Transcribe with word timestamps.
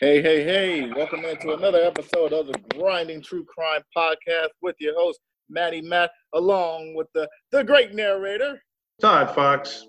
Hey, 0.00 0.22
hey, 0.22 0.44
hey, 0.44 0.92
welcome 0.92 1.24
into 1.24 1.54
another 1.54 1.80
episode 1.82 2.32
of 2.32 2.46
the 2.46 2.54
Grinding 2.76 3.20
True 3.20 3.44
Crime 3.44 3.82
Podcast 3.96 4.50
with 4.62 4.76
your 4.78 4.94
host, 4.94 5.18
Matty 5.50 5.82
Matt, 5.82 6.12
along 6.34 6.94
with 6.94 7.08
the, 7.14 7.28
the 7.50 7.64
great 7.64 7.92
narrator. 7.92 8.62
Todd 9.00 9.34
Fox. 9.34 9.88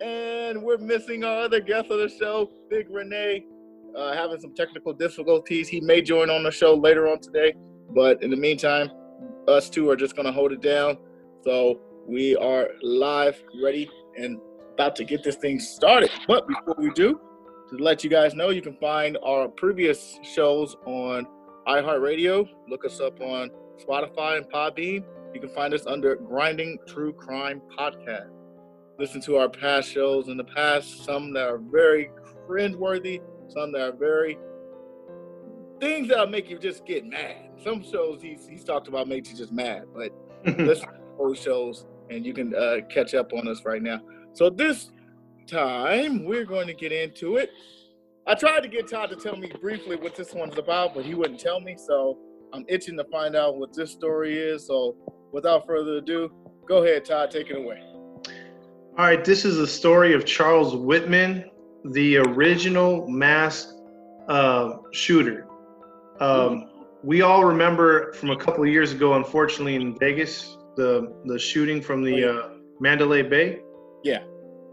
And 0.00 0.62
we're 0.62 0.78
missing 0.78 1.24
our 1.24 1.40
other 1.40 1.58
guest 1.58 1.90
of 1.90 1.98
the 1.98 2.08
show, 2.08 2.52
Big 2.70 2.88
Renee, 2.88 3.44
uh, 3.96 4.12
having 4.14 4.40
some 4.40 4.54
technical 4.54 4.92
difficulties. 4.92 5.66
He 5.66 5.80
may 5.80 6.02
join 6.02 6.30
on 6.30 6.44
the 6.44 6.52
show 6.52 6.74
later 6.74 7.08
on 7.08 7.18
today, 7.18 7.52
but 7.96 8.22
in 8.22 8.30
the 8.30 8.36
meantime, 8.36 8.92
us 9.48 9.68
two 9.68 9.90
are 9.90 9.96
just 9.96 10.14
going 10.14 10.26
to 10.26 10.32
hold 10.32 10.52
it 10.52 10.60
down. 10.60 10.96
So 11.42 11.80
we 12.06 12.36
are 12.36 12.68
live, 12.80 13.42
ready, 13.60 13.90
and 14.16 14.38
about 14.74 14.94
to 14.96 15.04
get 15.04 15.24
this 15.24 15.34
thing 15.34 15.58
started. 15.58 16.10
But 16.28 16.46
before 16.46 16.76
we 16.78 16.92
do, 16.92 17.20
to 17.76 17.82
let 17.82 18.04
you 18.04 18.10
guys 18.10 18.34
know, 18.34 18.50
you 18.50 18.62
can 18.62 18.76
find 18.76 19.16
our 19.24 19.48
previous 19.48 20.18
shows 20.22 20.76
on 20.84 21.26
iHeartRadio. 21.66 22.46
Look 22.68 22.84
us 22.84 23.00
up 23.00 23.20
on 23.20 23.50
Spotify 23.78 24.36
and 24.36 24.46
Podbean. 24.50 25.04
You 25.32 25.40
can 25.40 25.48
find 25.48 25.72
us 25.72 25.86
under 25.86 26.16
Grinding 26.16 26.78
True 26.86 27.14
Crime 27.14 27.62
Podcast. 27.78 28.30
Listen 28.98 29.22
to 29.22 29.36
our 29.36 29.48
past 29.48 29.90
shows 29.90 30.28
in 30.28 30.36
the 30.36 30.44
past, 30.44 31.04
some 31.04 31.32
that 31.32 31.48
are 31.48 31.58
very 31.58 32.10
cringeworthy, 32.46 33.20
some 33.48 33.72
that 33.72 33.80
are 33.80 33.96
very 33.96 34.36
things 35.80 36.08
that'll 36.08 36.26
make 36.26 36.50
you 36.50 36.58
just 36.58 36.84
get 36.84 37.06
mad. 37.06 37.50
Some 37.64 37.82
shows 37.82 38.20
he's, 38.20 38.46
he's 38.46 38.64
talked 38.64 38.86
about 38.86 39.08
makes 39.08 39.30
you 39.30 39.36
just 39.36 39.52
mad, 39.52 39.84
but 39.94 40.12
listen 40.58 40.88
to 40.88 41.00
those 41.18 41.38
shows 41.38 41.86
and 42.10 42.26
you 42.26 42.34
can 42.34 42.54
uh, 42.54 42.78
catch 42.90 43.14
up 43.14 43.32
on 43.32 43.48
us 43.48 43.64
right 43.64 43.82
now. 43.82 44.00
So 44.34 44.50
this 44.50 44.90
time 45.46 46.24
we're 46.24 46.44
going 46.44 46.66
to 46.66 46.74
get 46.74 46.92
into 46.92 47.36
it. 47.36 47.50
I 48.26 48.34
tried 48.34 48.60
to 48.60 48.68
get 48.68 48.88
Todd 48.88 49.10
to 49.10 49.16
tell 49.16 49.36
me 49.36 49.52
briefly 49.60 49.96
what 49.96 50.14
this 50.14 50.32
one's 50.32 50.56
about, 50.56 50.94
but 50.94 51.04
he 51.04 51.14
wouldn't 51.14 51.40
tell 51.40 51.60
me. 51.60 51.76
So 51.76 52.18
I'm 52.52 52.64
itching 52.68 52.96
to 52.98 53.04
find 53.04 53.34
out 53.34 53.56
what 53.56 53.74
this 53.74 53.90
story 53.90 54.38
is. 54.38 54.66
So 54.66 54.96
without 55.32 55.66
further 55.66 55.96
ado, 55.96 56.30
go 56.68 56.84
ahead, 56.84 57.04
Todd, 57.04 57.30
take 57.30 57.50
it 57.50 57.56
away. 57.56 57.82
All 58.98 59.06
right, 59.06 59.24
this 59.24 59.44
is 59.44 59.56
the 59.56 59.66
story 59.66 60.12
of 60.12 60.24
Charles 60.26 60.76
Whitman, 60.76 61.50
the 61.84 62.18
original 62.18 63.08
mass 63.08 63.74
uh, 64.28 64.76
shooter. 64.92 65.46
Um, 66.20 66.68
we 67.02 67.22
all 67.22 67.44
remember 67.44 68.12
from 68.12 68.30
a 68.30 68.36
couple 68.36 68.62
of 68.62 68.68
years 68.68 68.92
ago, 68.92 69.14
unfortunately, 69.14 69.74
in 69.74 69.98
Vegas, 69.98 70.56
the 70.76 71.12
the 71.24 71.38
shooting 71.38 71.80
from 71.80 72.04
the 72.04 72.24
uh, 72.24 72.48
Mandalay 72.80 73.22
Bay. 73.22 73.60
Yeah. 74.04 74.22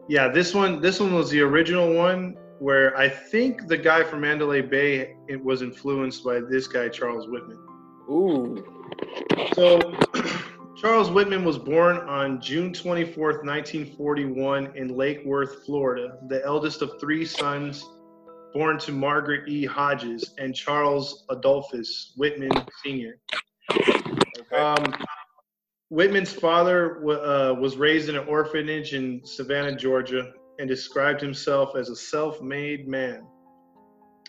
Yeah, 0.10 0.28
this 0.28 0.56
one 0.56 0.82
this 0.82 1.00
one 1.00 1.14
was 1.14 1.30
the 1.30 1.40
original 1.42 1.94
one 1.94 2.36
where 2.58 2.98
I 2.98 3.08
think 3.08 3.68
the 3.68 3.78
guy 3.78 4.04
from 4.04 4.22
Mandalay 4.22 4.62
Bay 4.62 5.16
it 5.28 5.42
was 5.42 5.62
influenced 5.62 6.24
by 6.26 6.40
this 6.40 6.68
guy 6.68 6.90
Charles 6.90 7.28
Whitman. 7.28 7.60
Ooh. 8.10 8.66
So 9.54 9.80
Charles 10.82 11.12
Whitman 11.12 11.46
was 11.46 11.60
born 11.60 11.98
on 11.98 12.42
June 12.42 12.74
24th, 12.74 13.46
1941 13.46 14.76
in 14.76 14.98
Lake 14.98 15.24
Worth, 15.26 15.64
Florida, 15.64 16.18
the 16.28 16.44
eldest 16.44 16.82
of 16.82 17.00
three 17.00 17.24
sons 17.24 17.86
born 18.52 18.80
to 18.80 18.92
Margaret 18.92 19.48
E. 19.48 19.64
Hodges 19.64 20.34
and 20.40 20.56
Charles 20.56 21.26
Adolphus 21.30 22.14
Whitman 22.18 22.52
Sr. 22.84 23.20
Okay. 23.72 24.58
Um, 24.58 25.06
Whitman's 25.90 26.32
father 26.32 26.98
uh, 26.98 27.54
was 27.54 27.78
raised 27.78 28.10
in 28.10 28.16
an 28.16 28.28
orphanage 28.28 28.94
in 28.94 29.22
Savannah, 29.24 29.76
Georgia, 29.76 30.32
and 30.60 30.68
described 30.68 31.20
himself 31.20 31.76
as 31.76 31.90
a 31.90 31.96
self 31.96 32.42
made 32.42 32.88
man. 32.88 33.26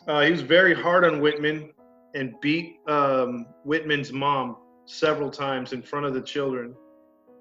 Uh, 0.09 0.23
he 0.23 0.33
was 0.33 0.41
very 0.41 0.75
hard 0.75 1.05
on 1.05 1.21
Whitman 1.21 1.73
and 2.15 2.35
beat 2.41 2.79
um, 2.89 3.47
Whitman's 3.65 4.13
mom 4.13 4.57
several 4.87 5.31
times 5.31 5.73
in 5.73 5.83
front 5.83 6.07
of 6.07 6.15
the 6.15 6.23
children. 6.23 6.75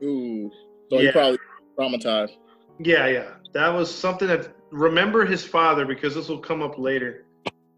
Ooh. 0.03 0.51
So 0.91 0.99
Yeah. 0.99 1.07
he 1.07 1.11
probably 1.11 1.39
traumatized. 1.77 2.35
Yeah, 2.79 3.07
yeah. 3.07 3.33
That 3.53 3.69
was 3.69 3.93
something 3.93 4.27
that, 4.27 4.53
remember 4.71 5.25
his 5.25 5.43
father 5.43 5.85
because 5.85 6.13
this 6.13 6.27
will 6.27 6.39
come 6.39 6.61
up 6.61 6.77
later. 6.77 7.25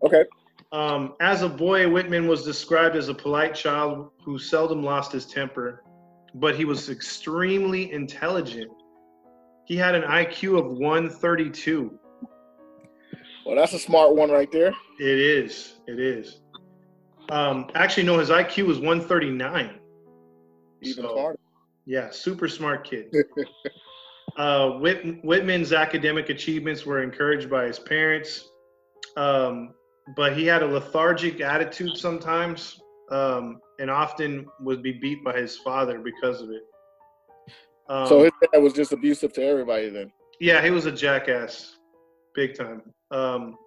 Okay. 0.04 0.26
Um, 0.72 1.14
as 1.22 1.42
a 1.44 1.50
boy, 1.50 1.90
Whitman 1.90 2.28
was 2.28 2.44
described 2.44 2.96
as 2.96 3.10
a 3.10 3.14
polite 3.14 3.54
child 3.54 4.10
who 4.24 4.40
seldom 4.40 4.84
lost 4.84 5.12
his 5.12 5.26
temper, 5.26 5.84
but 6.36 6.56
he 6.56 6.66
was 6.66 6.90
extremely 6.90 7.92
intelligent. 7.92 8.72
He 9.66 9.76
had 9.78 9.96
an 9.96 10.04
IQ 10.04 10.58
of 10.60 10.78
132. 10.78 11.98
Well, 13.46 13.56
that's 13.56 13.74
a 13.74 13.80
smart 13.80 14.16
one 14.16 14.30
right 14.30 14.52
there. 14.52 14.74
It 15.00 15.20
is. 15.20 15.76
It 15.88 16.00
is. 16.00 16.42
Um, 17.30 17.70
actually, 17.76 18.04
no, 18.04 18.20
his 18.20 18.30
IQ 18.30 18.68
was 18.68 18.78
139. 18.80 19.80
Even 20.82 21.04
So- 21.04 21.14
smarter. 21.14 21.40
Yeah, 21.86 22.10
super 22.12 22.48
smart 22.48 22.88
kid. 22.88 23.12
uh, 24.38 24.72
Whit- 24.74 25.24
Whitman's 25.24 25.74
academic 25.74 26.30
achievements 26.30 26.86
were 26.86 27.02
encouraged 27.02 27.50
by 27.50 27.66
his 27.66 27.80
parents, 27.80 28.48
um, 29.18 29.74
but 30.16 30.38
he 30.38 30.46
had 30.46 30.62
a 30.62 30.68
lethargic 30.68 31.42
attitude 31.42 31.98
sometimes, 31.98 32.80
um, 33.12 33.60
and 33.80 33.90
often 33.90 34.46
would 34.60 34.82
be 34.82 34.94
beat 34.94 35.24
by 35.24 35.38
his 35.38 35.58
father 35.58 36.00
because 36.00 36.42
of 36.42 36.50
it. 36.50 36.64
Um, 37.90 38.08
so 38.08 38.24
his 38.24 38.32
dad 38.54 38.60
was 38.60 38.74
just 38.74 38.94
abusive 38.94 39.34
to 39.34 39.44
everybody 39.44 39.90
then. 39.90 40.12
yeah, 40.40 40.64
he 40.64 40.72
was 40.72 40.86
a 40.86 40.92
jackass, 40.92 41.78
big 42.36 42.56
time. 42.56 42.82
Um, 43.12 43.58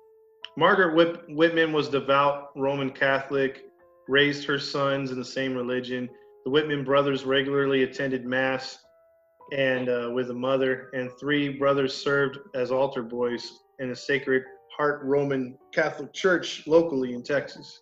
Margaret 0.56 0.94
Whit- 0.94 1.28
Whitman 1.28 1.72
was 1.72 1.88
devout 1.88 2.50
Roman 2.56 2.90
Catholic, 2.90 3.64
raised 4.08 4.44
her 4.46 4.58
sons 4.58 5.10
in 5.10 5.18
the 5.18 5.24
same 5.24 5.54
religion. 5.54 6.08
The 6.44 6.50
Whitman 6.50 6.84
brothers 6.84 7.24
regularly 7.24 7.82
attended 7.82 8.24
Mass 8.24 8.78
and 9.52 9.88
uh, 9.88 10.10
with 10.14 10.28
the 10.28 10.34
mother, 10.34 10.90
and 10.94 11.10
three 11.20 11.50
brothers 11.50 11.94
served 11.94 12.38
as 12.54 12.70
altar 12.70 13.02
boys 13.02 13.60
in 13.78 13.90
the 13.90 13.96
Sacred 13.96 14.42
Heart 14.76 15.02
Roman 15.04 15.56
Catholic 15.72 16.12
Church 16.12 16.66
locally 16.66 17.12
in 17.14 17.22
Texas. 17.22 17.80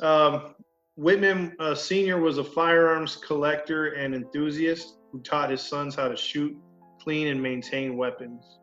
Um, 0.00 0.54
Whitman 0.96 1.56
uh, 1.58 1.74
Sr. 1.74 2.18
was 2.18 2.38
a 2.38 2.44
firearms 2.44 3.16
collector 3.16 3.92
and 3.94 4.14
enthusiast 4.14 4.98
who 5.12 5.20
taught 5.20 5.50
his 5.50 5.62
sons 5.62 5.94
how 5.94 6.08
to 6.08 6.16
shoot, 6.16 6.56
clean, 7.00 7.28
and 7.28 7.42
maintain 7.42 7.96
weapons. 7.96 8.58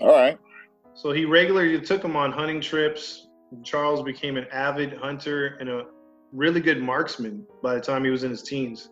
All 0.00 0.08
right. 0.08 0.38
So 0.94 1.12
he 1.12 1.24
regularly 1.24 1.80
took 1.80 2.02
them 2.02 2.16
on 2.16 2.32
hunting 2.32 2.60
trips. 2.60 3.28
Charles 3.64 4.02
became 4.02 4.36
an 4.36 4.46
avid 4.52 4.94
hunter 4.94 5.56
and 5.60 5.68
a 5.68 5.86
really 6.32 6.60
good 6.60 6.82
marksman 6.82 7.44
by 7.62 7.74
the 7.74 7.80
time 7.80 8.04
he 8.04 8.10
was 8.10 8.22
in 8.22 8.30
his 8.30 8.42
teens. 8.42 8.90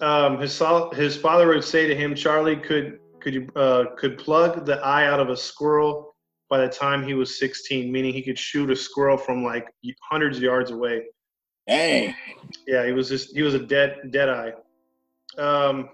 Um, 0.00 0.38
his 0.38 0.60
his 0.94 1.16
father 1.16 1.48
would 1.48 1.64
say 1.64 1.86
to 1.86 1.94
him, 1.94 2.14
"Charlie 2.14 2.56
could 2.56 2.98
could 3.20 3.34
you 3.34 3.48
uh, 3.56 3.84
could 3.96 4.18
plug 4.18 4.66
the 4.66 4.78
eye 4.80 5.06
out 5.06 5.20
of 5.20 5.28
a 5.28 5.36
squirrel 5.36 6.11
by 6.52 6.58
the 6.58 6.68
time 6.68 7.02
he 7.02 7.14
was 7.14 7.38
16, 7.38 7.90
meaning 7.90 8.12
he 8.12 8.20
could 8.20 8.38
shoot 8.38 8.70
a 8.70 8.76
squirrel 8.76 9.16
from 9.16 9.42
like 9.42 9.66
hundreds 10.02 10.36
of 10.36 10.42
yards 10.42 10.70
away." 10.70 11.06
Dang. 11.66 12.14
Yeah, 12.66 12.84
he 12.84 12.92
was 12.92 13.08
just 13.08 13.34
he 13.34 13.40
was 13.40 13.54
a 13.54 13.58
dead 13.58 14.10
dead 14.10 14.28
eye. 14.28 14.52
Um, 15.38 15.88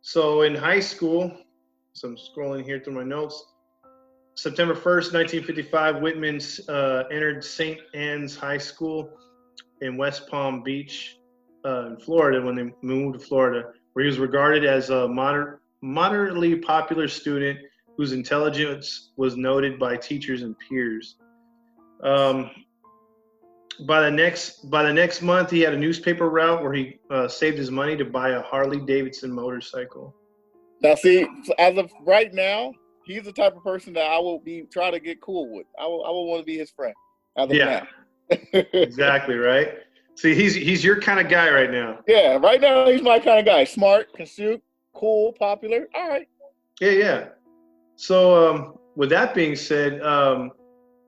so 0.00 0.42
in 0.42 0.56
high 0.56 0.80
school, 0.80 1.32
so 1.92 2.08
I'm 2.08 2.16
scrolling 2.16 2.64
here 2.64 2.80
through 2.80 2.94
my 2.94 3.04
notes. 3.04 3.44
September 4.34 4.74
1st, 4.74 5.14
1955, 5.14 6.02
Whitman 6.02 6.40
uh, 6.68 7.04
entered 7.10 7.42
St. 7.42 7.78
Anne's 7.94 8.36
High 8.36 8.58
School 8.58 9.08
in 9.80 9.96
West 9.96 10.28
Palm 10.28 10.62
Beach, 10.62 11.16
uh, 11.64 11.86
in 11.86 11.96
Florida, 11.96 12.42
when 12.42 12.54
they 12.54 12.70
moved 12.82 13.18
to 13.18 13.24
Florida, 13.24 13.70
where 13.92 14.04
he 14.04 14.10
was 14.10 14.18
regarded 14.18 14.66
as 14.66 14.90
a 14.90 15.08
moder- 15.08 15.60
moderately 15.80 16.56
popular 16.56 17.08
student 17.08 17.58
whose 17.96 18.12
intelligence 18.12 19.10
was 19.16 19.36
noted 19.36 19.78
by 19.78 19.96
teachers 19.96 20.42
and 20.42 20.56
peers. 20.58 21.16
Um, 22.02 22.50
by 23.86 24.02
the 24.02 24.10
next 24.10 24.70
by 24.70 24.82
the 24.82 24.92
next 24.92 25.22
month, 25.22 25.50
he 25.50 25.60
had 25.60 25.74
a 25.74 25.78
newspaper 25.78 26.30
route 26.30 26.62
where 26.62 26.72
he 26.72 26.98
uh, 27.10 27.28
saved 27.28 27.58
his 27.58 27.70
money 27.70 27.96
to 27.96 28.04
buy 28.04 28.30
a 28.30 28.42
Harley 28.42 28.80
Davidson 28.80 29.30
motorcycle. 29.30 30.14
Now, 30.82 30.94
see, 30.94 31.26
as 31.58 31.76
of 31.78 31.90
right 32.04 32.32
now, 32.32 32.72
he's 33.06 33.24
the 33.24 33.32
type 33.32 33.56
of 33.56 33.62
person 33.62 33.92
that 33.94 34.06
I 34.06 34.18
will 34.18 34.38
be 34.38 34.66
trying 34.70 34.92
to 34.92 35.00
get 35.00 35.20
cool 35.20 35.54
with. 35.54 35.66
I 35.78 35.86
will, 35.86 36.04
I 36.04 36.10
will 36.10 36.26
want 36.26 36.42
to 36.42 36.44
be 36.44 36.58
his 36.58 36.70
friend. 36.70 36.94
Yeah. 37.48 37.84
Exactly 38.72 39.36
right. 39.36 39.74
See, 40.16 40.34
he's 40.34 40.52
he's 40.52 40.82
your 40.82 41.00
kind 41.00 41.20
of 41.20 41.28
guy 41.28 41.48
right 41.48 41.70
now. 41.70 42.00
yeah, 42.08 42.38
right 42.38 42.60
now 42.60 42.90
he's 42.90 43.02
my 43.02 43.20
kind 43.20 43.38
of 43.38 43.44
guy. 43.44 43.62
Smart, 43.62 44.08
shoot, 44.24 44.60
cool, 44.94 45.32
popular. 45.34 45.86
All 45.94 46.08
right. 46.08 46.26
Yeah, 46.80 46.90
yeah. 46.90 47.28
So, 47.96 48.50
um, 48.50 48.74
with 48.94 49.10
that 49.10 49.34
being 49.34 49.56
said, 49.56 50.02
um, 50.02 50.52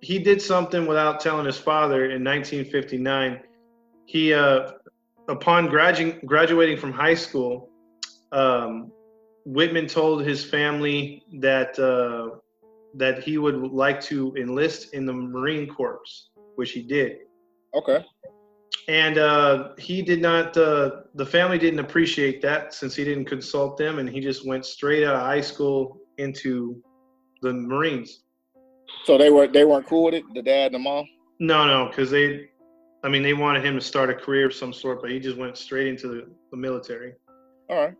he 0.00 0.18
did 0.18 0.40
something 0.40 0.86
without 0.86 1.20
telling 1.20 1.46
his 1.46 1.58
father 1.58 2.06
in 2.10 2.24
1959. 2.24 3.40
He, 4.06 4.32
uh, 4.32 4.72
upon 5.28 5.68
gradu- 5.68 6.24
graduating 6.24 6.78
from 6.78 6.92
high 6.92 7.14
school, 7.14 7.70
um, 8.32 8.90
Whitman 9.44 9.86
told 9.86 10.24
his 10.24 10.44
family 10.44 11.22
that 11.40 11.78
uh, 11.78 12.38
that 12.94 13.22
he 13.22 13.38
would 13.38 13.56
like 13.56 14.00
to 14.02 14.34
enlist 14.36 14.94
in 14.94 15.06
the 15.06 15.12
Marine 15.12 15.68
Corps, 15.68 16.00
which 16.56 16.72
he 16.72 16.82
did. 16.82 17.18
Okay. 17.74 18.04
And 18.88 19.18
uh, 19.18 19.70
he 19.78 20.02
did 20.02 20.20
not. 20.20 20.56
Uh, 20.56 21.02
the 21.14 21.24
family 21.24 21.58
didn't 21.58 21.80
appreciate 21.80 22.40
that 22.42 22.74
since 22.74 22.94
he 22.94 23.04
didn't 23.04 23.26
consult 23.26 23.76
them, 23.76 23.98
and 23.98 24.08
he 24.08 24.20
just 24.20 24.46
went 24.46 24.64
straight 24.64 25.04
out 25.04 25.14
of 25.14 25.22
high 25.22 25.40
school 25.40 25.98
into 26.18 26.82
the 27.42 27.52
Marines. 27.52 28.22
So 29.04 29.18
they 29.18 29.30
were 29.30 29.46
they 29.46 29.64
weren't 29.64 29.86
cool 29.86 30.04
with 30.04 30.14
it, 30.14 30.24
the 30.34 30.42
dad 30.42 30.66
and 30.66 30.76
the 30.76 30.78
mom. 30.78 31.06
No, 31.40 31.66
no, 31.66 31.88
because 31.88 32.10
they, 32.10 32.50
I 33.04 33.08
mean, 33.08 33.22
they 33.22 33.34
wanted 33.34 33.64
him 33.64 33.74
to 33.74 33.80
start 33.80 34.10
a 34.10 34.14
career 34.14 34.46
of 34.46 34.54
some 34.54 34.72
sort, 34.72 35.00
but 35.00 35.10
he 35.10 35.20
just 35.20 35.36
went 35.36 35.56
straight 35.56 35.86
into 35.86 36.08
the, 36.08 36.26
the 36.50 36.56
military. 36.56 37.14
All 37.70 37.76
right. 37.76 37.94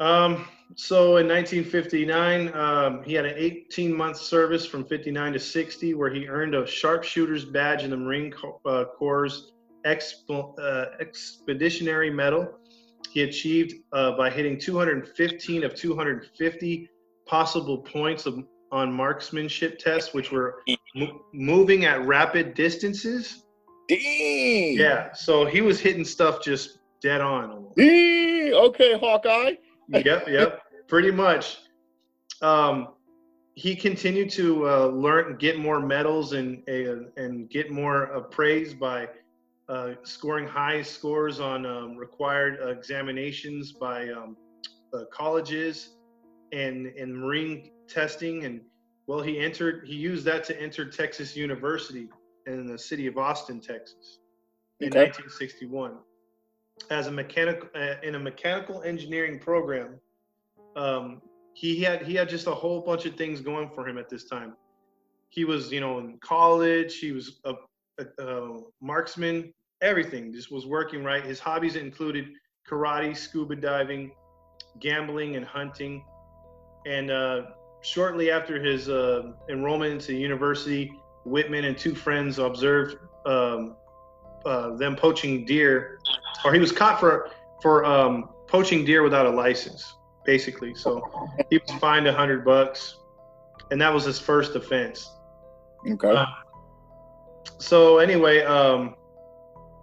Um, 0.00 0.48
so 0.74 1.18
in 1.18 1.28
1959, 1.28 2.54
um, 2.54 3.02
he 3.04 3.12
had 3.12 3.26
an 3.26 3.34
18 3.36 3.94
month 3.94 4.16
service 4.16 4.64
from 4.64 4.84
59 4.86 5.34
to 5.34 5.38
60, 5.38 5.94
where 5.94 6.10
he 6.10 6.26
earned 6.28 6.54
a 6.54 6.66
sharpshooter's 6.66 7.44
badge 7.44 7.84
in 7.84 7.90
the 7.90 7.96
Marine 7.96 8.32
uh, 8.64 8.84
Corps 8.96 9.28
Expo- 9.84 10.58
uh, 10.58 10.96
Expeditionary 10.98 12.10
Medal. 12.10 12.58
He 13.10 13.22
achieved 13.22 13.74
uh, 13.92 14.16
by 14.16 14.30
hitting 14.30 14.58
215 14.58 15.64
of 15.64 15.74
250 15.74 16.88
possible 17.32 17.78
points 17.78 18.26
of, 18.26 18.44
on 18.72 18.92
marksmanship 18.92 19.78
tests, 19.78 20.12
which 20.12 20.30
were 20.30 20.62
mo- 20.94 21.22
moving 21.32 21.86
at 21.86 22.06
rapid 22.06 22.52
distances. 22.52 23.44
Dang. 23.88 24.76
Yeah, 24.76 25.14
so 25.14 25.46
he 25.46 25.62
was 25.62 25.80
hitting 25.80 26.04
stuff 26.04 26.44
just 26.44 26.80
dead 27.00 27.22
on. 27.22 27.68
Dang. 27.74 28.52
Okay, 28.52 28.98
Hawkeye. 28.98 29.54
yep, 29.88 30.28
yep, 30.28 30.60
pretty 30.88 31.10
much. 31.10 31.60
Um, 32.42 32.88
he 33.54 33.74
continued 33.74 34.28
to 34.32 34.68
uh, 34.68 34.86
learn, 34.88 35.38
get 35.38 35.58
more 35.58 35.80
medals, 35.80 36.34
and 36.34 36.62
uh, 36.68 37.08
and 37.16 37.48
get 37.48 37.70
more 37.70 38.14
uh, 38.14 38.20
praise 38.20 38.74
by 38.74 39.08
uh, 39.70 39.92
scoring 40.02 40.46
high 40.46 40.82
scores 40.82 41.40
on 41.40 41.64
um, 41.64 41.96
required 41.96 42.58
examinations 42.68 43.72
by 43.72 44.10
um, 44.10 44.36
uh, 44.92 45.04
colleges 45.10 45.96
and 46.52 46.86
and 46.86 47.16
marine 47.16 47.70
testing. 47.88 48.44
And 48.44 48.60
well, 49.06 49.20
he 49.20 49.38
entered. 49.38 49.86
He 49.86 49.94
used 49.94 50.24
that 50.26 50.44
to 50.44 50.60
enter 50.60 50.84
Texas 50.84 51.36
University 51.36 52.08
in 52.46 52.66
the 52.66 52.78
city 52.78 53.06
of 53.06 53.18
Austin, 53.18 53.60
Texas, 53.60 54.18
in 54.80 54.88
Okay. 54.88 55.06
1961 55.06 55.98
as 56.90 57.06
a 57.06 57.10
mechanical 57.10 57.68
uh, 57.74 57.94
in 58.02 58.14
a 58.14 58.18
mechanical 58.18 58.82
engineering 58.82 59.38
program. 59.38 59.98
Um, 60.76 61.22
he 61.54 61.80
had 61.82 62.02
he 62.06 62.14
had 62.14 62.28
just 62.28 62.46
a 62.46 62.54
whole 62.54 62.80
bunch 62.80 63.06
of 63.06 63.16
things 63.16 63.40
going 63.40 63.70
for 63.74 63.86
him 63.86 63.98
at 63.98 64.08
this 64.08 64.24
time. 64.24 64.56
He 65.28 65.44
was, 65.44 65.72
you 65.72 65.80
know, 65.80 65.98
in 65.98 66.18
college. 66.18 66.98
He 66.98 67.12
was 67.12 67.40
a, 67.44 67.54
a, 67.98 68.22
a 68.22 68.58
marksman. 68.80 69.52
Everything 69.80 70.32
just 70.32 70.52
was 70.52 70.66
working 70.66 71.02
right. 71.02 71.24
His 71.24 71.40
hobbies 71.40 71.76
included 71.76 72.28
karate, 72.70 73.16
scuba 73.16 73.56
diving, 73.56 74.12
gambling, 74.78 75.36
and 75.36 75.44
hunting. 75.44 76.04
And 76.86 77.10
uh, 77.10 77.42
shortly 77.82 78.30
after 78.30 78.62
his 78.62 78.88
uh, 78.88 79.32
enrollment 79.48 79.92
into 79.92 80.14
university, 80.14 80.92
Whitman 81.24 81.64
and 81.64 81.78
two 81.78 81.94
friends 81.94 82.38
observed 82.38 82.96
um, 83.26 83.76
uh, 84.44 84.76
them 84.76 84.96
poaching 84.96 85.44
deer, 85.44 85.98
or 86.44 86.52
he 86.52 86.58
was 86.58 86.72
caught 86.72 86.98
for 86.98 87.30
for 87.60 87.84
um, 87.84 88.30
poaching 88.48 88.84
deer 88.84 89.02
without 89.02 89.26
a 89.26 89.30
license, 89.30 89.94
basically. 90.24 90.74
So 90.74 91.08
he 91.50 91.58
was 91.58 91.70
fined 91.78 92.08
a 92.08 92.12
hundred 92.12 92.44
bucks, 92.44 92.96
and 93.70 93.80
that 93.80 93.94
was 93.94 94.04
his 94.04 94.18
first 94.18 94.56
offense. 94.56 95.08
Okay. 95.88 96.10
Uh, 96.10 96.26
So 97.58 97.98
anyway, 97.98 98.42
um, 98.42 98.96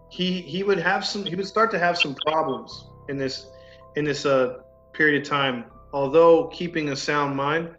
he 0.09 0.41
he 0.41 0.63
would 0.63 0.79
have 0.79 1.05
some. 1.05 1.25
He 1.25 1.35
would 1.35 1.47
start 1.47 1.71
to 1.71 1.79
have 1.79 1.97
some 1.97 2.15
problems 2.27 2.89
in 3.07 3.17
this 3.17 3.47
in 3.95 4.03
this 4.03 4.25
uh, 4.25 4.57
period 4.91 5.21
of 5.21 5.27
time. 5.27 5.65
Although 5.93 6.47
keeping 6.47 6.89
a 6.89 6.95
sound 6.95 7.35
mind, 7.35 7.69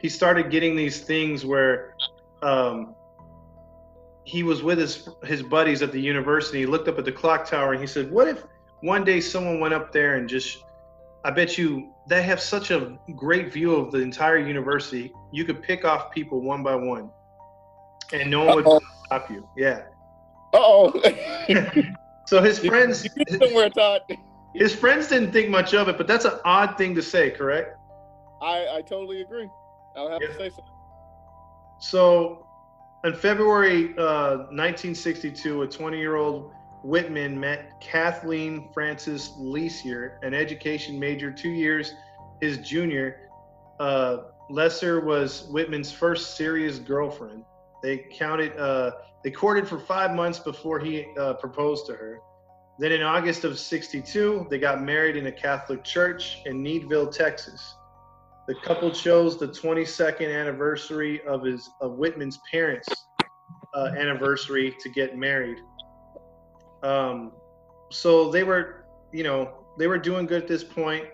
he 0.00 0.08
started 0.08 0.50
getting 0.50 0.76
these 0.76 1.00
things 1.00 1.44
where 1.44 1.94
um, 2.42 2.94
he 4.24 4.42
was 4.42 4.62
with 4.62 4.78
his 4.78 5.08
his 5.24 5.42
buddies 5.42 5.82
at 5.82 5.92
the 5.92 6.00
university. 6.00 6.60
He 6.60 6.66
looked 6.66 6.88
up 6.88 6.98
at 6.98 7.04
the 7.04 7.12
clock 7.12 7.46
tower 7.46 7.72
and 7.72 7.80
he 7.80 7.86
said, 7.86 8.10
"What 8.10 8.28
if 8.28 8.44
one 8.80 9.04
day 9.04 9.20
someone 9.20 9.60
went 9.60 9.74
up 9.74 9.92
there 9.92 10.16
and 10.16 10.28
just 10.28 10.58
I 11.24 11.30
bet 11.30 11.56
you 11.56 11.90
they 12.06 12.22
have 12.22 12.40
such 12.40 12.70
a 12.70 12.98
great 13.16 13.52
view 13.52 13.74
of 13.74 13.90
the 13.90 13.98
entire 13.98 14.38
university. 14.38 15.12
You 15.32 15.44
could 15.44 15.62
pick 15.62 15.84
off 15.84 16.10
people 16.10 16.40
one 16.42 16.62
by 16.62 16.74
one, 16.74 17.10
and 18.12 18.30
no 18.30 18.44
one 18.44 18.56
would 18.56 18.66
Uh-oh. 18.66 18.80
stop 19.06 19.30
you. 19.30 19.48
Yeah. 19.56 19.84
Uh-oh. 20.52 20.92
So 22.26 22.40
his 22.40 22.58
friends, 22.70 23.06
You 23.16 23.38
somewhere, 23.38 23.68
Todd. 23.68 24.00
His 24.54 24.74
friends 24.74 25.08
didn't 25.08 25.32
think 25.32 25.50
much 25.50 25.74
of 25.74 25.88
it, 25.88 25.98
but 25.98 26.06
that's 26.06 26.24
an 26.24 26.38
odd 26.44 26.78
thing 26.78 26.94
to 26.94 27.02
say, 27.02 27.30
correct? 27.30 27.76
I, 28.40 28.76
I 28.76 28.82
totally 28.82 29.20
agree. 29.22 29.48
I'll 29.96 30.10
have 30.10 30.20
Yeah. 30.22 30.28
to 30.28 30.34
say 30.34 30.50
so. 30.50 30.62
So, 31.80 32.46
in 33.04 33.14
February 33.14 33.96
uh, 33.98 34.46
1962, 34.50 35.62
a 35.62 35.66
20-year-old 35.66 36.52
Whitman 36.84 37.38
met 37.38 37.72
Kathleen 37.80 38.68
Frances 38.72 39.32
Leissner, 39.38 40.18
an 40.22 40.34
education 40.34 40.98
major, 40.98 41.30
two 41.32 41.50
years 41.50 41.94
his 42.40 42.58
junior. 42.58 43.30
Uh, 43.80 44.18
Leissner 44.50 45.02
was 45.02 45.48
Whitman's 45.50 45.90
first 45.90 46.36
serious 46.36 46.78
girlfriend. 46.78 47.44
They 47.82 47.98
counted. 48.12 48.56
Uh, 48.56 48.92
they 49.22 49.30
courted 49.30 49.66
for 49.66 49.78
five 49.78 50.14
months 50.14 50.38
before 50.38 50.78
he 50.78 51.06
uh, 51.18 51.34
proposed 51.34 51.86
to 51.86 51.94
her. 51.94 52.18
Then, 52.78 52.92
in 52.92 53.02
August 53.02 53.44
of 53.44 53.58
'62, 53.58 54.48
they 54.50 54.58
got 54.58 54.82
married 54.82 55.16
in 55.16 55.26
a 55.26 55.32
Catholic 55.32 55.84
church 55.84 56.42
in 56.46 56.62
Needville, 56.62 57.12
Texas. 57.12 57.74
The 58.46 58.54
couple 58.56 58.90
chose 58.90 59.38
the 59.38 59.48
22nd 59.48 60.28
anniversary 60.34 61.22
of 61.26 61.44
his 61.44 61.70
of 61.80 61.92
Whitman's 61.92 62.38
parents' 62.50 62.88
uh, 63.74 63.90
anniversary 63.96 64.76
to 64.80 64.88
get 64.88 65.16
married. 65.16 65.58
Um, 66.82 67.32
so 67.90 68.30
they 68.30 68.42
were, 68.42 68.84
you 69.12 69.22
know, 69.22 69.64
they 69.78 69.86
were 69.86 69.98
doing 69.98 70.26
good 70.26 70.42
at 70.42 70.48
this 70.48 70.64
point. 70.64 71.06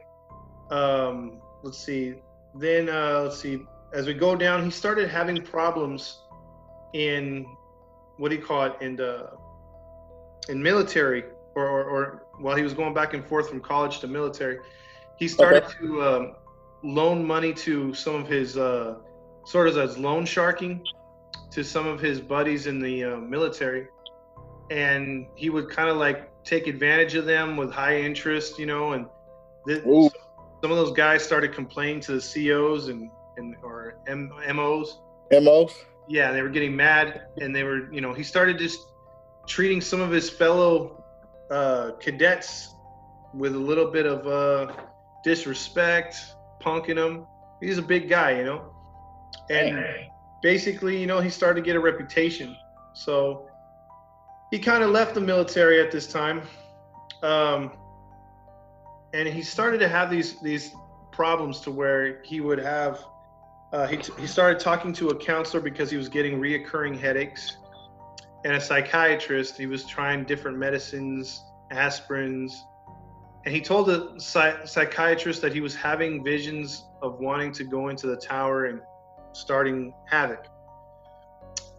Um, 0.70 1.40
let's 1.62 1.78
see. 1.78 2.14
Then 2.54 2.88
uh, 2.88 3.20
let's 3.24 3.38
see. 3.38 3.60
As 3.92 4.06
we 4.06 4.14
go 4.14 4.34
down, 4.34 4.64
he 4.64 4.70
started 4.70 5.08
having 5.08 5.42
problems 5.42 6.22
in 6.94 7.46
what 8.16 8.30
do 8.30 8.36
you 8.36 8.42
call 8.42 8.64
it 8.64 8.76
in 8.80 8.96
the 8.96 9.30
in 10.48 10.62
military 10.62 11.24
or, 11.54 11.66
or, 11.66 11.84
or 11.84 12.22
while 12.38 12.56
he 12.56 12.62
was 12.62 12.74
going 12.74 12.94
back 12.94 13.14
and 13.14 13.24
forth 13.24 13.48
from 13.48 13.60
college 13.60 14.00
to 14.00 14.06
military. 14.06 14.58
He 15.18 15.28
started 15.28 15.64
to 15.80 16.02
um, 16.02 16.34
loan 16.82 17.24
money 17.24 17.52
to 17.52 17.92
some 17.94 18.14
of 18.14 18.28
his 18.28 18.56
uh, 18.56 18.96
sort 19.44 19.68
of 19.68 19.76
as 19.76 19.98
loan 19.98 20.24
sharking 20.24 20.84
to 21.50 21.64
some 21.64 21.86
of 21.86 22.00
his 22.00 22.20
buddies 22.20 22.66
in 22.66 22.80
the 22.80 23.04
uh, 23.04 23.16
military 23.16 23.88
and 24.70 25.26
he 25.34 25.50
would 25.50 25.68
kind 25.68 25.88
of 25.88 25.96
like 25.96 26.30
take 26.44 26.66
advantage 26.66 27.14
of 27.14 27.26
them 27.26 27.56
with 27.56 27.70
high 27.70 28.00
interest 28.00 28.58
you 28.58 28.66
know 28.66 28.92
and 28.92 29.06
th- 29.66 29.82
some 29.82 30.70
of 30.70 30.76
those 30.76 30.92
guys 30.92 31.22
started 31.24 31.52
complaining 31.52 32.00
to 32.00 32.18
the 32.18 32.20
COs 32.20 32.88
and 32.88 33.10
and 33.36 33.56
or 33.62 33.96
M- 34.06 34.32
MOs 34.54 35.00
MOs? 35.32 35.84
yeah 36.08 36.32
they 36.32 36.42
were 36.42 36.48
getting 36.48 36.74
mad 36.74 37.22
and 37.40 37.54
they 37.54 37.64
were 37.64 37.92
you 37.92 38.00
know 38.00 38.12
he 38.12 38.22
started 38.22 38.58
just 38.58 38.92
treating 39.46 39.80
some 39.80 40.00
of 40.00 40.10
his 40.10 40.30
fellow 40.30 41.04
uh, 41.50 41.92
cadets 42.00 42.74
with 43.34 43.54
a 43.54 43.58
little 43.58 43.90
bit 43.90 44.06
of 44.06 44.26
uh, 44.26 44.72
disrespect 45.22 46.34
punking 46.60 46.96
him. 46.96 47.26
He's 47.60 47.78
a 47.78 47.82
big 47.82 48.08
guy 48.08 48.38
you 48.38 48.44
know? 48.44 48.72
And 49.50 49.84
basically 50.42 51.00
you 51.00 51.06
know 51.06 51.20
he 51.20 51.30
started 51.30 51.60
to 51.60 51.66
get 51.66 51.76
a 51.76 51.80
reputation. 51.80 52.56
So 52.94 53.48
he 54.50 54.58
kind 54.58 54.82
of 54.82 54.90
left 54.90 55.14
the 55.14 55.20
military 55.20 55.80
at 55.80 55.90
this 55.90 56.06
time. 56.06 56.42
Um, 57.22 57.72
and 59.12 59.28
he 59.28 59.42
started 59.42 59.78
to 59.78 59.88
have 59.88 60.10
these 60.10 60.40
these 60.40 60.74
problems 61.12 61.60
to 61.60 61.70
where 61.70 62.22
he 62.22 62.40
would 62.40 62.58
have 62.58 63.04
uh, 63.72 63.86
he, 63.86 63.98
he 64.18 64.26
started 64.26 64.58
talking 64.58 64.92
to 64.92 65.10
a 65.10 65.14
counselor 65.14 65.62
because 65.62 65.90
he 65.90 65.96
was 65.96 66.08
getting 66.08 66.40
reoccurring 66.40 66.98
headaches 66.98 67.56
and 68.44 68.54
a 68.54 68.60
psychiatrist 68.60 69.56
he 69.56 69.66
was 69.66 69.84
trying 69.86 70.24
different 70.24 70.56
medicines 70.56 71.42
aspirins 71.72 72.52
and 73.44 73.54
he 73.54 73.60
told 73.60 73.86
the 73.86 74.12
psy- 74.18 74.64
psychiatrist 74.64 75.40
that 75.40 75.52
he 75.52 75.60
was 75.60 75.74
having 75.74 76.22
visions 76.22 76.84
of 77.02 77.18
wanting 77.20 77.52
to 77.52 77.64
go 77.64 77.88
into 77.88 78.06
the 78.06 78.16
tower 78.16 78.66
and 78.66 78.80
starting 79.32 79.92
havoc 80.06 80.46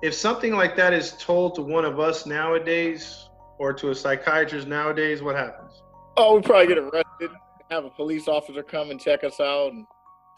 if 0.02 0.14
something 0.14 0.54
like 0.54 0.76
that 0.76 0.94
is 0.94 1.12
told 1.20 1.54
to 1.56 1.62
one 1.62 1.86
of 1.86 2.00
us 2.00 2.26
nowadays 2.26 3.30
or 3.60 3.74
to 3.74 3.90
a 3.90 3.96
psychiatrist 3.96 4.68
nowadays 4.68 5.22
what 5.22 5.36
happens 5.36 5.82
Oh, 6.18 6.36
we 6.36 6.42
probably 6.42 6.68
get 6.68 6.78
arrested. 6.78 7.32
Have 7.70 7.86
a 7.86 7.90
police 7.90 8.28
officer 8.28 8.62
come 8.64 8.92
and 8.92 9.00
check 9.00 9.24
us 9.24 9.40
out 9.40 9.72
and 9.72 9.88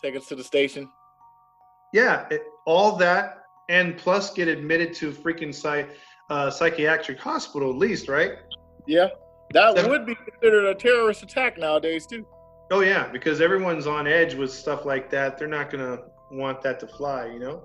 take 0.03 0.15
us 0.15 0.27
to 0.27 0.35
the 0.35 0.43
station. 0.43 0.87
yeah 1.93 2.25
it, 2.29 2.43
all 2.65 2.95
that 2.97 3.39
and 3.69 3.97
plus 3.97 4.31
get 4.33 4.47
admitted 4.47 4.93
to 4.93 5.11
freaking 5.11 5.53
psych, 5.53 5.89
uh, 6.29 6.49
psychiatric 6.49 7.19
hospital 7.19 7.69
at 7.69 7.77
least, 7.77 8.07
right? 8.07 8.33
Yeah, 8.87 9.09
that 9.51 9.75
Seven- 9.75 9.91
would 9.91 10.05
be 10.05 10.15
considered 10.15 10.65
a 10.65 10.75
terrorist 10.75 11.23
attack 11.23 11.57
nowadays 11.57 12.05
too. 12.05 12.25
Oh 12.71 12.79
yeah, 12.81 13.07
because 13.07 13.41
everyone's 13.41 13.87
on 13.87 14.07
edge 14.07 14.33
with 14.35 14.51
stuff 14.51 14.85
like 14.85 15.09
that. 15.11 15.37
They're 15.37 15.47
not 15.47 15.69
gonna 15.69 15.99
want 16.31 16.61
that 16.63 16.79
to 16.79 16.87
fly, 16.87 17.27
you 17.27 17.39
know. 17.39 17.63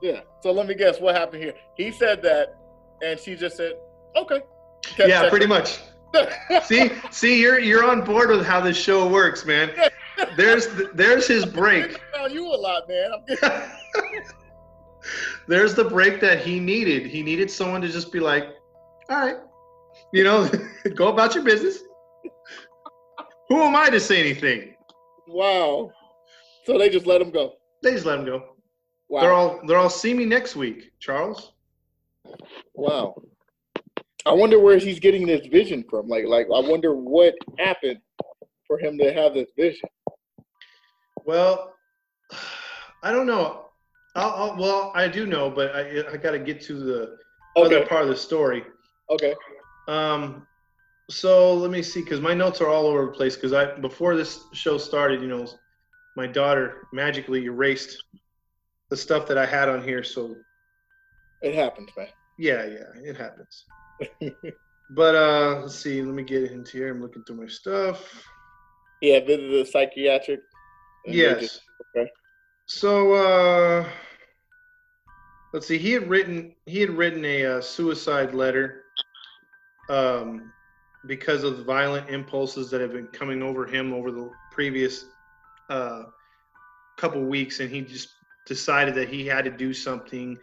Yeah. 0.00 0.20
So 0.42 0.52
let 0.52 0.66
me 0.66 0.74
guess 0.74 1.00
what 1.00 1.14
happened 1.14 1.42
here. 1.42 1.54
He 1.76 1.90
said 1.90 2.22
that, 2.22 2.54
and 3.02 3.18
she 3.18 3.34
just 3.34 3.56
said, 3.56 3.72
"Okay." 4.16 4.40
Kept 4.82 5.08
yeah, 5.08 5.16
checking. 5.16 5.30
pretty 5.30 5.46
much. 5.46 5.80
see, 6.64 6.90
see, 7.10 7.40
you're 7.40 7.58
you're 7.58 7.84
on 7.84 8.02
board 8.02 8.30
with 8.30 8.46
how 8.46 8.60
this 8.60 8.76
show 8.76 9.08
works, 9.08 9.44
man. 9.44 9.70
There's 10.36 10.68
there's 10.94 11.28
his 11.28 11.44
break. 11.44 12.00
You 12.30 12.46
a 12.46 12.56
lot, 12.56 12.88
man. 12.88 13.10
There's 15.46 15.74
the 15.74 15.84
break 15.84 16.20
that 16.20 16.40
he 16.40 16.58
needed. 16.58 17.06
He 17.06 17.22
needed 17.22 17.50
someone 17.50 17.80
to 17.82 17.88
just 17.88 18.12
be 18.12 18.20
like, 18.20 18.44
all 19.08 19.20
right, 19.20 19.36
you 20.12 20.24
know, 20.24 20.50
go 20.94 21.08
about 21.08 21.34
your 21.34 21.44
business. 21.44 21.82
Who 23.48 23.62
am 23.62 23.76
I 23.76 23.90
to 23.90 24.00
say 24.00 24.20
anything? 24.20 24.74
wow. 25.28 25.90
So 26.64 26.78
they 26.78 26.88
just 26.88 27.06
let 27.06 27.20
him 27.20 27.30
go. 27.30 27.54
They 27.82 27.92
just 27.92 28.06
let 28.06 28.18
him 28.18 28.24
go. 28.24 28.56
Wow. 29.08 29.20
They're 29.20 29.32
all 29.32 29.60
they're 29.66 29.78
all 29.78 29.90
see 29.90 30.14
me 30.14 30.24
next 30.24 30.56
week, 30.56 30.90
Charles. 30.98 31.52
wow. 32.74 33.14
I 34.24 34.32
wonder 34.32 34.58
where 34.58 34.78
he's 34.78 34.98
getting 34.98 35.24
this 35.24 35.46
vision 35.46 35.84
from. 35.88 36.08
Like, 36.08 36.24
like 36.26 36.46
I 36.46 36.60
wonder 36.60 36.96
what 36.96 37.34
happened 37.58 37.98
for 38.66 38.78
him 38.78 38.98
to 38.98 39.12
have 39.12 39.34
this 39.34 39.48
vision. 39.56 39.88
Well, 41.24 41.72
I 43.02 43.12
don't 43.12 43.26
know. 43.26 43.65
I'll, 44.16 44.30
I'll, 44.50 44.56
well, 44.56 44.92
I 44.94 45.08
do 45.08 45.26
know, 45.26 45.50
but 45.50 45.74
I 45.76 46.04
I 46.12 46.16
got 46.16 46.32
to 46.32 46.38
get 46.38 46.60
to 46.62 46.74
the 46.74 47.18
Okay. 47.56 47.76
other 47.76 47.86
part 47.86 48.02
of 48.02 48.08
the 48.08 48.16
story. 48.16 48.64
Okay. 49.10 49.34
Um, 49.88 50.46
so 51.08 51.54
let 51.54 51.70
me 51.70 51.82
see, 51.82 52.02
because 52.02 52.20
my 52.20 52.34
notes 52.34 52.60
are 52.60 52.68
all 52.68 52.86
over 52.86 53.06
the 53.06 53.12
place. 53.12 53.34
Because 53.36 53.52
I 53.52 53.78
before 53.78 54.16
this 54.16 54.44
show 54.52 54.76
started, 54.78 55.20
you 55.22 55.28
know, 55.28 55.46
my 56.16 56.26
daughter 56.26 56.86
magically 56.92 57.44
erased 57.44 58.02
the 58.90 58.96
stuff 58.96 59.26
that 59.28 59.38
I 59.38 59.46
had 59.46 59.68
on 59.68 59.82
here. 59.82 60.02
So 60.02 60.36
It 61.42 61.54
happens, 61.54 61.90
man. 61.96 62.08
yeah, 62.38 62.64
yeah, 62.66 63.10
it 63.10 63.16
happens. 63.16 63.64
but 64.90 65.14
uh, 65.14 65.60
let's 65.62 65.74
see. 65.76 66.02
Let 66.02 66.14
me 66.14 66.22
get 66.22 66.50
into 66.50 66.72
here. 66.78 66.90
I'm 66.90 67.00
looking 67.00 67.22
through 67.24 67.36
my 67.36 67.46
stuff. 67.48 68.24
Yeah, 69.00 69.20
visited 69.20 69.54
a 69.54 69.66
psychiatric. 69.66 70.40
Yes. 71.06 71.40
just- 71.40 71.60
okay. 71.96 72.10
So 72.68 73.12
uh, 73.12 73.88
let's 75.56 75.68
see. 75.68 75.78
He 75.78 75.92
had 75.92 76.06
written 76.06 76.52
he 76.66 76.80
had 76.82 76.90
written 76.90 77.24
a 77.24 77.46
uh, 77.46 77.60
suicide 77.62 78.34
letter 78.34 78.82
um, 79.88 80.52
because 81.06 81.44
of 81.44 81.56
the 81.56 81.64
violent 81.64 82.10
impulses 82.10 82.70
that 82.70 82.82
have 82.82 82.92
been 82.92 83.06
coming 83.06 83.42
over 83.42 83.64
him 83.64 83.94
over 83.94 84.12
the 84.12 84.30
previous 84.52 85.06
uh, 85.70 86.02
couple 86.98 87.24
weeks, 87.24 87.60
and 87.60 87.70
he 87.70 87.80
just 87.80 88.10
decided 88.46 88.94
that 88.96 89.08
he 89.08 89.26
had 89.26 89.46
to 89.46 89.50
do 89.50 89.72
something. 89.72 90.36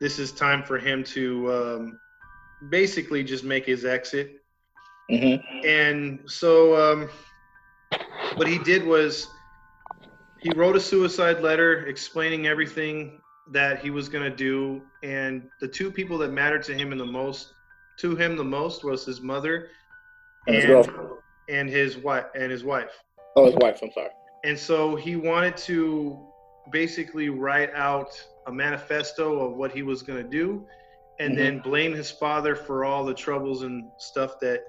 This 0.00 0.18
is 0.18 0.32
time 0.32 0.64
for 0.64 0.76
him 0.76 1.04
to 1.04 1.52
um, 1.52 2.00
basically 2.68 3.22
just 3.22 3.44
make 3.44 3.64
his 3.64 3.84
exit. 3.84 4.42
Mhm. 5.08 5.40
And 5.64 6.18
so, 6.26 6.74
um, 6.74 7.08
what 8.34 8.48
he 8.48 8.58
did 8.58 8.84
was 8.84 9.28
he 10.40 10.50
wrote 10.56 10.74
a 10.74 10.80
suicide 10.80 11.42
letter 11.42 11.86
explaining 11.86 12.48
everything 12.48 13.20
that 13.52 13.80
he 13.80 13.90
was 13.90 14.08
going 14.08 14.24
to 14.30 14.36
do. 14.36 14.82
And 15.02 15.48
the 15.60 15.68
two 15.68 15.90
people 15.90 16.18
that 16.18 16.32
mattered 16.32 16.62
to 16.64 16.74
him 16.74 16.92
in 16.92 16.98
the 16.98 17.06
most, 17.06 17.54
to 18.00 18.14
him 18.16 18.36
the 18.36 18.44
most, 18.44 18.84
was 18.84 19.04
his 19.04 19.20
mother 19.20 19.68
And 20.46 20.56
his 20.56 20.64
and, 20.64 20.72
girlfriend. 20.72 21.10
and 21.48 21.68
his 21.68 21.96
wife 21.96 22.26
and 22.34 22.50
his 22.50 22.64
wife. 22.64 22.90
Oh, 23.36 23.46
his 23.46 23.54
wife. 23.56 23.80
I'm 23.82 23.90
sorry. 23.92 24.10
And 24.44 24.58
so 24.58 24.96
he 24.96 25.16
wanted 25.16 25.56
to 25.58 26.18
basically 26.70 27.28
write 27.28 27.70
out 27.74 28.10
a 28.46 28.52
manifesto 28.52 29.40
of 29.46 29.56
what 29.56 29.72
he 29.72 29.82
was 29.82 30.02
going 30.02 30.22
to 30.22 30.28
do 30.28 30.66
and 31.20 31.36
then 31.36 31.58
blame 31.58 31.92
his 31.92 32.10
father 32.12 32.54
for 32.54 32.84
all 32.84 33.04
the 33.04 33.12
troubles 33.14 33.62
and 33.62 33.84
stuff 33.98 34.38
that 34.40 34.60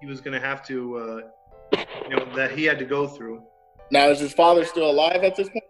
he 0.00 0.06
was 0.06 0.20
going 0.20 0.38
to 0.38 0.46
have 0.46 0.66
to, 0.66 0.96
uh, 0.98 1.78
you 2.08 2.14
know, 2.16 2.26
that 2.36 2.50
he 2.50 2.64
had 2.64 2.78
to 2.78 2.84
go 2.84 3.06
through. 3.06 3.42
Now, 3.90 4.08
is 4.10 4.18
his 4.20 4.34
father 4.34 4.64
still 4.66 4.90
alive 4.90 5.24
at 5.24 5.34
this 5.36 5.48
point? 5.48 5.64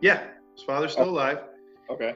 Yeah, 0.00 0.22
his 0.54 0.64
father's 0.64 0.92
still 0.92 1.10
alive. 1.10 1.40
Okay. 1.90 2.14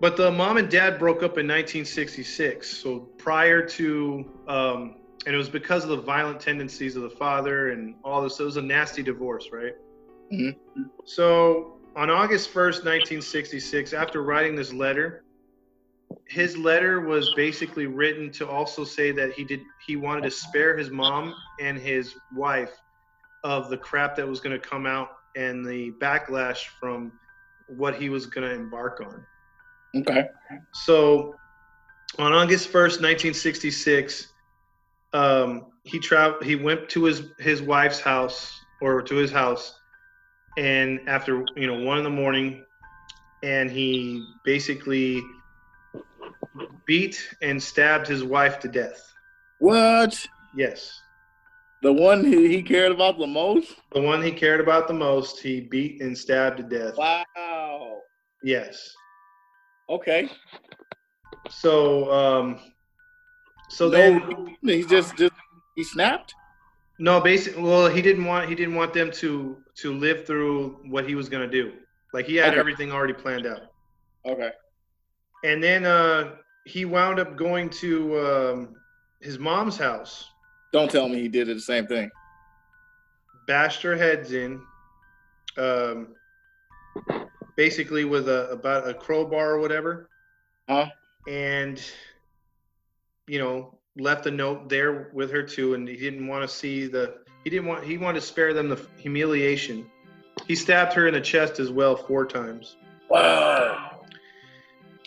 But 0.00 0.16
the 0.16 0.30
mom 0.30 0.58
and 0.58 0.70
dad 0.70 0.98
broke 0.98 1.18
up 1.18 1.38
in 1.38 1.46
1966. 1.46 2.78
So 2.78 3.00
prior 3.16 3.66
to, 3.66 4.30
um, 4.46 4.96
and 5.24 5.34
it 5.34 5.38
was 5.38 5.48
because 5.48 5.84
of 5.84 5.90
the 5.90 6.00
violent 6.00 6.40
tendencies 6.40 6.96
of 6.96 7.02
the 7.02 7.10
father 7.10 7.70
and 7.70 7.94
all 8.04 8.22
this. 8.22 8.36
So 8.36 8.44
It 8.44 8.46
was 8.46 8.56
a 8.58 8.62
nasty 8.62 9.02
divorce, 9.02 9.48
right? 9.52 9.74
Mhm. 10.32 10.56
So 11.04 11.80
on 11.96 12.10
August 12.10 12.50
1st, 12.50 12.84
1966, 12.84 13.92
after 13.94 14.22
writing 14.22 14.54
this 14.54 14.72
letter, 14.72 15.24
his 16.28 16.56
letter 16.56 17.00
was 17.00 17.32
basically 17.34 17.86
written 17.86 18.30
to 18.32 18.46
also 18.48 18.84
say 18.84 19.12
that 19.12 19.32
he 19.32 19.44
did 19.44 19.60
he 19.86 19.96
wanted 19.96 20.22
to 20.24 20.30
spare 20.30 20.76
his 20.76 20.90
mom 20.90 21.34
and 21.60 21.78
his 21.78 22.14
wife 22.34 22.72
of 23.44 23.70
the 23.70 23.76
crap 23.76 24.16
that 24.16 24.26
was 24.26 24.40
going 24.40 24.58
to 24.58 24.68
come 24.68 24.86
out 24.86 25.08
and 25.36 25.64
the 25.64 25.92
backlash 26.00 26.66
from 26.80 27.12
what 27.68 27.96
he 27.96 28.08
was 28.08 28.26
going 28.26 28.48
to 28.48 28.54
embark 28.54 29.00
on. 29.00 29.24
Okay. 30.00 30.28
So 30.72 31.34
on 32.18 32.32
August 32.32 32.68
1st, 32.68 33.00
1966, 33.02 34.28
um, 35.12 35.66
he 35.84 35.98
traveled 35.98 36.44
he 36.44 36.56
went 36.56 36.88
to 36.90 37.04
his 37.04 37.30
his 37.38 37.62
wife's 37.62 38.00
house 38.00 38.60
or 38.82 39.00
to 39.02 39.14
his 39.14 39.30
house 39.30 39.78
and 40.58 41.00
after 41.08 41.44
you 41.56 41.66
know 41.66 41.84
one 41.84 41.98
in 41.98 42.04
the 42.04 42.10
morning 42.10 42.64
and 43.42 43.70
he 43.70 44.26
basically 44.44 45.22
beat 46.86 47.28
and 47.42 47.62
stabbed 47.62 48.06
his 48.06 48.24
wife 48.24 48.58
to 48.60 48.68
death. 48.68 49.12
What? 49.58 50.26
Yes. 50.54 51.00
The 51.82 51.92
one 51.92 52.24
he, 52.24 52.48
he 52.48 52.62
cared 52.62 52.92
about 52.92 53.18
the 53.18 53.26
most? 53.26 53.76
The 53.92 54.00
one 54.00 54.22
he 54.22 54.32
cared 54.32 54.60
about 54.60 54.88
the 54.88 54.94
most, 54.94 55.40
he 55.40 55.60
beat 55.60 56.00
and 56.00 56.16
stabbed 56.16 56.56
to 56.56 56.62
death. 56.62 56.96
Wow. 56.96 57.24
Yes. 58.46 58.94
Okay. 59.90 60.28
So 61.50 62.10
um 62.12 62.60
so 63.68 63.88
no, 63.88 63.96
then 63.98 64.56
he 64.62 64.84
just 64.84 65.16
just 65.16 65.32
he 65.74 65.82
snapped. 65.82 66.32
No, 67.00 67.20
basically, 67.20 67.60
well, 67.64 67.88
he 67.88 68.00
didn't 68.00 68.24
want 68.24 68.48
he 68.48 68.54
didn't 68.54 68.76
want 68.76 68.94
them 68.94 69.10
to 69.22 69.56
to 69.82 69.92
live 69.92 70.24
through 70.26 70.78
what 70.88 71.08
he 71.08 71.16
was 71.16 71.28
gonna 71.28 71.48
do. 71.48 71.72
Like 72.14 72.26
he 72.26 72.36
had 72.36 72.50
Okay. 72.50 72.60
everything 72.60 72.92
already 72.92 73.14
planned 73.14 73.46
out. 73.46 73.62
Okay. 74.24 74.50
And 75.44 75.60
then 75.62 75.84
uh, 75.84 76.36
he 76.66 76.84
wound 76.84 77.18
up 77.18 77.36
going 77.36 77.68
to 77.82 78.18
um, 78.26 78.74
his 79.22 79.40
mom's 79.40 79.76
house, 79.76 80.24
Don't 80.72 80.90
tell 80.90 81.08
me 81.08 81.20
he 81.20 81.28
did 81.28 81.48
it 81.48 81.54
the 81.54 81.60
same 81.60 81.86
thing. 81.88 82.10
bashed 83.48 83.82
her 83.82 83.96
heads 83.96 84.32
in, 84.32 84.60
um, 85.58 86.14
basically 87.56 88.04
with 88.04 88.28
a 88.28 88.50
about 88.50 88.88
a 88.88 88.94
crowbar 88.94 89.52
or 89.52 89.60
whatever. 89.60 90.08
Huh? 90.68 90.86
And 91.26 91.82
you 93.26 93.38
know, 93.38 93.76
left 93.96 94.26
a 94.26 94.30
note 94.30 94.68
there 94.68 95.10
with 95.12 95.30
her 95.32 95.42
too, 95.42 95.74
and 95.74 95.88
he 95.88 95.96
didn't 95.96 96.26
want 96.26 96.42
to 96.42 96.48
see 96.48 96.86
the 96.86 97.18
he 97.44 97.50
didn't 97.50 97.66
want 97.66 97.84
he 97.84 97.98
wanted 97.98 98.20
to 98.20 98.26
spare 98.26 98.52
them 98.52 98.68
the 98.68 98.80
humiliation. 98.98 99.86
He 100.46 100.54
stabbed 100.54 100.92
her 100.92 101.08
in 101.08 101.14
the 101.14 101.20
chest 101.20 101.58
as 101.58 101.70
well 101.70 101.96
four 101.96 102.26
times. 102.26 102.76
Wow. 103.08 104.02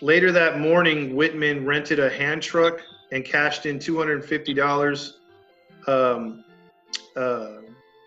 Later 0.02 0.32
that 0.32 0.58
morning, 0.58 1.14
Whitman 1.14 1.66
rented 1.66 1.98
a 1.98 2.10
hand 2.10 2.42
truck 2.42 2.80
and 3.12 3.24
cashed 3.24 3.66
in 3.66 3.78
$250, 3.78 5.12
um, 5.86 6.44
uh, 7.16 7.48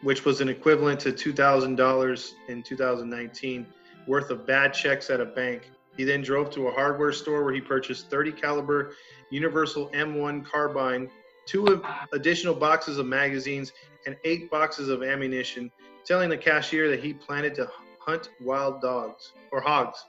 which 0.02 0.26
was 0.26 0.42
an 0.42 0.50
equivalent 0.50 1.00
to 1.02 1.12
$2,000 1.12 2.32
in 2.48 2.64
2019, 2.64 3.66
worth 4.08 4.30
of 4.30 4.46
bad 4.46 4.74
checks 4.74 5.10
at 5.10 5.20
a 5.22 5.26
bank. 5.26 5.70
He 5.98 6.04
then 6.04 6.22
drove 6.22 6.50
to 6.52 6.68
a 6.68 6.72
hardware 6.72 7.12
store 7.12 7.44
where 7.44 7.54
he 7.54 7.62
purchased 7.62 8.10
30 8.10 8.32
caliber 8.32 8.94
Universal 9.30 9.90
M1 9.90 10.46
carbine, 10.46 11.10
two 11.46 11.84
additional 12.14 12.54
boxes 12.56 12.98
of 12.98 13.06
magazines, 13.06 13.72
and 14.06 14.16
eight 14.26 14.50
boxes 14.52 14.90
of 14.90 15.04
ammunition, 15.04 15.72
telling 16.06 16.30
the 16.30 16.38
cashier 16.38 16.90
that 16.90 17.04
he 17.04 17.14
planned 17.14 17.54
to 17.56 17.70
hunt 18.00 18.30
wild 18.42 18.82
dogs 18.82 19.32
or 19.52 19.62
hogs. 19.62 20.04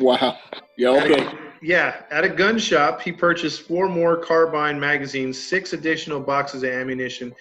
Wow. 0.00 0.36
Yeah, 0.76 0.92
At 0.92 1.10
a- 1.10 1.14
okay. 1.14 1.38
yeah, 1.62 2.02
at 2.10 2.24
a 2.24 2.28
gun 2.28 2.58
shop, 2.58 3.00
he 3.00 3.12
purchased 3.12 3.62
four 3.62 3.88
more 3.88 4.16
carbine 4.16 4.78
magazines, 4.78 5.40
six 5.40 5.72
additional 5.72 6.18
boxes 6.20 6.64
of 6.64 6.70
ammunition, 6.70 7.32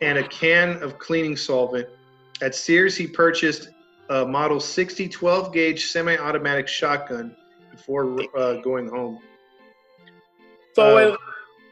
and 0.00 0.16
a 0.18 0.28
can 0.28 0.80
of 0.82 0.98
cleaning 0.98 1.36
solvent. 1.36 1.88
At 2.40 2.54
Sears, 2.54 2.96
he 2.96 3.06
purchased 3.08 3.70
a 4.10 4.26
Model 4.26 4.60
60 4.60 5.08
12 5.08 5.52
gauge 5.52 5.86
semi 5.86 6.16
automatic 6.16 6.68
shotgun 6.68 7.34
before 7.70 8.20
uh, 8.36 8.54
going 8.62 8.88
home. 8.88 9.20
So 10.74 11.16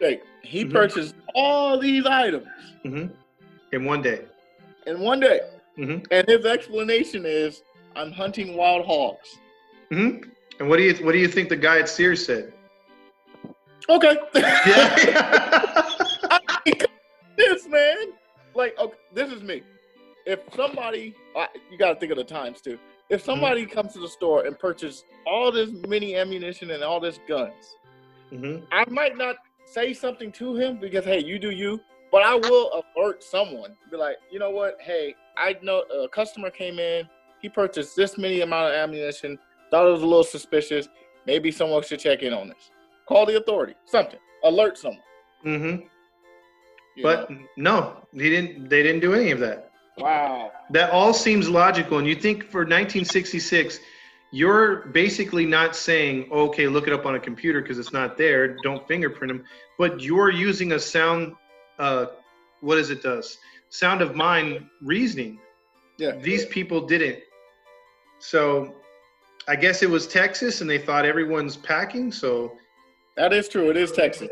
Uh, 0.01 0.11
he 0.43 0.65
mhm. 0.65 0.73
purchased 0.73 1.15
all 1.35 1.79
these 1.79 2.07
items 2.07 2.47
hmm 2.83 3.07
In 3.73 3.85
one 3.85 4.03
day. 4.03 4.25
in 4.87 5.01
one 5.01 5.21
day, 5.21 5.41
hmm 5.77 5.99
and 6.11 6.29
his 6.29 6.45
explanation 6.47 7.25
is, 7.27 7.63
"I'm 7.97 8.13
hunting 8.13 8.57
wild 8.57 8.87
hogs." 8.87 9.39
hmm 9.91 10.19
And 10.59 10.69
what 10.69 10.77
do 10.77 10.83
you 10.85 10.95
what 11.05 11.13
do 11.13 11.19
you 11.19 11.29
think 11.29 11.49
the 11.49 11.57
guy 11.57 11.79
at 11.79 11.89
Sears 11.89 12.25
said? 12.25 12.53
Okay. 13.89 14.17
Yeah. 14.67 15.87
this 17.37 17.69
man, 17.69 17.97
like, 18.55 18.77
okay, 18.79 18.97
this 19.13 19.31
is 19.31 19.43
me. 19.43 19.63
If 20.27 20.41
somebody, 20.55 21.15
you 21.71 21.79
got 21.79 21.95
to 21.95 22.01
think 22.01 22.11
of 22.11 22.19
the 22.19 22.25
times 22.25 22.61
too. 22.61 22.79
If 23.09 23.23
somebody 23.23 23.65
comes 23.65 23.93
to 23.93 24.01
the 24.01 24.09
store 24.09 24.45
and 24.47 24.59
purchases 24.59 25.05
all 25.27 25.53
this 25.53 25.71
mini 25.87 26.17
ammunition 26.17 26.73
and 26.73 26.83
all 26.83 26.99
this 27.01 27.21
guns, 27.29 27.77
hmm 28.31 28.57
I 28.73 28.85
might 28.91 29.17
not 29.17 29.37
say 29.65 29.93
something 29.95 30.33
to 30.33 30.57
him 30.57 30.79
because 30.81 31.05
hey, 31.05 31.23
you 31.23 31.39
do 31.39 31.51
you, 31.53 31.81
but 32.11 32.23
I 32.25 32.35
will 32.35 32.83
alert 32.97 33.23
someone. 33.23 33.77
Be 33.91 33.97
like, 33.97 34.17
you 34.33 34.41
know 34.41 34.51
what? 34.51 34.77
Hey, 34.81 35.15
I 35.39 35.55
know 35.63 35.83
a 35.83 36.09
customer 36.09 36.51
came 36.51 36.81
in. 36.81 37.09
He 37.41 37.49
purchased 37.49 37.95
this 37.95 38.19
many 38.19 38.41
amount 38.41 38.73
of 38.73 38.75
ammunition. 38.75 39.39
Thought 39.71 39.87
it 39.87 39.93
was 39.93 40.03
a 40.03 40.07
little 40.07 40.25
suspicious. 40.25 40.89
Maybe 41.27 41.53
someone 41.53 41.83
should 41.85 42.01
check 42.01 42.23
in 42.23 42.33
on 42.33 42.49
this. 42.49 42.71
Call 43.07 43.27
the 43.27 43.37
authority. 43.37 43.75
Something. 43.85 44.19
Alert 44.43 44.77
someone. 44.79 45.03
hmm 45.43 45.77
you 46.97 47.03
But 47.03 47.31
know? 47.31 47.39
no, 47.57 47.97
he 48.13 48.31
didn't. 48.31 48.69
They 48.69 48.83
didn't 48.83 49.01
do 49.01 49.15
any 49.15 49.31
of 49.31 49.39
that. 49.41 49.71
Wow. 49.99 50.53
That 50.71 50.91
all 50.91 51.13
seems 51.15 51.49
logical, 51.49 51.99
and 51.99 52.07
you 52.07 52.15
think 52.15 52.45
for 52.45 52.61
1966, 52.61 53.81
you're 54.33 54.87
basically 54.89 55.47
not 55.47 55.77
saying, 55.77 56.29
"Okay, 56.33 56.67
look 56.69 56.87
it 56.87 56.93
up 56.93 57.07
on 57.07 57.15
a 57.15 57.21
computer 57.21 57.63
because 57.63 57.79
it's 57.79 57.93
not 57.93 58.17
there. 58.19 58.57
Don't 58.63 58.87
fingerprint 58.89 59.33
them," 59.33 59.45
but 59.79 60.01
you're 60.01 60.31
using 60.31 60.73
a 60.73 60.79
sound. 60.81 61.35
Uh, 61.79 62.07
what 62.61 62.79
is 62.79 62.91
it 62.91 63.03
does? 63.03 63.39
Sound 63.69 64.03
of 64.03 64.15
mind 64.17 64.67
reasoning. 64.83 65.39
Yeah. 65.99 66.17
These 66.17 66.47
people 66.47 66.81
didn't. 66.87 67.21
So, 68.19 68.75
I 69.49 69.57
guess 69.57 69.83
it 69.83 69.91
was 69.91 70.07
Texas, 70.07 70.61
and 70.61 70.69
they 70.69 70.79
thought 70.79 71.05
everyone's 71.05 71.57
packing. 71.57 72.11
So, 72.11 72.57
That 73.17 73.33
is 73.33 73.49
true. 73.49 73.71
It 73.71 73.77
is 73.77 73.93
Texas. 73.93 74.29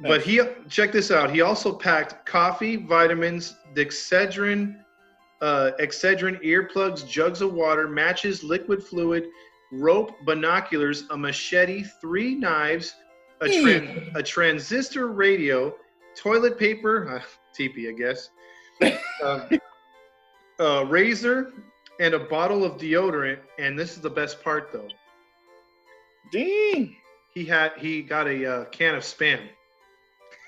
but 0.00 0.20
he 0.22 0.40
check 0.68 0.92
this 0.92 1.10
out. 1.10 1.30
He 1.30 1.40
also 1.42 1.72
packed 1.72 2.26
coffee, 2.26 2.76
vitamins, 2.76 3.54
Excedrin, 3.74 4.76
uh, 5.46 5.70
Excedrin 5.78 6.42
earplugs, 6.42 7.08
jugs 7.08 7.40
of 7.40 7.52
water, 7.52 7.86
matches, 7.86 8.42
liquid 8.42 8.82
fluid, 8.82 9.28
rope, 9.70 10.10
binoculars, 10.24 11.04
a 11.10 11.16
machete, 11.16 11.84
three 12.00 12.34
knives, 12.34 12.96
a, 13.40 13.46
tran- 13.46 14.12
a 14.16 14.22
transistor 14.24 15.06
radio, 15.06 15.72
toilet 16.16 16.58
paper, 16.58 17.08
uh, 17.22 17.26
teepee, 17.54 17.88
I 17.88 17.92
guess, 17.92 18.30
um, 19.22 19.60
a 20.58 20.84
razor, 20.84 21.52
and 22.00 22.14
a 22.14 22.18
bottle 22.18 22.64
of 22.64 22.72
deodorant. 22.72 23.38
And 23.60 23.78
this 23.78 23.92
is 23.92 24.00
the 24.00 24.10
best 24.10 24.42
part, 24.42 24.70
though. 24.72 24.88
Dang. 26.32 26.96
He 27.32 27.44
had 27.44 27.72
he 27.76 28.02
got 28.02 28.26
a 28.26 28.52
uh, 28.52 28.64
can 28.66 28.96
of 28.96 29.04
spam. 29.04 29.40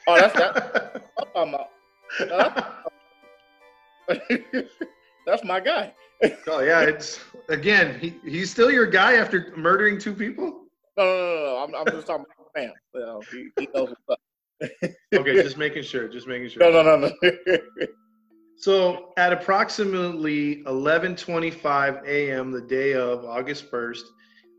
Oh, 0.08 0.18
that's 0.18 0.34
that. 0.34 1.04
I'm 1.36 1.54
out. 1.54 2.87
that's 5.26 5.44
my 5.44 5.60
guy. 5.60 5.92
Oh 6.46 6.60
yeah, 6.60 6.80
it's 6.80 7.20
again. 7.48 7.98
He, 8.00 8.14
he's 8.24 8.50
still 8.50 8.70
your 8.70 8.86
guy 8.86 9.14
after 9.14 9.52
murdering 9.56 9.98
two 9.98 10.14
people. 10.14 10.64
No, 10.96 11.04
no, 11.04 11.14
no, 11.14 11.44
no. 11.44 11.56
I'm, 11.58 11.74
I'm 11.74 11.94
just 11.94 12.06
talking 12.06 12.24
about 12.36 12.50
fam. 12.54 12.72
You 12.94 13.00
know, 13.00 13.22
he, 13.30 13.50
he 13.56 13.68
knows 13.74 13.90
what's 13.90 14.08
up. 14.10 14.18
Okay, 15.14 15.34
just 15.42 15.56
making 15.56 15.84
sure. 15.84 16.08
Just 16.08 16.26
making 16.26 16.50
sure. 16.50 16.70
No, 16.70 16.82
no, 16.82 16.96
no, 16.96 17.10
no. 17.22 17.58
So 18.60 19.12
at 19.16 19.32
approximately 19.32 20.64
11:25 20.64 22.04
a.m. 22.04 22.50
the 22.50 22.60
day 22.60 22.94
of 22.94 23.24
August 23.24 23.70
1st, 23.70 24.02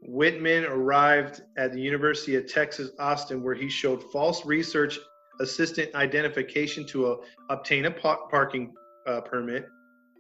Whitman 0.04 0.64
arrived 0.64 1.42
at 1.58 1.74
the 1.74 1.82
University 1.82 2.38
of 2.38 2.48
Texas 2.48 2.92
Austin, 2.98 3.44
where 3.44 3.56
he 3.56 3.68
showed 3.68 4.02
false 4.02 4.46
research 4.46 4.98
assistant 5.42 5.94
identification 5.96 6.86
to 6.88 7.08
uh, 7.08 7.16
obtain 7.50 7.86
a 7.86 7.92
pa- 7.92 8.26
parking 8.28 8.74
uh, 9.08 9.22
permit. 9.22 9.68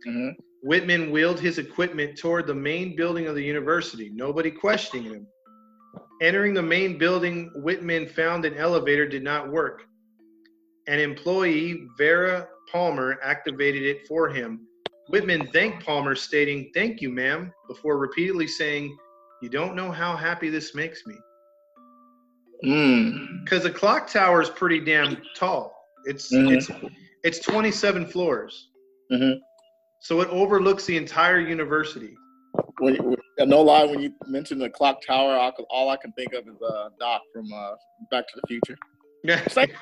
Mhm. 0.07 0.35
Whitman 0.63 1.11
wheeled 1.11 1.39
his 1.39 1.57
equipment 1.57 2.17
toward 2.17 2.47
the 2.47 2.55
main 2.55 2.95
building 2.95 3.27
of 3.27 3.35
the 3.35 3.43
university, 3.43 4.09
nobody 4.09 4.51
questioning 4.51 5.05
him. 5.05 5.27
Entering 6.21 6.53
the 6.53 6.61
main 6.61 6.97
building, 6.97 7.49
Whitman 7.55 8.07
found 8.07 8.43
an 8.45 8.55
elevator 8.55 9.07
did 9.07 9.23
not 9.23 9.49
work. 9.49 9.83
An 10.87 10.99
employee, 10.99 11.87
Vera 11.97 12.47
Palmer, 12.71 13.19
activated 13.23 13.83
it 13.83 14.05
for 14.05 14.29
him. 14.29 14.67
Whitman 15.09 15.47
thanked 15.53 15.85
Palmer, 15.85 16.15
stating, 16.15 16.71
Thank 16.73 17.01
you, 17.01 17.09
ma'am, 17.09 17.53
before 17.67 17.97
repeatedly 17.97 18.47
saying, 18.47 18.95
You 19.41 19.49
don't 19.49 19.75
know 19.75 19.91
how 19.91 20.15
happy 20.15 20.49
this 20.49 20.75
makes 20.75 21.05
me. 21.05 21.15
Mm. 22.65 23.43
Because 23.43 23.63
the 23.63 23.71
clock 23.71 24.07
tower 24.07 24.41
is 24.41 24.49
pretty 24.49 24.79
damn 24.79 25.17
tall. 25.35 25.73
It's 26.05 26.31
Mhm. 26.33 26.55
it's 26.57 26.69
it's 27.23 27.39
27 27.39 28.05
floors. 28.05 28.69
Mhm. 29.11 29.39
So 29.99 30.21
it 30.21 30.29
overlooks 30.29 30.85
the 30.85 30.97
entire 30.97 31.39
university. 31.39 32.15
When, 32.79 32.95
when, 32.95 33.17
no 33.49 33.61
lie, 33.61 33.83
when 33.83 33.99
you 33.99 34.13
mention 34.27 34.57
the 34.57 34.69
clock 34.69 35.01
tower, 35.05 35.51
could, 35.55 35.65
all 35.69 35.89
I 35.89 35.97
can 35.97 36.11
think 36.13 36.33
of 36.33 36.47
is 36.47 36.61
uh, 36.61 36.89
Doc 36.99 37.21
from 37.33 37.51
uh, 37.51 37.71
Back 38.09 38.25
to 38.27 38.33
the 38.35 38.47
Future. 38.47 38.77
Yeah. 39.23 39.41
It's 39.45 39.57
like- 39.57 39.73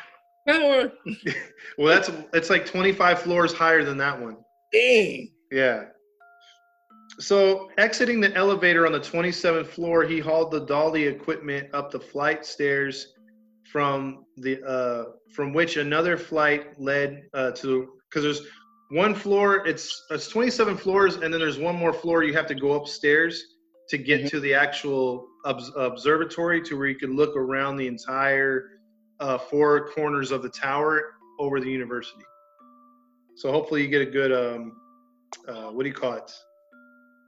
Tower. 0.48 0.92
well, 1.78 1.94
that's 1.94 2.10
it's 2.34 2.50
like 2.50 2.66
25 2.66 3.20
floors 3.22 3.54
higher 3.54 3.84
than 3.84 3.98
that 3.98 4.20
one. 4.20 4.38
Dang. 4.72 5.30
Yeah. 5.52 5.86
So 7.20 7.70
exiting 7.78 8.22
the 8.22 8.34
elevator 8.36 8.86
on 8.86 8.94
the 8.94 9.00
27th 9.00 9.68
floor, 9.68 10.04
he 10.04 10.20
hauled 10.20 10.52
the 10.52 10.62
dolly 10.62 11.04
equipment 11.04 11.68
up 11.74 11.92
the 11.92 12.00
flight 12.00 12.46
stairs 12.46 13.14
from 13.72 14.26
the 14.38 14.62
uh, 14.64 15.12
from 15.34 15.54
which 15.54 15.78
another 15.78 16.18
flight 16.18 16.80
led 16.80 17.24
uh, 17.34 17.52
to 17.52 17.90
because 18.10 18.24
there's 18.24 18.42
one 18.90 19.14
floor. 19.14 19.68
It's 19.68 20.06
it's 20.12 20.28
27 20.30 20.78
floors, 20.78 21.16
and 21.16 21.34
then 21.34 21.40
there's 21.42 21.60
one 21.60 21.76
more 21.76 21.94
floor 21.94 22.24
you 22.24 22.34
have 22.34 22.48
to 22.48 22.56
go 22.56 22.74
upstairs 22.74 23.44
to 23.90 23.98
get 23.98 24.22
Mhm. 24.22 24.30
to 24.32 24.40
the 24.40 24.54
actual 24.54 25.28
obs- 25.46 25.72
observatory 25.78 26.62
to 26.64 26.78
where 26.78 26.88
you 26.88 26.96
can 26.96 27.16
look 27.16 27.36
around 27.36 27.78
the 27.78 27.88
entire 27.88 28.80
uh, 29.20 29.38
four 29.38 29.90
corners 29.92 30.32
of 30.32 30.44
the 30.44 30.50
tower 30.50 31.16
over 31.40 31.60
the 31.60 31.70
university. 31.70 32.24
So 33.36 33.52
hopefully 33.52 33.82
you 33.82 33.88
get 33.88 34.02
a 34.02 34.12
good 34.12 34.32
um, 34.32 34.74
uh, 35.48 35.70
what 35.72 35.84
do 35.84 35.90
you 35.90 35.96
call 35.96 36.14
it? 36.14 36.32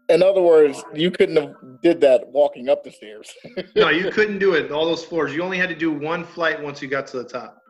In 0.09 0.23
other 0.23 0.41
words, 0.41 0.83
you 0.93 1.11
couldn't 1.11 1.35
have 1.35 1.55
did 1.83 2.01
that 2.01 2.27
walking 2.27 2.67
up 2.67 2.83
the 2.83 2.91
stairs. 2.91 3.31
No, 3.75 3.89
you 3.89 4.11
couldn't 4.11 4.39
do 4.39 4.53
it. 4.53 4.71
All 4.71 4.85
those 4.85 5.05
floors. 5.05 5.33
You 5.33 5.43
only 5.43 5.57
had 5.57 5.69
to 5.69 5.75
do 5.75 5.91
one 5.91 6.23
flight 6.23 6.61
once 6.61 6.81
you 6.81 6.87
got 6.87 7.05
to 7.07 7.17
the 7.17 7.29
top. 7.29 7.61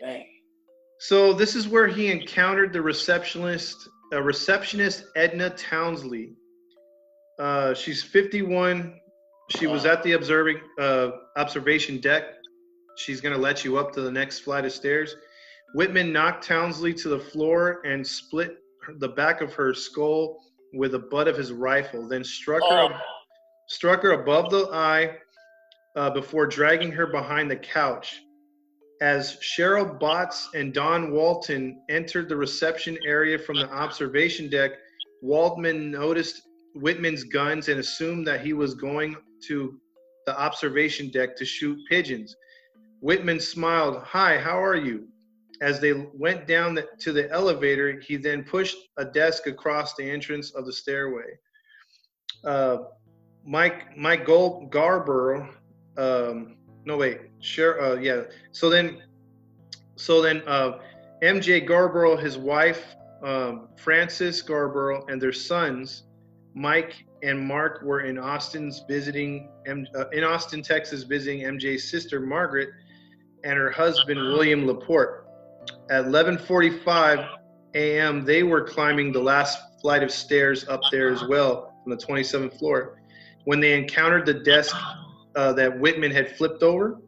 Dang. 0.00 0.26
So 1.00 1.32
this 1.32 1.56
is 1.56 1.66
where 1.66 1.88
he 1.88 2.10
encountered 2.10 2.72
the 2.72 2.80
receptionist, 2.80 3.88
uh, 4.12 4.22
receptionist 4.22 5.06
Edna 5.16 5.50
Townsley. 5.50 6.32
Uh, 7.38 7.74
she's 7.74 8.02
51. 8.02 9.00
She 9.50 9.66
was 9.66 9.84
at 9.84 10.02
the 10.04 10.12
observing 10.12 10.60
uh, 10.78 11.10
observation 11.36 12.00
deck. 12.00 12.24
She's 12.96 13.20
gonna 13.20 13.36
let 13.36 13.64
you 13.64 13.76
up 13.76 13.92
to 13.94 14.00
the 14.00 14.10
next 14.10 14.40
flight 14.40 14.64
of 14.64 14.72
stairs. 14.72 15.16
Whitman 15.74 16.12
knocked 16.12 16.46
Townsley 16.46 16.94
to 16.94 17.08
the 17.08 17.18
floor 17.18 17.82
and 17.84 18.06
split 18.06 18.58
the 18.98 19.08
back 19.08 19.40
of 19.40 19.52
her 19.54 19.74
skull 19.74 20.40
with 20.74 20.92
the 20.92 20.98
butt 20.98 21.28
of 21.28 21.36
his 21.36 21.52
rifle. 21.52 22.06
Then 22.08 22.24
struck 22.24 22.62
her 22.70 22.88
Oh. 22.92 22.96
struck 23.68 24.02
her 24.02 24.12
above 24.12 24.50
the 24.50 24.68
eye 24.72 25.16
uh, 25.96 26.10
before 26.10 26.46
dragging 26.46 26.92
her 26.92 27.06
behind 27.06 27.50
the 27.50 27.56
couch. 27.56 28.20
As 29.00 29.36
Cheryl 29.40 29.98
Botts 29.98 30.48
and 30.54 30.72
Don 30.72 31.10
Walden 31.12 31.82
entered 31.88 32.28
the 32.28 32.36
reception 32.36 32.96
area 33.06 33.38
from 33.38 33.56
the 33.56 33.68
observation 33.70 34.48
deck, 34.48 34.72
Waldman 35.22 35.90
noticed 35.90 36.42
Whitman's 36.74 37.24
guns 37.24 37.68
and 37.68 37.80
assumed 37.80 38.26
that 38.26 38.40
he 38.44 38.52
was 38.52 38.74
going 38.74 39.16
to 39.48 39.78
the 40.26 40.38
observation 40.38 41.10
deck 41.10 41.36
to 41.36 41.44
shoot 41.44 41.78
pigeons. 41.88 42.34
Whitman 43.00 43.40
smiled, 43.40 44.02
Hi, 44.04 44.38
how 44.38 44.62
are 44.62 44.76
you? 44.76 45.08
As 45.60 45.80
they 45.80 45.92
went 45.92 46.46
down 46.46 46.74
the, 46.74 46.88
to 47.00 47.12
the 47.12 47.30
elevator, 47.30 48.00
he 48.00 48.16
then 48.16 48.42
pushed 48.42 48.76
a 48.96 49.04
desk 49.04 49.46
across 49.46 49.94
the 49.94 50.02
entrance 50.02 50.50
of 50.50 50.66
the 50.66 50.72
stairway. 50.72 51.38
Uh, 52.44 52.78
Mike 53.46 53.96
Mike 53.96 54.26
Gold 54.26 54.70
Garborough. 54.70 55.48
Um, 55.96 56.56
no 56.84 56.96
wait, 56.96 57.20
sure. 57.40 57.80
Uh, 57.80 57.94
yeah. 58.00 58.22
So 58.52 58.68
then, 58.68 59.02
so 59.96 60.20
then, 60.20 60.42
uh, 60.46 60.78
MJ 61.22 61.64
Garborough, 61.64 62.16
his 62.16 62.36
wife 62.36 62.96
um, 63.22 63.68
Frances 63.76 64.42
Garborough, 64.42 65.06
and 65.08 65.20
their 65.20 65.32
sons 65.32 66.04
Mike 66.54 67.06
and 67.22 67.40
Mark 67.40 67.82
were 67.82 68.02
in 68.02 68.18
Austin's 68.18 68.82
visiting 68.88 69.48
M, 69.66 69.86
uh, 69.96 70.08
in 70.10 70.24
Austin, 70.24 70.62
Texas, 70.62 71.02
visiting 71.02 71.40
MJ's 71.42 71.90
sister 71.90 72.20
Margaret 72.20 72.70
and 73.44 73.58
her 73.58 73.70
husband 73.70 74.18
William 74.20 74.66
Laporte. 74.66 75.23
At 75.90 76.04
11:45 76.06 77.28
a.m., 77.74 78.24
they 78.24 78.42
were 78.42 78.62
climbing 78.62 79.12
the 79.12 79.20
last 79.20 79.58
flight 79.80 80.02
of 80.02 80.10
stairs 80.10 80.66
up 80.68 80.80
there 80.90 81.10
as 81.10 81.22
well 81.24 81.74
on 81.84 81.90
the 81.90 81.96
27th 81.96 82.58
floor 82.58 83.02
when 83.44 83.60
they 83.60 83.76
encountered 83.76 84.24
the 84.24 84.34
desk 84.34 84.74
uh, 85.36 85.52
that 85.52 85.78
Whitman 85.78 86.10
had 86.10 86.36
flipped 86.36 86.62
over 86.62 87.00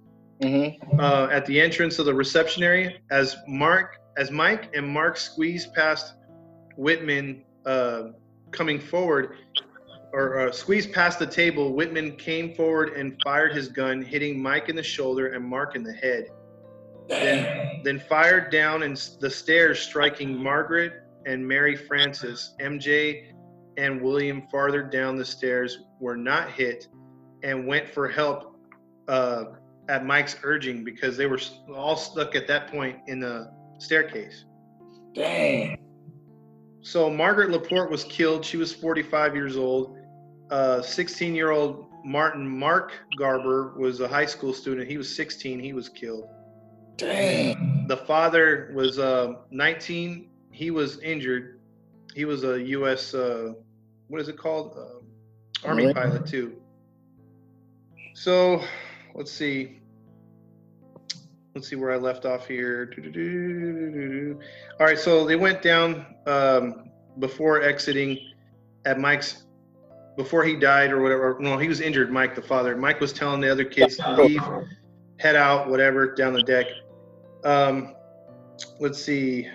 Mm-hmm. 0.43 1.01
uh, 1.01 1.29
at 1.33 1.47
the 1.47 1.59
entrance 1.59 1.99
of 1.99 2.05
the 2.05 2.13
reception 2.13 2.63
area. 2.63 2.99
As 3.11 3.37
Mark, 3.49 3.97
as 4.19 4.31
Mike 4.31 4.71
and 4.77 4.87
Mark 4.87 5.17
squeezed 5.17 5.73
past 5.73 6.15
Whitman 6.77 7.43
uh, 7.65 8.09
coming 8.51 8.79
forward, 8.79 9.39
or 10.13 10.41
uh, 10.41 10.53
squeezed 10.53 10.93
past 10.93 11.19
the 11.19 11.27
table, 11.27 11.73
Whitman 11.73 12.17
came 12.17 12.55
forward 12.55 12.91
and 12.91 13.19
fired 13.25 13.55
his 13.55 13.69
gun, 13.69 14.03
hitting 14.03 14.41
Mike 14.41 14.69
in 14.69 14.77
the 14.77 14.83
shoulder 14.83 15.33
and 15.33 15.43
Mark 15.43 15.75
in 15.75 15.83
the 15.83 15.93
head. 15.95 16.29
Then, 17.09 17.83
then 17.85 18.01
fired 18.01 18.51
down 18.51 18.83
in 18.83 18.97
the 19.21 19.31
stairs, 19.31 19.79
striking 19.81 20.37
Margaret 20.37 21.05
and 21.27 21.47
Mary 21.47 21.77
Frances. 21.77 22.55
MJ 22.61 23.33
and 23.77 24.01
William 24.01 24.43
farther 24.51 24.83
down 24.83 25.17
the 25.17 25.25
stairs 25.25 25.79
were 26.01 26.17
not 26.17 26.51
hit 26.51 26.89
and 27.43 27.67
went 27.67 27.89
for 27.89 28.09
help 28.09 28.59
uh, 29.09 29.45
at 29.89 30.05
Mike's 30.05 30.37
urging 30.43 30.83
because 30.83 31.17
they 31.17 31.27
were 31.27 31.41
all 31.75 31.97
stuck 31.97 32.35
at 32.35 32.47
that 32.49 32.71
point 32.71 32.99
in 33.07 33.21
the 33.21 33.51
staircase. 33.79 34.45
Dang. 35.15 35.79
So 36.81 37.11
Margaret 37.11 37.51
Laporte 37.51 37.91
was 37.91 38.05
killed. 38.05 38.45
She 38.45 38.57
was 38.57 38.73
45 38.73 39.35
years 39.35 39.57
old. 39.57 39.99
16 40.83 41.35
year 41.35 41.51
old 41.51 41.87
Martin 42.05 42.47
Mark 42.47 42.93
Garber 43.19 43.75
was 43.77 44.01
a 44.01 44.07
high 44.07 44.27
school 44.27 44.53
student. 44.53 44.89
He 44.89 44.97
was 44.97 45.15
16. 45.15 45.59
He 45.59 45.73
was 45.73 45.89
killed. 45.89 46.29
Dang. 46.97 47.87
The 47.89 47.97
father 47.97 48.73
was 48.75 48.99
uh, 48.99 49.35
19. 49.51 50.29
He 50.51 50.71
was 50.71 50.99
injured. 51.01 51.61
He 52.15 52.25
was 52.25 52.45
a 52.45 52.63
U.S. 52.63 53.15
Uh, 53.15 53.53
what 54.09 54.21
is 54.21 54.29
it 54.29 54.39
called? 54.39 54.77
Uh, 54.77 55.67
Army 55.67 55.85
Marine. 55.85 55.95
pilot 55.95 56.27
too. 56.27 56.57
So 58.15 58.63
let's 59.15 59.31
see. 59.31 59.81
Let's 61.55 61.69
see 61.69 61.77
where 61.77 61.93
I 61.93 61.97
left 61.97 62.27
off 62.27 62.47
here. 62.47 62.91
All 64.79 64.87
right, 64.87 64.99
so 64.99 65.27
they 65.27 65.37
went 65.37 65.63
down 65.63 66.07
um, 66.27 66.91
before 67.19 67.63
exiting 67.63 68.19
at 68.85 68.99
Mike's 68.99 69.45
before 70.17 70.45
he 70.45 70.57
died 70.57 70.93
or 70.93 71.03
whatever. 71.03 71.37
No, 71.41 71.59
he 71.59 71.69
was 71.69 71.81
injured. 71.81 72.11
Mike, 72.11 72.35
the 72.35 72.43
father. 72.43 72.77
Mike 72.77 73.01
was 73.01 73.13
telling 73.13 73.41
the 73.41 73.51
other 73.51 73.65
kids 73.65 73.97
to 73.99 74.15
leave, 74.15 74.43
head 75.19 75.37
out, 75.37 75.69
whatever, 75.69 76.15
down 76.15 76.33
the 76.33 76.43
deck. 76.43 76.67
Um, 77.47 77.95
let's 78.81 79.03
see. 79.03 79.49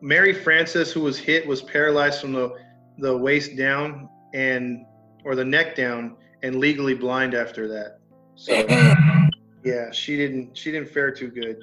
Mary 0.00 0.32
Frances, 0.34 0.92
who 0.92 1.00
was 1.02 1.16
hit, 1.18 1.46
was 1.46 1.62
paralyzed 1.62 2.20
from 2.20 2.32
the 2.32 2.52
the 2.98 3.16
waist 3.16 3.56
down 3.56 4.08
and 4.34 4.84
or 5.24 5.36
the 5.36 5.44
neck 5.44 5.76
down, 5.76 6.16
and 6.42 6.56
legally 6.56 6.94
blind 6.94 7.34
after 7.34 7.68
that. 7.68 7.98
So 8.34 8.52
yeah, 9.64 9.92
she 9.92 10.16
didn't 10.16 10.56
she 10.56 10.72
didn't 10.72 10.88
fare 10.88 11.12
too 11.12 11.28
good. 11.28 11.58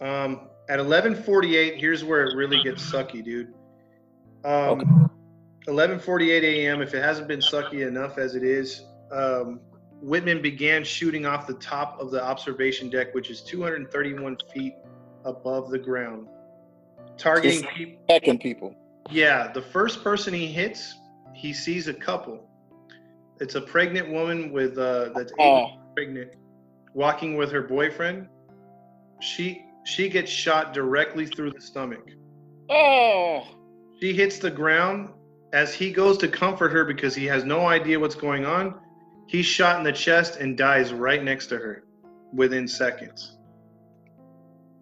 Um, 0.00 0.48
at 0.68 0.78
11:48, 0.78 1.76
here's 1.76 2.04
where 2.04 2.24
it 2.24 2.36
really 2.36 2.62
gets 2.62 2.82
sucky, 2.90 3.24
dude. 3.24 3.52
Um, 4.44 4.80
Okay. 4.80 4.88
11:48 5.68 6.42
a.m. 6.42 6.82
If 6.82 6.94
it 6.94 7.02
hasn't 7.02 7.28
been 7.28 7.40
sucky 7.40 7.86
enough 7.86 8.18
as 8.18 8.34
it 8.34 8.42
is, 8.42 8.84
um, 9.12 9.60
Whitman 10.02 10.42
began 10.42 10.82
shooting 10.82 11.26
off 11.26 11.46
the 11.46 11.54
top 11.54 12.00
of 12.00 12.10
the 12.10 12.22
observation 12.22 12.90
deck, 12.90 13.14
which 13.14 13.30
is 13.30 13.40
231 13.42 14.36
feet 14.52 14.74
above 15.24 15.70
the 15.70 15.78
ground, 15.78 16.26
targeting 17.16 17.64
people. 17.72 18.38
People. 18.38 18.74
Yeah, 19.10 19.52
the 19.52 19.62
first 19.62 20.02
person 20.02 20.34
he 20.34 20.48
hits, 20.48 20.96
he 21.34 21.52
sees 21.52 21.86
a 21.86 21.94
couple. 21.94 22.48
It's 23.40 23.54
a 23.54 23.60
pregnant 23.60 24.10
woman 24.10 24.50
with 24.52 24.76
uh, 24.76 25.10
that's 25.14 25.32
Oh. 25.38 25.68
pregnant, 25.94 26.34
walking 26.94 27.36
with 27.36 27.52
her 27.52 27.62
boyfriend. 27.62 28.26
She 29.20 29.64
she 29.84 30.08
gets 30.08 30.30
shot 30.30 30.74
directly 30.74 31.26
through 31.26 31.52
the 31.52 31.60
stomach. 31.60 32.08
Oh. 32.68 33.46
She 34.00 34.12
hits 34.12 34.38
the 34.40 34.50
ground 34.50 35.10
as 35.52 35.74
he 35.74 35.92
goes 35.92 36.18
to 36.18 36.28
comfort 36.28 36.72
her 36.72 36.84
because 36.84 37.14
he 37.14 37.26
has 37.26 37.44
no 37.44 37.66
idea 37.66 38.00
what's 38.00 38.14
going 38.16 38.44
on. 38.44 38.74
He's 39.26 39.46
shot 39.46 39.78
in 39.78 39.84
the 39.84 39.92
chest 39.92 40.36
and 40.36 40.56
dies 40.56 40.92
right 40.92 41.22
next 41.22 41.46
to 41.48 41.58
her 41.58 41.84
within 42.32 42.66
seconds. 42.68 43.36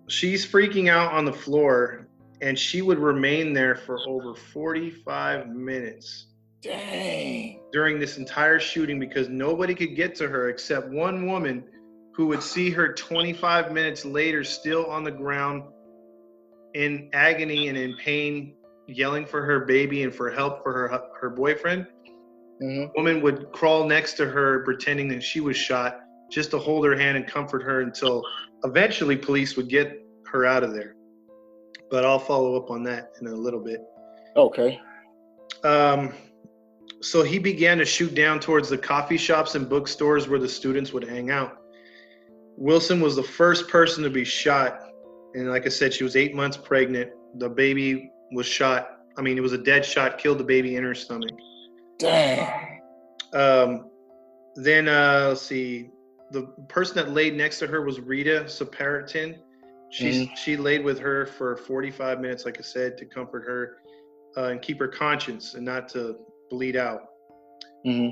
She's 0.08 0.46
freaking 0.46 0.88
out 0.88 1.12
on 1.12 1.24
the 1.24 1.32
floor 1.32 2.08
and 2.40 2.58
she 2.58 2.82
would 2.82 2.98
remain 2.98 3.52
there 3.52 3.76
for 3.76 4.00
over 4.08 4.34
45 4.34 5.48
minutes 5.48 6.26
Dang. 6.62 7.60
during 7.72 7.98
this 7.98 8.18
entire 8.18 8.58
shooting 8.58 8.98
because 8.98 9.28
nobody 9.28 9.74
could 9.74 9.94
get 9.94 10.14
to 10.16 10.28
her 10.28 10.48
except 10.48 10.88
one 10.88 11.26
woman 11.26 11.64
who 12.14 12.26
would 12.26 12.42
see 12.42 12.70
her 12.70 12.92
25 12.92 13.72
minutes 13.72 14.04
later 14.04 14.42
still 14.42 14.86
on 14.86 15.04
the 15.04 15.10
ground 15.10 15.62
in 16.74 17.10
agony 17.12 17.68
and 17.68 17.78
in 17.78 17.96
pain 17.96 18.54
yelling 18.86 19.26
for 19.26 19.44
her 19.44 19.60
baby 19.60 20.02
and 20.02 20.14
for 20.14 20.30
help 20.30 20.62
for 20.62 20.72
her 20.72 21.02
her 21.20 21.30
boyfriend 21.30 21.86
hmm 22.60 22.84
woman 22.96 23.20
would 23.22 23.50
crawl 23.52 23.86
next 23.86 24.14
to 24.14 24.26
her 24.26 24.62
pretending 24.64 25.08
that 25.08 25.22
she 25.22 25.40
was 25.40 25.56
shot 25.56 26.00
just 26.30 26.50
to 26.50 26.58
hold 26.58 26.84
her 26.84 26.96
hand 26.96 27.16
and 27.16 27.26
comfort 27.26 27.62
her 27.62 27.80
until 27.80 28.22
eventually 28.64 29.16
police 29.16 29.56
would 29.56 29.68
get 29.68 30.04
her 30.26 30.44
out 30.44 30.62
of 30.62 30.72
there 30.72 30.94
but 31.90 32.04
i'll 32.04 32.18
follow 32.18 32.56
up 32.56 32.70
on 32.70 32.82
that 32.82 33.12
in 33.20 33.26
a 33.26 33.34
little 33.34 33.60
bit 33.60 33.80
Okay. 34.36 34.78
um, 35.64 36.12
so 37.02 37.22
he 37.22 37.38
began 37.38 37.78
to 37.78 37.84
shoot 37.84 38.14
down 38.14 38.40
towards 38.40 38.68
the 38.68 38.76
coffee 38.78 39.16
shops 39.16 39.54
and 39.54 39.68
bookstores 39.68 40.28
where 40.28 40.38
the 40.38 40.48
students 40.48 40.92
would 40.92 41.02
hang 41.04 41.30
out. 41.30 41.56
Wilson 42.56 43.00
was 43.00 43.16
the 43.16 43.22
first 43.22 43.68
person 43.68 44.04
to 44.04 44.10
be 44.10 44.24
shot. 44.24 44.82
And 45.34 45.48
like 45.48 45.64
I 45.64 45.70
said, 45.70 45.94
she 45.94 46.04
was 46.04 46.14
eight 46.14 46.34
months 46.34 46.58
pregnant. 46.58 47.10
The 47.38 47.48
baby 47.48 48.10
was 48.32 48.46
shot. 48.46 48.98
I 49.16 49.22
mean, 49.22 49.38
it 49.38 49.40
was 49.40 49.52
a 49.54 49.58
dead 49.58 49.84
shot, 49.84 50.18
killed 50.18 50.38
the 50.38 50.44
baby 50.44 50.76
in 50.76 50.84
her 50.84 50.94
stomach. 50.94 51.30
Dang. 52.00 52.80
Um, 53.32 53.90
then, 54.56 54.88
uh, 54.88 55.26
let's 55.28 55.42
see, 55.42 55.90
the 56.32 56.42
person 56.68 56.96
that 56.96 57.10
laid 57.12 57.36
next 57.36 57.58
to 57.60 57.66
her 57.66 57.82
was 57.82 58.00
Rita 58.00 58.44
Saparitan. 58.46 59.38
She's, 59.90 60.28
She 60.36 60.56
laid 60.56 60.84
with 60.84 60.98
her 61.00 61.26
for 61.26 61.56
45 61.56 62.20
minutes, 62.20 62.44
like 62.44 62.58
I 62.58 62.62
said, 62.62 62.96
to 62.98 63.04
comfort 63.04 63.44
her 63.44 63.78
uh, 64.36 64.50
and 64.50 64.62
keep 64.62 64.78
her 64.78 64.88
conscience 64.88 65.54
and 65.54 65.64
not 65.64 65.88
to 65.90 66.16
bleed 66.48 66.76
out. 66.76 67.02
hmm 67.84 68.08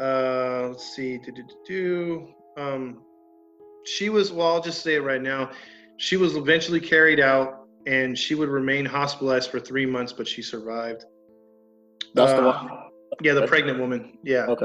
Uh, 0.00 0.68
let's 0.68 0.94
see. 0.94 1.18
Do, 1.18 1.32
do, 1.32 1.42
do, 1.42 1.54
do. 1.66 2.62
Um, 2.62 3.02
she 3.84 4.08
was, 4.10 4.30
well, 4.32 4.48
I'll 4.48 4.62
just 4.62 4.82
say 4.82 4.94
it 4.94 5.02
right 5.02 5.22
now. 5.22 5.50
She 5.96 6.16
was 6.16 6.36
eventually 6.36 6.80
carried 6.80 7.20
out 7.20 7.66
and 7.86 8.16
she 8.16 8.34
would 8.34 8.48
remain 8.48 8.84
hospitalized 8.84 9.50
for 9.50 9.58
three 9.58 9.86
months, 9.86 10.12
but 10.12 10.28
she 10.28 10.42
survived. 10.42 11.04
That's 12.14 12.32
the 12.32 12.40
Uh, 12.42 12.64
one. 12.68 12.81
Yeah, 13.20 13.34
the 13.34 13.46
pregnant 13.46 13.78
woman. 13.78 14.18
Yeah. 14.22 14.46
Okay. 14.46 14.64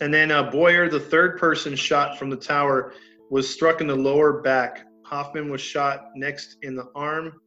And 0.00 0.12
then 0.12 0.30
uh, 0.30 0.50
Boyer, 0.50 0.88
the 0.88 1.00
third 1.00 1.38
person 1.38 1.76
shot 1.76 2.18
from 2.18 2.28
the 2.28 2.36
tower, 2.36 2.92
was 3.30 3.48
struck 3.48 3.80
in 3.80 3.86
the 3.86 3.96
lower 3.96 4.42
back. 4.42 4.84
Hoffman 5.04 5.50
was 5.50 5.60
shot 5.60 6.08
next 6.16 6.56
in 6.62 6.74
the 6.74 6.88
arm 6.94 7.40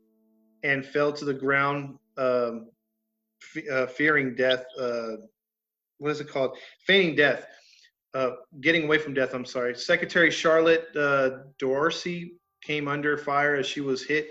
and 0.63 0.85
fell 0.85 1.11
to 1.13 1.25
the 1.25 1.33
ground, 1.33 1.97
um, 2.17 2.69
uh, 3.71 3.85
fearing 3.87 4.35
death. 4.35 4.65
Uh, 4.79 5.17
what 5.97 6.11
is 6.11 6.21
it 6.21 6.29
called? 6.29 6.57
Feigning 6.87 7.15
death. 7.15 7.45
Uh, 8.13 8.31
getting 8.61 8.85
away 8.85 8.97
from 8.97 9.13
death, 9.13 9.33
I'm 9.33 9.45
sorry. 9.45 9.75
Secretary 9.75 10.31
Charlotte 10.31 10.87
uh, 10.95 11.29
Dorsey 11.59 12.35
came 12.63 12.87
under 12.87 13.17
fire 13.17 13.55
as 13.55 13.67
she 13.67 13.81
was 13.81 14.03
hit 14.03 14.29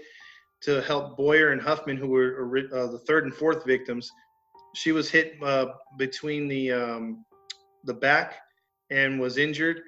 to 0.63 0.81
help 0.83 1.17
Boyer 1.17 1.53
and 1.53 1.61
Huffman, 1.61 1.97
who 1.97 2.09
were 2.09 2.59
uh, 2.75 2.87
the 2.87 2.99
third 3.01 3.25
and 3.25 3.35
fourth 3.35 3.67
victims. 3.67 4.11
She 4.75 4.93
was 4.93 5.11
hit 5.11 5.37
uh, 5.43 5.67
between 5.99 6.49
the 6.49 6.73
um, 6.73 7.25
the 7.85 7.95
back 7.95 8.41
and 8.91 9.21
was 9.21 9.39
injured. 9.39 9.83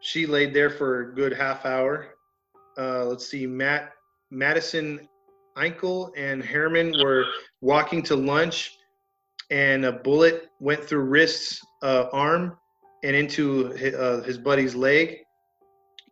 She 0.00 0.26
laid 0.26 0.52
there 0.52 0.70
for 0.70 1.00
a 1.00 1.14
good 1.14 1.32
half 1.32 1.64
hour. 1.64 2.14
Uh, 2.76 3.04
let's 3.04 3.26
see, 3.26 3.46
Matt 3.46 3.92
Madison 4.30 5.08
Einkel 5.56 6.10
and 6.16 6.42
Herman 6.42 6.94
were 7.02 7.24
walking 7.60 8.02
to 8.04 8.16
lunch, 8.16 8.76
and 9.50 9.84
a 9.84 9.92
bullet 9.92 10.48
went 10.60 10.82
through 10.84 11.02
wrist's 11.02 11.60
uh, 11.82 12.06
arm 12.12 12.56
and 13.04 13.14
into 13.14 13.68
his, 13.72 13.94
uh, 13.94 14.22
his 14.26 14.38
buddy's 14.38 14.74
leg. 14.74 15.18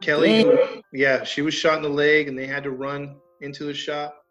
Kelly, 0.00 0.42
who- 0.42 0.82
yeah, 0.92 1.24
she 1.24 1.42
was 1.42 1.54
shot 1.54 1.76
in 1.76 1.82
the 1.82 1.88
leg, 1.88 2.28
and 2.28 2.38
they 2.38 2.46
had 2.46 2.62
to 2.64 2.70
run 2.70 3.16
into 3.40 3.64
the 3.64 3.74
shop. 3.74 4.21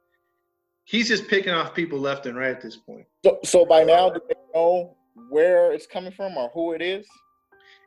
He's 0.91 1.07
just 1.07 1.27
picking 1.29 1.53
off 1.53 1.73
people 1.73 1.97
left 1.97 2.25
and 2.25 2.37
right 2.37 2.51
at 2.51 2.61
this 2.61 2.75
point. 2.75 3.05
So, 3.23 3.39
so 3.45 3.65
by 3.65 3.83
now, 3.83 4.09
do 4.09 4.19
they 4.27 4.35
know 4.53 4.97
where 5.29 5.71
it's 5.71 5.87
coming 5.87 6.11
from 6.11 6.37
or 6.37 6.51
who 6.53 6.73
it 6.73 6.81
is? 6.81 7.07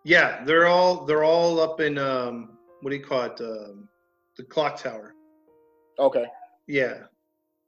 Yeah, 0.04 0.42
they're 0.44 0.66
all 0.66 1.04
they're 1.04 1.24
all 1.24 1.60
up 1.60 1.80
in 1.80 1.98
um, 1.98 2.58
what 2.80 2.90
do 2.90 2.96
you 2.96 3.04
call 3.04 3.22
it? 3.24 3.40
Um, 3.40 3.88
the 4.36 4.42
clock 4.44 4.78
tower. 4.82 5.14
Okay. 5.98 6.24
Yeah. 6.66 6.94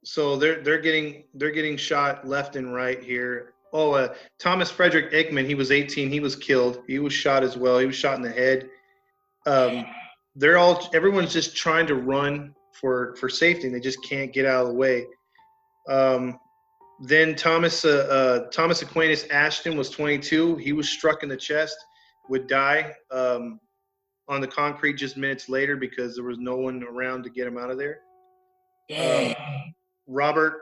So 0.03 0.35
they're 0.35 0.61
they're 0.61 0.81
getting 0.81 1.23
they're 1.35 1.51
getting 1.51 1.77
shot 1.77 2.27
left 2.27 2.55
and 2.55 2.73
right 2.73 3.01
here. 3.01 3.53
Oh, 3.73 3.91
uh, 3.91 4.15
Thomas 4.39 4.71
Frederick 4.71 5.11
Eichmann, 5.11 5.45
he 5.45 5.53
was 5.53 5.71
18. 5.71 6.09
He 6.09 6.19
was 6.19 6.35
killed. 6.35 6.83
He 6.87 6.99
was 6.99 7.13
shot 7.13 7.43
as 7.43 7.57
well. 7.57 7.79
He 7.79 7.85
was 7.85 7.95
shot 7.95 8.15
in 8.15 8.21
the 8.21 8.31
head. 8.31 8.69
Um, 9.45 9.85
they're 10.35 10.57
all 10.57 10.89
everyone's 10.93 11.33
just 11.33 11.55
trying 11.55 11.85
to 11.87 11.95
run 11.95 12.55
for 12.71 13.15
for 13.15 13.29
safety. 13.29 13.67
and 13.67 13.75
They 13.75 13.79
just 13.79 14.03
can't 14.03 14.31
get 14.31 14.45
out 14.45 14.63
of 14.63 14.67
the 14.69 14.73
way. 14.73 15.05
Um, 15.87 16.39
then 16.99 17.35
Thomas 17.35 17.85
uh, 17.85 18.07
uh, 18.09 18.49
Thomas 18.49 18.81
Aquinas 18.81 19.25
Ashton 19.25 19.77
was 19.77 19.89
22. 19.89 20.55
He 20.57 20.73
was 20.73 20.89
struck 20.89 21.23
in 21.23 21.29
the 21.29 21.37
chest, 21.37 21.77
would 22.29 22.47
die 22.47 22.93
um, 23.11 23.59
on 24.27 24.41
the 24.41 24.47
concrete 24.47 24.93
just 24.93 25.15
minutes 25.15 25.47
later 25.47 25.75
because 25.75 26.15
there 26.15 26.23
was 26.23 26.39
no 26.39 26.55
one 26.55 26.83
around 26.83 27.23
to 27.23 27.29
get 27.29 27.47
him 27.47 27.57
out 27.57 27.69
of 27.69 27.77
there. 27.77 27.99
Um, 28.97 29.35
Robert 30.07 30.61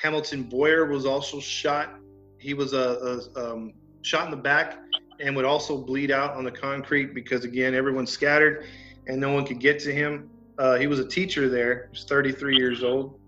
Hamilton 0.00 0.42
Boyer 0.44 0.86
was 0.86 1.06
also 1.06 1.40
shot. 1.40 1.94
He 2.38 2.54
was 2.54 2.72
a, 2.72 3.30
a 3.36 3.52
um, 3.52 3.72
shot 4.02 4.26
in 4.26 4.30
the 4.30 4.36
back 4.36 4.78
and 5.20 5.34
would 5.36 5.44
also 5.44 5.78
bleed 5.78 6.10
out 6.10 6.34
on 6.34 6.44
the 6.44 6.50
concrete 6.50 7.14
because 7.14 7.44
again 7.44 7.74
everyone 7.74 8.06
scattered 8.06 8.66
and 9.06 9.20
no 9.20 9.32
one 9.32 9.46
could 9.46 9.60
get 9.60 9.78
to 9.80 9.92
him. 9.94 10.28
Uh, 10.58 10.76
he 10.76 10.86
was 10.86 10.98
a 10.98 11.06
teacher 11.06 11.48
there. 11.48 11.84
He 11.84 11.90
was 11.90 12.04
33 12.04 12.56
years 12.56 12.82
old. 12.82 13.18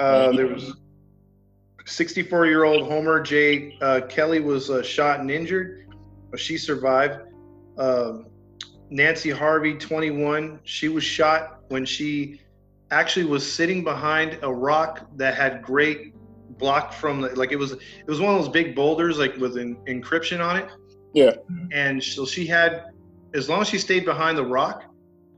Uh, 0.00 0.32
there 0.32 0.46
was 0.46 0.72
64 1.84 2.46
year 2.46 2.64
old 2.64 2.88
Homer 2.88 3.20
J. 3.20 3.76
Uh, 3.82 4.00
Kelly 4.08 4.40
was 4.40 4.70
uh, 4.70 4.82
shot 4.82 5.20
and 5.20 5.30
injured, 5.30 5.94
but 6.30 6.40
she 6.40 6.56
survived. 6.56 7.20
Um, 7.76 8.26
Nancy 8.88 9.30
Harvey, 9.30 9.74
21, 9.74 10.60
she 10.64 10.88
was 10.88 11.04
shot 11.04 11.60
when 11.68 11.84
she 11.84 12.40
actually 12.90 13.26
was 13.26 13.50
sitting 13.50 13.84
behind 13.84 14.38
a 14.42 14.52
rock 14.52 15.06
that 15.16 15.34
had 15.34 15.62
great 15.62 16.14
block 16.58 16.92
from 16.92 17.20
the, 17.20 17.28
like 17.36 17.52
it 17.52 17.56
was 17.56 17.72
it 17.72 18.06
was 18.06 18.20
one 18.20 18.34
of 18.34 18.40
those 18.40 18.50
big 18.50 18.74
boulders 18.74 19.18
like 19.18 19.36
with 19.36 19.56
an 19.56 19.76
encryption 19.86 20.44
on 20.44 20.56
it. 20.56 20.68
Yeah. 21.12 21.32
And 21.72 22.02
so 22.02 22.24
she 22.24 22.46
had 22.46 22.86
as 23.34 23.48
long 23.48 23.60
as 23.60 23.68
she 23.68 23.78
stayed 23.78 24.04
behind 24.06 24.38
the 24.38 24.44
rock, 24.44 24.84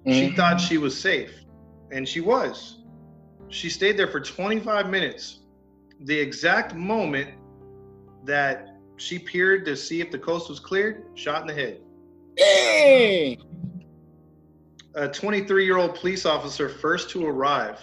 mm-hmm. 0.06 0.12
she 0.12 0.30
thought 0.36 0.60
she 0.60 0.78
was 0.78 0.98
safe. 0.98 1.32
And 1.90 2.08
she 2.08 2.20
was. 2.20 2.81
She 3.52 3.68
stayed 3.68 3.98
there 3.98 4.08
for 4.08 4.18
25 4.18 4.88
minutes. 4.88 5.40
The 6.00 6.18
exact 6.18 6.74
moment 6.74 7.28
that 8.24 8.78
she 8.96 9.18
peered 9.18 9.66
to 9.66 9.76
see 9.76 10.00
if 10.00 10.10
the 10.10 10.18
coast 10.18 10.48
was 10.48 10.58
cleared, 10.58 11.04
shot 11.14 11.42
in 11.42 11.46
the 11.46 11.54
head. 11.54 11.80
Dang! 12.36 13.42
A 14.94 15.06
23 15.06 15.66
year 15.66 15.76
old 15.76 15.94
police 15.94 16.24
officer, 16.24 16.68
first 16.68 17.10
to 17.10 17.26
arrive, 17.26 17.78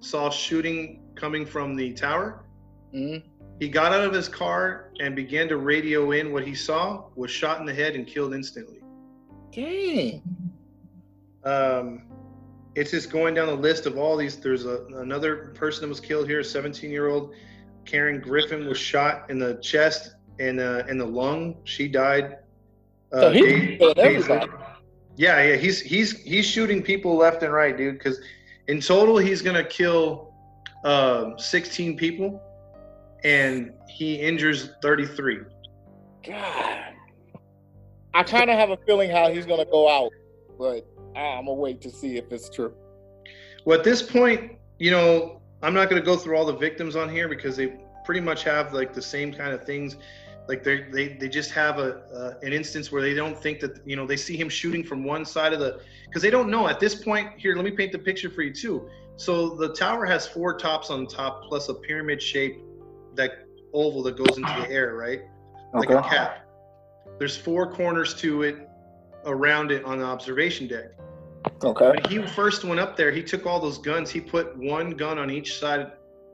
saw 0.00 0.28
shooting 0.28 1.02
coming 1.14 1.46
from 1.46 1.76
the 1.76 1.94
tower. 1.94 2.44
Mm-hmm. 2.94 3.26
He 3.58 3.68
got 3.68 3.92
out 3.92 4.04
of 4.04 4.12
his 4.12 4.28
car 4.28 4.92
and 5.00 5.16
began 5.16 5.48
to 5.48 5.56
radio 5.56 6.12
in 6.12 6.30
what 6.30 6.46
he 6.46 6.54
saw, 6.54 7.04
was 7.14 7.30
shot 7.30 7.58
in 7.58 7.64
the 7.64 7.74
head 7.74 7.94
and 7.94 8.06
killed 8.06 8.34
instantly. 8.34 8.80
Dang. 9.50 10.22
Um, 11.44 12.02
it's 12.74 12.90
just 12.92 13.10
going 13.10 13.34
down 13.34 13.48
the 13.48 13.54
list 13.54 13.86
of 13.86 13.98
all 13.98 14.16
these. 14.16 14.36
There's 14.36 14.64
a, 14.64 14.84
another 14.96 15.52
person 15.54 15.82
that 15.82 15.88
was 15.88 16.00
killed 16.00 16.28
here, 16.28 16.40
a 16.40 16.44
17 16.44 16.90
year 16.90 17.08
old 17.08 17.34
Karen 17.84 18.20
Griffin 18.20 18.66
was 18.66 18.78
shot 18.78 19.28
in 19.30 19.38
the 19.38 19.54
chest 19.56 20.14
and 20.38 20.60
uh, 20.60 20.84
in 20.88 20.98
the 20.98 21.06
lung. 21.06 21.56
She 21.64 21.88
died. 21.88 22.38
Uh, 23.12 23.20
so 23.20 23.32
he's 23.32 23.94
days, 23.94 24.28
yeah, 25.16 25.42
yeah, 25.42 25.56
he's 25.56 25.80
he's 25.80 26.20
he's 26.22 26.46
shooting 26.46 26.82
people 26.82 27.16
left 27.16 27.42
and 27.42 27.52
right, 27.52 27.76
dude. 27.76 27.98
Because 27.98 28.20
in 28.68 28.80
total, 28.80 29.18
he's 29.18 29.42
gonna 29.42 29.64
kill 29.64 30.32
uh, 30.84 31.36
16 31.36 31.96
people, 31.96 32.40
and 33.24 33.72
he 33.88 34.14
injures 34.14 34.70
33. 34.82 35.40
God, 36.24 36.84
I 38.14 38.22
kind 38.22 38.50
of 38.50 38.56
have 38.56 38.70
a 38.70 38.76
feeling 38.86 39.10
how 39.10 39.32
he's 39.32 39.46
gonna 39.46 39.64
go 39.64 39.88
out, 39.88 40.12
but 40.56 40.86
I'm 41.16 41.46
gonna 41.46 41.54
wait 41.54 41.80
to 41.82 41.90
see 41.90 42.16
if 42.16 42.32
it's 42.32 42.48
true. 42.48 42.74
Well, 43.64 43.78
at 43.78 43.84
this 43.84 44.02
point, 44.02 44.52
you 44.78 44.90
know, 44.90 45.40
I'm 45.62 45.74
not 45.74 45.88
gonna 45.88 46.00
go 46.00 46.16
through 46.16 46.36
all 46.36 46.46
the 46.46 46.56
victims 46.56 46.96
on 46.96 47.08
here 47.08 47.28
because 47.28 47.56
they 47.56 47.74
pretty 48.04 48.20
much 48.20 48.44
have 48.44 48.72
like 48.72 48.94
the 48.94 49.02
same 49.02 49.32
kind 49.32 49.52
of 49.52 49.64
things. 49.64 49.96
Like 50.48 50.64
they 50.64 50.82
they 50.84 51.08
they 51.08 51.28
just 51.28 51.50
have 51.52 51.78
a 51.78 51.98
uh, 52.14 52.34
an 52.42 52.52
instance 52.52 52.90
where 52.90 53.02
they 53.02 53.14
don't 53.14 53.40
think 53.40 53.60
that 53.60 53.86
you 53.86 53.96
know 53.96 54.06
they 54.06 54.16
see 54.16 54.36
him 54.36 54.48
shooting 54.48 54.82
from 54.82 55.04
one 55.04 55.24
side 55.24 55.52
of 55.52 55.60
the 55.60 55.80
because 56.06 56.22
they 56.22 56.30
don't 56.30 56.50
know 56.50 56.66
at 56.68 56.80
this 56.80 56.94
point. 56.94 57.38
Here, 57.38 57.54
let 57.54 57.64
me 57.64 57.70
paint 57.70 57.92
the 57.92 57.98
picture 57.98 58.30
for 58.30 58.42
you 58.42 58.52
too. 58.52 58.88
So 59.16 59.50
the 59.50 59.74
tower 59.74 60.06
has 60.06 60.26
four 60.26 60.56
tops 60.56 60.90
on 60.90 61.06
top 61.06 61.44
plus 61.44 61.68
a 61.68 61.74
pyramid 61.74 62.22
shape 62.22 62.62
that 63.16 63.46
oval 63.74 64.02
that 64.04 64.16
goes 64.16 64.38
into 64.38 64.52
the 64.62 64.70
air, 64.70 64.96
right? 64.96 65.20
Like 65.74 65.90
okay. 65.90 65.98
a 65.98 66.02
cap. 66.10 66.46
There's 67.18 67.36
four 67.36 67.70
corners 67.70 68.14
to 68.14 68.42
it 68.42 68.69
around 69.24 69.70
it 69.70 69.84
on 69.84 69.98
the 69.98 70.04
observation 70.04 70.66
deck. 70.66 70.90
Okay. 71.62 71.90
When 71.90 72.04
he 72.04 72.26
first 72.28 72.64
went 72.64 72.80
up 72.80 72.96
there, 72.96 73.10
he 73.10 73.22
took 73.22 73.46
all 73.46 73.60
those 73.60 73.78
guns. 73.78 74.10
He 74.10 74.20
put 74.20 74.56
one 74.56 74.90
gun 74.90 75.18
on 75.18 75.30
each 75.30 75.58
side 75.58 75.92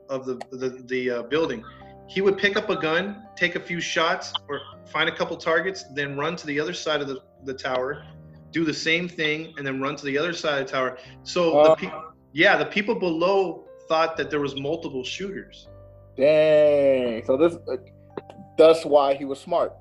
of 0.09 0.25
the 0.25 0.35
the, 0.51 0.83
the 0.85 1.09
uh, 1.09 1.23
building. 1.23 1.63
He 2.07 2.21
would 2.21 2.37
pick 2.37 2.55
up 2.55 2.69
a 2.69 2.75
gun, 2.75 3.25
take 3.35 3.55
a 3.55 3.59
few 3.59 3.81
shots, 3.81 4.33
or 4.47 4.61
find 4.85 5.09
a 5.09 5.15
couple 5.15 5.35
targets, 5.35 5.83
then 5.93 6.17
run 6.17 6.35
to 6.37 6.47
the 6.47 6.57
other 6.57 6.73
side 6.73 7.01
of 7.01 7.07
the, 7.07 7.21
the 7.43 7.53
tower, 7.53 8.05
do 8.51 8.63
the 8.63 8.73
same 8.73 9.09
thing, 9.09 9.53
and 9.57 9.67
then 9.67 9.81
run 9.81 9.97
to 9.97 10.05
the 10.05 10.17
other 10.17 10.31
side 10.31 10.61
of 10.61 10.67
the 10.67 10.71
tower. 10.71 10.97
So 11.23 11.59
uh, 11.59 11.69
the 11.69 11.75
pe- 11.75 11.91
yeah, 12.31 12.55
the 12.55 12.65
people 12.65 12.95
below 12.95 13.65
thought 13.89 14.15
that 14.17 14.29
there 14.29 14.39
was 14.39 14.55
multiple 14.55 15.03
shooters. 15.03 15.67
Dang. 16.15 17.25
So 17.25 17.35
this 17.35 17.55
uh, 17.69 17.77
that's 18.57 18.85
why 18.85 19.13
he 19.15 19.25
was 19.25 19.39
smart. 19.39 19.73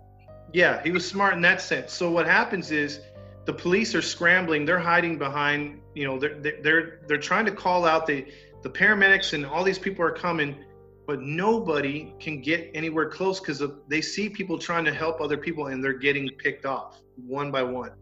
Yeah, 0.53 0.83
he 0.83 0.91
was 0.91 1.07
smart 1.07 1.35
in 1.35 1.41
that 1.43 1.61
sense. 1.61 1.93
So 1.93 2.11
what 2.11 2.27
happens 2.27 2.71
is 2.71 3.01
the 3.45 3.53
police 3.53 3.95
are 3.95 4.03
scrambling. 4.03 4.65
They're 4.65 4.79
hiding 4.79 5.19
behind. 5.19 5.81
You 5.95 6.07
know, 6.07 6.19
they're 6.19 6.41
they're 6.63 7.01
they're 7.07 7.19
trying 7.19 7.47
to 7.47 7.53
call 7.53 7.85
out 7.85 8.07
the 8.07 8.27
the 8.63 8.71
paramedics 8.71 9.33
and 9.33 9.47
all 9.47 9.63
these 9.63 9.79
people 9.79 10.05
are 10.05 10.13
coming, 10.13 10.57
but 11.07 11.21
nobody 11.21 12.13
can 12.19 12.41
get 12.41 12.71
anywhere 12.75 13.09
close 13.09 13.39
because 13.39 13.63
they 13.89 14.01
see 14.01 14.29
people 14.29 14.59
trying 14.59 14.85
to 14.85 14.93
help 14.93 15.21
other 15.21 15.37
people 15.37 15.69
and 15.69 15.83
they're 15.83 15.93
getting 15.93 16.29
picked 16.29 16.67
off 16.67 17.01
one 17.17 17.51
by 17.51 17.63
one. 17.63 17.93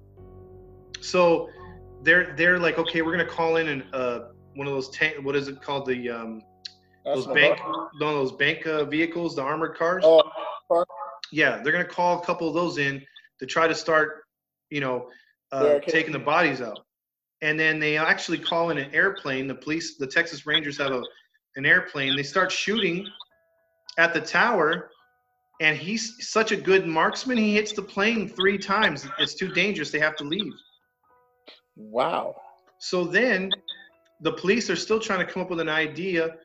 So 1.00 1.50
they're 2.02 2.34
they're 2.36 2.58
like, 2.58 2.78
okay, 2.78 3.02
we're 3.02 3.12
gonna 3.12 3.26
call 3.26 3.56
in 3.56 3.68
and 3.68 3.84
uh, 3.92 4.20
one 4.54 4.66
of 4.66 4.72
those 4.72 4.88
tank. 4.90 5.16
What 5.22 5.36
is 5.36 5.48
it 5.48 5.60
called? 5.60 5.86
The 5.86 6.08
um, 6.08 6.42
those 7.04 7.26
bank, 7.26 7.60
one 7.66 7.86
of 8.00 8.14
those 8.14 8.32
bank 8.32 8.66
uh, 8.66 8.84
vehicles, 8.84 9.36
the 9.36 9.42
armored 9.42 9.76
cars. 9.76 10.02
Oh, 10.06 10.22
yeah, 11.32 11.60
they're 11.62 11.72
gonna 11.72 11.84
call 11.84 12.20
a 12.20 12.24
couple 12.24 12.48
of 12.48 12.54
those 12.54 12.78
in 12.78 13.02
to 13.38 13.46
try 13.46 13.66
to 13.66 13.74
start, 13.74 14.24
you 14.70 14.80
know, 14.80 15.08
uh, 15.52 15.78
taking 15.80 16.12
the 16.12 16.18
bodies 16.18 16.60
out. 16.60 16.80
And 17.42 17.58
then 17.58 17.78
they 17.78 17.98
actually 17.98 18.38
call 18.38 18.70
in 18.70 18.78
an 18.78 18.92
airplane. 18.94 19.46
The 19.46 19.54
police, 19.54 19.96
the 19.96 20.06
Texas 20.06 20.46
Rangers 20.46 20.78
have 20.78 20.92
a 20.92 21.02
an 21.56 21.66
airplane. 21.66 22.16
They 22.16 22.22
start 22.22 22.50
shooting 22.50 23.06
at 23.98 24.12
the 24.12 24.20
tower, 24.20 24.90
and 25.60 25.76
he's 25.76 26.28
such 26.28 26.50
a 26.52 26.56
good 26.56 26.86
marksman. 26.86 27.36
He 27.36 27.54
hits 27.54 27.72
the 27.72 27.82
plane 27.82 28.28
three 28.28 28.58
times. 28.58 29.06
It's 29.18 29.34
too 29.34 29.48
dangerous. 29.48 29.90
They 29.90 30.00
have 30.00 30.16
to 30.16 30.24
leave. 30.24 30.52
Wow. 31.76 32.36
So 32.78 33.04
then 33.04 33.50
the 34.20 34.32
police 34.32 34.68
are 34.70 34.76
still 34.76 34.98
trying 34.98 35.24
to 35.24 35.32
come 35.32 35.42
up 35.42 35.50
with 35.50 35.60
an 35.60 35.68
idea 35.68 36.36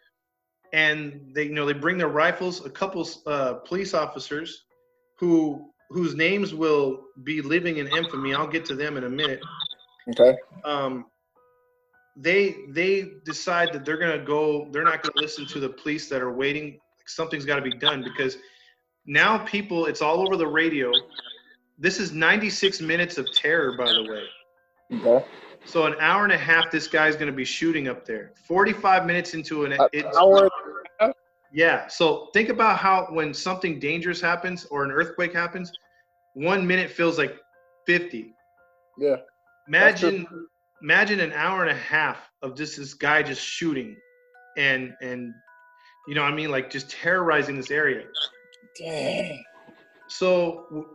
and 0.74 1.32
they 1.34 1.44
you 1.44 1.54
know 1.54 1.65
they 1.65 1.74
bring 1.74 1.98
their 1.98 2.10
rifles 2.10 2.65
a 2.65 2.70
couple 2.70 3.08
uh, 3.26 3.54
police 3.54 3.94
officers 3.94 4.65
who 5.19 5.69
whose 5.89 6.15
names 6.15 6.53
will 6.53 7.05
be 7.23 7.41
living 7.41 7.77
in 7.77 7.88
infamy. 7.88 8.34
I'll 8.34 8.47
get 8.47 8.65
to 8.65 8.75
them 8.75 8.95
in 8.95 9.03
a 9.03 9.10
minute. 9.10 9.41
Okay. 10.10 10.38
Um, 10.63 11.05
they 12.15 12.55
they 12.69 13.12
decide 13.25 13.73
that 13.73 13.86
they're 13.86 13.97
gonna 13.97 14.23
go. 14.23 14.69
They're 14.71 14.84
not 14.84 15.03
gonna 15.03 15.21
listen 15.21 15.45
to 15.47 15.60
the 15.60 15.69
police 15.69 16.10
that 16.10 16.21
are 16.21 16.34
waiting. 16.34 16.79
Something's 17.05 17.45
got 17.45 17.55
to 17.55 17.62
be 17.62 17.75
done 17.75 18.03
because 18.03 18.38
now 19.05 19.39
people. 19.39 19.88
It's 19.88 20.01
all 20.01 20.21
over 20.21 20.38
the 20.38 20.47
radio. 20.47 20.91
This 21.77 21.99
is 21.99 22.12
96 22.12 22.82
minutes 22.82 23.17
of 23.17 23.32
terror, 23.34 23.77
by 23.77 23.91
the 23.91 24.03
way. 24.03 24.99
Okay. 24.99 25.25
So 25.65 25.86
an 25.86 25.95
hour 25.99 26.23
and 26.23 26.34
a 26.34 26.38
half, 26.38 26.71
this 26.71 26.88
guy's 26.88 27.15
going 27.15 27.27
to 27.27 27.36
be 27.36 27.45
shooting 27.45 27.88
up 27.88 28.05
there. 28.05 28.34
45 28.47 29.05
minutes 29.05 29.34
into 29.34 29.65
an 29.65 29.73
hour 29.73 30.49
yeah. 31.52 31.88
So 31.88 32.30
think 32.34 32.50
about 32.50 32.78
how 32.78 33.08
when 33.10 33.34
something 33.34 33.80
dangerous 33.80 34.22
happens 34.22 34.66
or 34.66 34.84
an 34.84 34.92
earthquake 34.92 35.34
happens, 35.34 35.72
one 36.34 36.66
minute 36.66 36.90
feels 36.90 37.18
like 37.18 37.36
50. 37.86 38.34
Yeah. 38.98 39.18
Imagine 39.68 40.28
imagine 40.82 41.20
an 41.20 41.34
hour 41.34 41.62
and 41.62 41.72
a 41.72 41.82
half 41.82 42.18
of 42.42 42.56
just 42.56 42.78
this 42.78 42.94
guy 42.94 43.22
just 43.24 43.42
shooting 43.42 43.96
and 44.58 44.94
and 45.02 45.34
you 46.08 46.16
know 46.16 46.24
what 46.24 46.32
I 46.32 46.36
mean, 46.36 46.52
like 46.52 46.70
just 46.70 46.90
terrorizing 46.90 47.58
this 47.58 47.72
area. 47.72 48.06
Dang. 48.78 49.44
So 50.08 50.88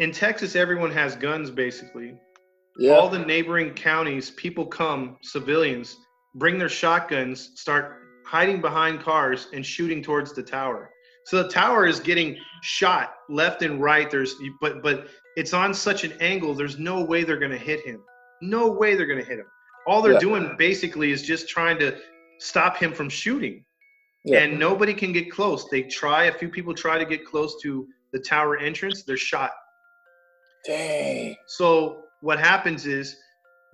in 0.00 0.12
Texas, 0.12 0.56
everyone 0.56 0.90
has 0.92 1.16
guns 1.16 1.50
basically. 1.50 2.14
Yeah. 2.78 2.92
All 2.92 3.08
the 3.08 3.18
neighboring 3.18 3.72
counties, 3.72 4.30
people 4.30 4.66
come, 4.66 5.16
civilians, 5.22 5.96
bring 6.34 6.58
their 6.58 6.68
shotguns, 6.68 7.52
start 7.54 8.05
hiding 8.26 8.60
behind 8.60 9.00
cars 9.00 9.48
and 9.52 9.64
shooting 9.64 10.02
towards 10.02 10.32
the 10.32 10.42
tower. 10.42 10.90
So 11.24 11.42
the 11.42 11.48
tower 11.48 11.86
is 11.86 12.00
getting 12.00 12.36
shot 12.62 13.14
left 13.28 13.62
and 13.62 13.80
right. 13.80 14.10
There's 14.10 14.34
but 14.60 14.82
but 14.82 15.08
it's 15.36 15.52
on 15.54 15.72
such 15.74 16.04
an 16.04 16.12
angle. 16.20 16.54
There's 16.54 16.78
no 16.78 17.02
way 17.04 17.24
they're 17.24 17.38
gonna 17.38 17.56
hit 17.56 17.80
him. 17.84 18.02
No 18.42 18.70
way 18.70 18.94
they're 18.94 19.06
gonna 19.06 19.24
hit 19.24 19.38
him. 19.38 19.46
All 19.86 20.02
they're 20.02 20.14
Yeah. 20.14 20.18
doing 20.18 20.56
basically 20.58 21.10
is 21.12 21.22
just 21.22 21.48
trying 21.48 21.78
to 21.78 21.96
stop 22.38 22.76
him 22.76 22.92
from 22.92 23.08
shooting 23.08 23.64
Yeah. 24.24 24.40
and 24.40 24.58
nobody 24.58 24.92
can 24.92 25.12
get 25.12 25.30
close. 25.30 25.68
They 25.68 25.82
try, 25.82 26.24
a 26.24 26.32
few 26.32 26.48
people 26.48 26.74
try 26.74 26.98
to 26.98 27.04
get 27.04 27.24
close 27.24 27.60
to 27.62 27.86
the 28.12 28.18
tower 28.18 28.56
entrance, 28.58 29.04
they're 29.04 29.16
shot. 29.16 29.52
Dang. 30.64 31.36
So 31.46 32.02
what 32.20 32.38
happens 32.38 32.86
is 32.86 33.16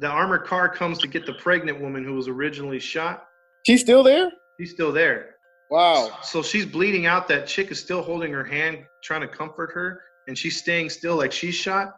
the 0.01 0.09
armored 0.09 0.45
car 0.45 0.69
comes 0.69 0.99
to 0.99 1.07
get 1.09 1.27
the 1.27 1.35
pregnant 1.35 1.81
woman 1.81 2.05
who 2.05 2.15
was 2.15 2.29
originally 2.29 2.79
shot. 2.81 3.27
She's 3.67 3.81
still 3.81 4.03
there? 4.03 4.31
She's 4.63 4.71
still 4.71 4.93
there. 4.93 5.35
Wow. 5.73 6.19
So 6.23 6.41
she's 6.41 6.65
bleeding 6.65 7.05
out. 7.05 7.27
That 7.27 7.49
chick 7.49 7.73
is 7.73 7.81
still 7.81 8.01
holding 8.01 8.33
her 8.33 8.45
hand, 8.45 8.85
trying 9.03 9.23
to 9.23 9.27
comfort 9.27 9.73
her, 9.73 10.01
and 10.29 10.39
she's 10.39 10.57
staying 10.57 10.89
still 10.91 11.17
like 11.17 11.33
she's 11.33 11.57
shot. 11.57 11.97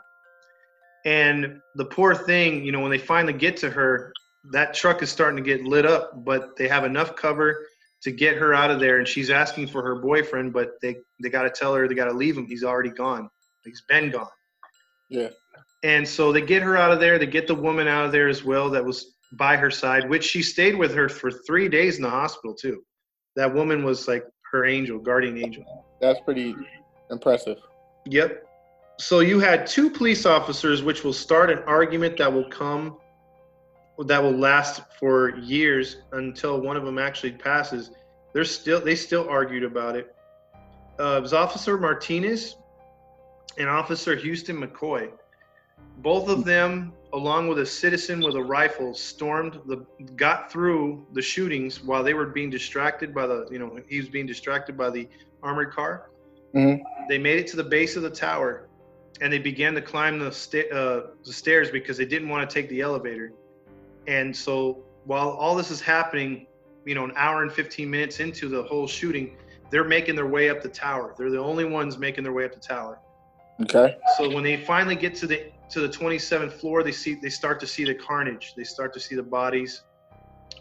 And 1.05 1.61
the 1.75 1.85
poor 1.85 2.15
thing, 2.15 2.65
you 2.65 2.73
know, 2.73 2.81
when 2.81 2.91
they 2.91 2.97
finally 2.97 3.35
get 3.35 3.59
to 3.59 3.69
her, 3.69 4.15
that 4.53 4.73
truck 4.73 5.03
is 5.03 5.11
starting 5.11 5.37
to 5.37 5.43
get 5.43 5.67
lit 5.67 5.85
up, 5.85 6.25
but 6.25 6.57
they 6.57 6.67
have 6.67 6.87
enough 6.87 7.15
cover 7.17 7.67
to 8.03 8.11
get 8.11 8.39
her 8.39 8.55
out 8.55 8.71
of 8.71 8.81
there. 8.81 8.99
And 8.99 9.07
she's 9.07 9.29
asking 9.29 9.67
for 9.67 9.83
her 9.83 9.97
boyfriend, 9.97 10.55
but 10.55 10.81
they 10.81 10.97
they 11.23 11.29
got 11.29 11.43
to 11.43 11.51
tell 11.51 11.75
her 11.75 11.87
they 11.87 11.95
got 11.95 12.07
to 12.07 12.15
leave 12.15 12.39
him. 12.39 12.47
He's 12.47 12.65
already 12.65 12.89
gone. 12.89 13.29
He's 13.63 13.83
been 13.87 14.11
gone. 14.11 14.29
Yeah. 15.11 15.29
And 15.83 16.09
so 16.09 16.33
they 16.33 16.41
get 16.41 16.63
her 16.63 16.79
out 16.79 16.93
of 16.93 16.99
there. 17.01 17.19
They 17.19 17.27
get 17.27 17.47
the 17.47 17.55
woman 17.55 17.89
out 17.89 18.07
of 18.07 18.13
there 18.13 18.29
as 18.29 18.43
well 18.43 18.71
that 18.71 18.83
was 18.83 19.14
by 19.33 19.57
her 19.57 19.71
side, 19.71 20.09
which 20.09 20.25
she 20.25 20.43
stayed 20.43 20.77
with 20.77 20.95
her 20.95 21.09
for 21.09 21.31
three 21.31 21.69
days 21.69 21.97
in 21.97 22.03
the 22.03 22.11
hospital 22.11 22.55
too. 22.55 22.85
That 23.37 23.53
woman 23.53 23.85
was 23.85 24.07
like 24.07 24.25
her 24.53 24.65
angel, 24.65 24.99
guardian 24.99 25.39
angel. 25.39 25.65
That's 26.01 26.21
pretty 26.21 26.55
impressive. 27.11 27.59
Yep. 28.07 28.47
So 28.99 29.21
you 29.21 29.41
had 29.41 29.67
two 29.67 29.91
police 29.91 30.25
officers, 30.25 30.83
which 30.83 31.03
will 31.03 31.13
start 31.13 31.51
an 31.51 31.59
argument 31.67 32.17
that 32.19 32.33
will 32.33 32.49
come, 32.49 32.99
that 33.99 34.23
will 34.23 34.37
last 34.37 34.83
for 35.01 35.37
years 35.39 36.03
until 36.13 36.61
one 36.61 36.77
of 36.77 36.85
them 36.85 36.99
actually 36.99 37.33
passes. 37.33 37.91
They're 38.33 38.45
still, 38.45 38.81
they 38.81 38.95
still 38.95 39.29
argued 39.29 39.65
about 39.65 39.97
it. 39.97 40.15
Uh, 41.01 41.17
it 41.19 41.23
was 41.23 41.33
Officer 41.33 41.77
Martinez 41.77 42.57
and 43.59 43.69
Officer 43.69 44.15
Houston 44.15 44.61
McCoy. 44.61 45.11
Both 45.99 46.29
of 46.29 46.45
them, 46.45 46.93
along 47.13 47.49
with 47.49 47.59
a 47.61 47.67
citizen 47.67 48.21
with 48.21 48.35
a 48.35 48.43
rifle, 48.43 48.95
stormed 48.95 49.61
the, 49.67 49.87
got 50.17 50.51
through 50.51 51.07
the 51.13 51.23
shootings 51.23 51.83
while 51.83 52.03
they 52.03 52.15
were 52.15 52.27
being 52.27 52.51
distracted 52.51 53.15
by 53.15 53.27
the, 53.27 53.47
you 53.51 53.59
know, 53.59 53.79
he 53.89 53.99
was 53.99 54.09
being 54.09 54.27
distracted 54.27 54.77
by 54.77 54.91
the 54.91 55.09
armored 55.43 55.73
car. 55.73 56.11
Mhm. 56.55 56.83
They 57.09 57.19
made 57.19 57.39
it 57.39 57.47
to 57.49 57.57
the 57.57 57.65
base 57.65 57.97
of 57.97 58.03
the 58.03 58.11
tower, 58.11 58.69
and 59.21 59.33
they 59.33 59.39
began 59.39 59.75
to 59.75 59.81
climb 59.81 60.19
the, 60.19 60.31
sta- 60.33 60.71
uh, 60.71 61.07
the 61.25 61.33
stairs 61.33 61.71
because 61.71 61.97
they 61.97 62.05
didn't 62.05 62.29
want 62.29 62.49
to 62.49 62.53
take 62.53 62.69
the 62.69 62.81
elevator. 62.81 63.33
And 64.07 64.35
so 64.35 64.85
while 65.05 65.31
all 65.31 65.55
this 65.55 65.71
is 65.71 65.81
happening, 65.81 66.47
you 66.85 66.95
know, 66.95 67.05
an 67.05 67.13
hour 67.17 67.43
and 67.43 67.53
15 67.53 67.91
minutes 67.91 68.21
into 68.21 68.49
the 68.49 68.63
whole 68.63 68.87
shooting, 68.87 69.37
they're 69.71 69.85
making 69.85 70.15
their 70.17 70.27
way 70.27 70.51
up 70.51 70.63
the 70.63 70.69
tower. 70.69 71.15
They're 71.17 71.31
the 71.31 71.39
only 71.39 71.65
ones 71.65 71.99
making 71.99 72.25
their 72.25 72.33
way 72.33 72.45
up 72.45 72.53
the 72.53 72.61
tower. 72.61 72.99
Okay. 73.63 73.97
So 74.17 74.29
when 74.35 74.45
they 74.45 74.57
finally 74.57 74.97
get 74.97 75.15
to 75.17 75.27
the 75.27 75.51
to 75.71 75.81
the 75.81 75.89
27th 75.89 76.53
floor, 76.53 76.83
they 76.83 76.93
see 76.93 77.15
they 77.15 77.31
start 77.31 77.61
to 77.61 77.67
see 77.67 77.85
the 77.85 77.95
carnage. 77.95 78.55
They 78.57 78.65
start 78.65 78.93
to 78.95 79.01
see 79.01 79.15
the 79.15 79.23
bodies 79.23 79.83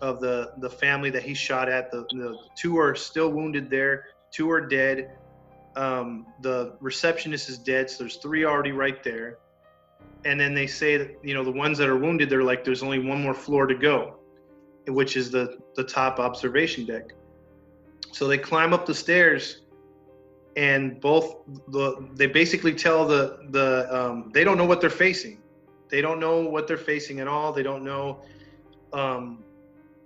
of 0.01 0.19
the 0.19 0.53
the 0.57 0.69
family 0.69 1.09
that 1.09 1.23
he 1.23 1.33
shot 1.33 1.69
at. 1.69 1.91
The, 1.91 2.05
the 2.11 2.37
two 2.55 2.77
are 2.77 2.95
still 2.95 3.31
wounded 3.31 3.69
there. 3.69 4.05
Two 4.31 4.49
are 4.49 4.61
dead. 4.61 5.17
Um, 5.75 6.27
the 6.41 6.75
receptionist 6.79 7.49
is 7.49 7.57
dead. 7.57 7.89
So 7.89 8.03
there's 8.03 8.17
three 8.17 8.45
already 8.45 8.71
right 8.71 9.03
there. 9.03 9.39
And 10.25 10.39
then 10.39 10.53
they 10.53 10.67
say 10.67 10.97
that 10.97 11.17
you 11.23 11.33
know 11.33 11.43
the 11.43 11.51
ones 11.51 11.77
that 11.77 11.89
are 11.89 11.97
wounded, 11.97 12.29
they're 12.29 12.43
like 12.43 12.63
there's 12.63 12.83
only 12.83 12.99
one 12.99 13.21
more 13.21 13.33
floor 13.33 13.65
to 13.67 13.75
go, 13.75 14.15
which 14.87 15.17
is 15.17 15.31
the 15.31 15.57
the 15.75 15.83
top 15.83 16.19
observation 16.19 16.85
deck. 16.85 17.11
So 18.11 18.27
they 18.27 18.37
climb 18.37 18.73
up 18.73 18.85
the 18.85 18.93
stairs 18.95 19.62
and 20.55 20.99
both 21.01 21.37
the 21.69 22.07
they 22.13 22.27
basically 22.27 22.73
tell 22.73 23.07
the 23.07 23.39
the 23.49 23.87
um, 23.95 24.31
they 24.33 24.43
don't 24.43 24.57
know 24.57 24.65
what 24.65 24.81
they're 24.81 24.89
facing. 24.89 25.39
They 25.89 26.01
don't 26.01 26.19
know 26.19 26.41
what 26.41 26.67
they're 26.67 26.77
facing 26.77 27.19
at 27.19 27.27
all. 27.27 27.53
They 27.53 27.63
don't 27.63 27.83
know 27.83 28.21
um, 28.93 29.43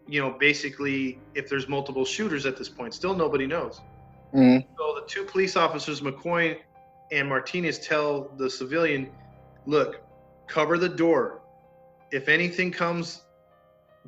you 0.07 0.21
know 0.21 0.31
basically 0.31 1.19
if 1.35 1.49
there's 1.49 1.67
multiple 1.67 2.05
shooters 2.05 2.45
at 2.45 2.57
this 2.57 2.69
point. 2.69 2.93
Still 2.93 3.15
nobody 3.15 3.47
knows. 3.47 3.81
Mhm. 4.33 4.65
so 4.77 4.95
the 4.99 5.05
two 5.07 5.23
police 5.23 5.55
officers 5.55 6.01
mccoy 6.01 6.57
and 7.13 7.29
martinez 7.29 7.79
tell 7.79 8.29
the 8.35 8.49
civilian 8.49 9.09
look 9.65 10.01
cover 10.47 10.77
the 10.77 10.89
door. 10.89 11.41
If 12.11 12.27
anything 12.27 12.71
comes 12.71 13.21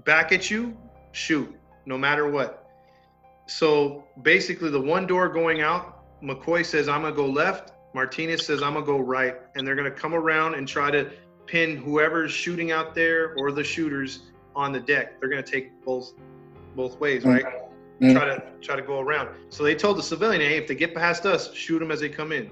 back 0.03 0.33
at 0.33 0.51
you 0.51 0.77
shoot 1.13 1.53
no 1.85 1.97
matter 1.97 2.29
what. 2.29 2.67
So 3.47 4.03
basically 4.21 4.69
the 4.69 4.81
one 4.81 5.07
door 5.07 5.29
going 5.29 5.61
out 5.61 5.98
McCoy 6.23 6.65
says, 6.65 6.87
I'm 6.89 7.01
going 7.01 7.13
to 7.13 7.17
go 7.17 7.27
left. 7.27 7.73
Martinez 7.93 8.45
says, 8.45 8.61
I'm 8.61 8.73
going 8.73 8.85
to 8.85 8.91
go 8.91 8.99
right. 8.99 9.37
And 9.55 9.65
they're 9.65 9.75
going 9.75 9.91
to 9.91 9.97
come 9.97 10.13
around 10.13 10.55
and 10.55 10.67
try 10.67 10.91
to 10.91 11.09
pin 11.45 11.77
whoever's 11.77 12.31
shooting 12.31 12.71
out 12.71 12.93
there 12.93 13.33
or 13.35 13.51
the 13.51 13.63
shooters 13.63 14.19
on 14.55 14.71
the 14.71 14.79
deck. 14.79 15.19
They're 15.19 15.29
going 15.29 15.43
to 15.43 15.51
take 15.51 15.83
both 15.83 16.13
both 16.75 16.99
ways, 16.99 17.25
right? 17.25 17.43
Mhm. 17.99 18.13
Try 18.13 18.25
to 18.25 18.43
try 18.61 18.75
to 18.75 18.81
go 18.81 18.99
around. 18.99 19.29
So 19.49 19.63
they 19.63 19.75
told 19.75 19.97
the 19.97 20.03
civilian, 20.03 20.41
hey, 20.41 20.57
if 20.57 20.67
they 20.67 20.75
get 20.75 20.93
past 20.93 21.25
us, 21.25 21.53
shoot 21.53 21.79
them 21.79 21.91
as 21.91 21.99
they 21.99 22.09
come 22.09 22.31
in. 22.31 22.49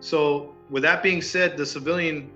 So 0.00 0.54
with 0.70 0.82
that 0.82 1.02
being 1.02 1.22
said, 1.22 1.56
the 1.56 1.64
civilian 1.64 2.30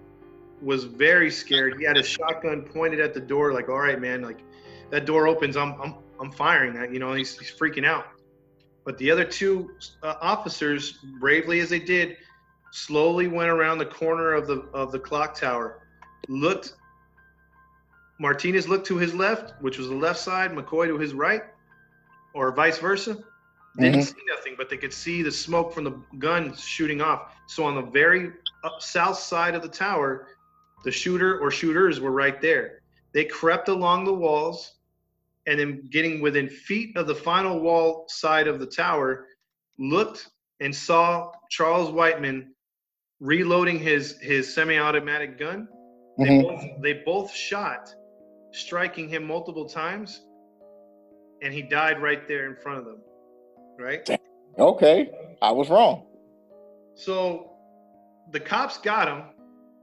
was 0.62 0.84
very 0.84 1.30
scared. 1.30 1.78
He 1.78 1.84
had 1.84 1.96
his 1.96 2.06
shotgun 2.06 2.62
pointed 2.62 3.00
at 3.00 3.14
the 3.14 3.20
door, 3.20 3.52
like, 3.52 3.68
all 3.68 3.78
right, 3.78 4.00
man, 4.00 4.22
like 4.22 4.38
that 4.90 5.06
door 5.06 5.26
opens, 5.26 5.56
I'm 5.56 5.74
I'm 5.80 5.94
I'm 6.20 6.30
firing 6.30 6.72
that. 6.74 6.92
You 6.92 7.00
know, 7.00 7.12
he's 7.12 7.38
he's 7.38 7.50
freaking 7.50 7.84
out. 7.86 8.06
But 8.84 8.98
the 8.98 9.10
other 9.10 9.24
two 9.24 9.70
uh, 10.02 10.14
officers, 10.20 10.92
bravely 11.20 11.60
as 11.60 11.70
they 11.70 11.80
did, 11.80 12.16
slowly 12.72 13.28
went 13.28 13.50
around 13.50 13.78
the 13.78 13.86
corner 13.86 14.32
of 14.32 14.46
the 14.46 14.60
of 14.72 14.92
the 14.92 14.98
clock 14.98 15.34
tower, 15.34 15.82
looked. 16.28 16.74
Martinez 18.18 18.68
looked 18.68 18.86
to 18.86 18.96
his 18.98 19.14
left, 19.14 19.54
which 19.62 19.78
was 19.78 19.88
the 19.88 19.94
left 19.94 20.18
side. 20.18 20.50
McCoy 20.52 20.86
to 20.86 20.98
his 20.98 21.14
right, 21.14 21.42
or 22.34 22.52
vice 22.52 22.78
versa. 22.78 23.16
Didn't 23.78 24.00
Mhm. 24.00 24.04
see 24.04 24.22
nothing, 24.28 24.54
but 24.58 24.68
they 24.68 24.76
could 24.76 24.92
see 24.92 25.22
the 25.22 25.30
smoke 25.30 25.72
from 25.72 25.84
the 25.84 25.92
guns 26.18 26.60
shooting 26.62 27.00
off. 27.00 27.32
So 27.46 27.64
on 27.64 27.76
the 27.76 27.82
very 27.82 28.32
up 28.64 28.82
south 28.82 29.18
side 29.18 29.54
of 29.54 29.62
the 29.62 29.68
tower, 29.68 30.26
the 30.84 30.90
shooter 30.90 31.38
or 31.38 31.50
shooters 31.50 32.00
were 32.00 32.10
right 32.10 32.40
there. 32.40 32.80
They 33.12 33.24
crept 33.24 33.68
along 33.68 34.04
the 34.04 34.12
walls, 34.14 34.74
and 35.50 35.58
then 35.58 35.82
getting 35.90 36.20
within 36.20 36.48
feet 36.48 36.96
of 36.96 37.08
the 37.08 37.14
final 37.14 37.58
wall 37.58 38.04
side 38.08 38.46
of 38.46 38.60
the 38.60 38.66
tower, 38.66 39.26
looked 39.80 40.30
and 40.60 40.72
saw 40.72 41.32
Charles 41.50 41.90
Whitman 41.90 42.54
reloading 43.18 43.80
his 43.80 44.16
his 44.20 44.54
semi-automatic 44.54 45.38
gun. 45.38 45.68
They 46.18 46.24
Mhm. 46.24 46.42
both 46.42 46.82
they 46.82 46.92
both 46.92 47.32
shot, 47.32 47.92
striking 48.52 49.08
him 49.08 49.26
multiple 49.26 49.68
times, 49.68 50.24
and 51.42 51.52
he 51.52 51.62
died 51.62 52.00
right 52.00 52.28
there 52.28 52.46
in 52.46 52.54
front 52.54 52.78
of 52.78 52.84
them. 52.84 53.02
Right. 53.76 54.08
Okay. 54.56 55.10
I 55.42 55.50
was 55.50 55.68
wrong. 55.68 56.06
So 56.94 57.56
the 58.30 58.38
cops 58.38 58.78
got 58.78 59.08
him, 59.08 59.24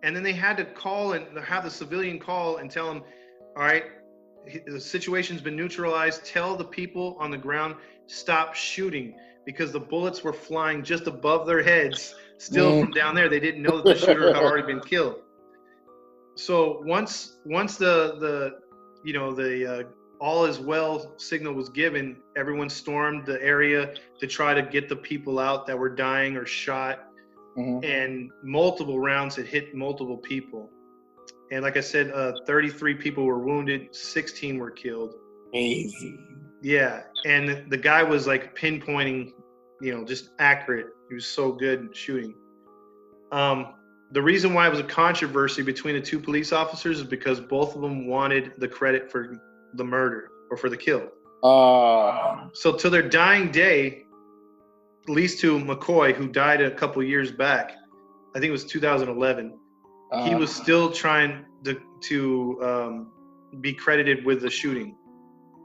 and 0.03 0.15
then 0.15 0.23
they 0.23 0.33
had 0.33 0.55
to 0.57 0.65
call 0.65 1.11
and 1.13 1.37
have 1.39 1.65
the 1.65 1.71
civilian 1.71 2.19
call 2.19 2.57
and 2.57 2.71
tell 2.71 2.89
him, 2.89 3.03
all 3.57 3.63
right, 3.63 3.85
the 4.65 4.79
situation's 4.79 5.41
been 5.41 5.55
neutralized. 5.55 6.25
Tell 6.25 6.55
the 6.55 6.65
people 6.65 7.17
on 7.19 7.31
the 7.31 7.37
ground 7.37 7.75
stop 8.07 8.55
shooting 8.55 9.15
because 9.45 9.71
the 9.71 9.79
bullets 9.79 10.23
were 10.23 10.33
flying 10.33 10.83
just 10.83 11.07
above 11.07 11.47
their 11.47 11.63
heads, 11.63 12.15
still 12.37 12.71
Mm. 12.73 12.81
from 12.81 12.91
down 12.91 13.15
there. 13.15 13.29
They 13.29 13.39
didn't 13.39 13.61
know 13.61 13.77
that 13.77 13.85
the 13.85 13.95
shooter 13.95 14.27
had 14.33 14.43
already 14.43 14.67
been 14.67 14.81
killed. 14.81 15.21
So 16.35 16.81
once 16.85 17.37
once 17.45 17.77
the 17.77 18.15
the 18.19 18.59
you 19.03 19.13
know 19.13 19.33
the 19.33 19.65
uh, 19.65 19.83
all 20.19 20.45
is 20.45 20.59
well 20.59 21.13
signal 21.17 21.53
was 21.53 21.69
given, 21.69 22.17
everyone 22.35 22.69
stormed 22.69 23.25
the 23.25 23.41
area 23.41 23.93
to 24.19 24.27
try 24.27 24.53
to 24.53 24.61
get 24.61 24.89
the 24.89 24.95
people 24.95 25.39
out 25.39 25.65
that 25.67 25.77
were 25.77 25.89
dying 25.89 26.35
or 26.35 26.45
shot 26.45 27.05
Mhm. 27.57 27.83
and 27.83 28.31
multiple 28.43 28.99
rounds 28.99 29.35
had 29.35 29.45
hit 29.47 29.73
multiple 29.73 30.17
people. 30.17 30.69
And 31.51 31.63
like 31.63 31.77
I 31.77 31.81
said, 31.81 32.11
uh, 32.11 32.33
33 32.45 32.95
people 32.95 33.25
were 33.25 33.39
wounded, 33.39 33.95
16 33.95 34.57
were 34.57 34.71
killed. 34.71 35.15
Crazy. 35.51 36.17
Yeah, 36.61 37.03
and 37.25 37.69
the 37.69 37.77
guy 37.77 38.03
was 38.03 38.27
like 38.27 38.57
pinpointing, 38.57 39.31
you 39.79 39.95
know, 39.95 40.03
just 40.03 40.31
accurate. 40.39 40.87
He 41.07 41.15
was 41.15 41.25
so 41.25 41.51
good 41.51 41.85
at 41.85 41.95
shooting. 41.95 42.35
Um, 43.31 43.73
the 44.11 44.21
reason 44.21 44.53
why 44.53 44.67
it 44.67 44.69
was 44.69 44.79
a 44.79 44.83
controversy 44.83 45.61
between 45.61 45.95
the 45.95 46.01
two 46.01 46.19
police 46.19 46.51
officers 46.51 46.99
is 46.99 47.05
because 47.05 47.39
both 47.39 47.75
of 47.75 47.81
them 47.81 48.07
wanted 48.07 48.53
the 48.57 48.67
credit 48.67 49.11
for 49.11 49.39
the 49.73 49.83
murder 49.83 50.31
or 50.49 50.57
for 50.57 50.69
the 50.69 50.77
kill. 50.77 51.09
Uh, 51.43 52.47
So 52.53 52.73
till 52.75 52.89
their 52.89 53.07
dying 53.07 53.51
day, 53.51 54.05
at 55.03 55.09
least 55.09 55.39
to 55.41 55.59
McCoy, 55.59 56.13
who 56.13 56.27
died 56.27 56.61
a 56.61 56.71
couple 56.71 57.03
years 57.03 57.31
back, 57.31 57.71
I 58.35 58.39
think 58.39 58.49
it 58.49 58.51
was 58.51 58.65
2011. 58.65 59.57
He 60.23 60.33
uh, 60.33 60.37
was 60.37 60.53
still 60.53 60.91
trying 60.91 61.45
to 61.63 61.81
to 61.99 62.59
um, 62.63 63.11
be 63.61 63.73
credited 63.73 64.25
with 64.25 64.41
the 64.41 64.49
shooting, 64.49 64.95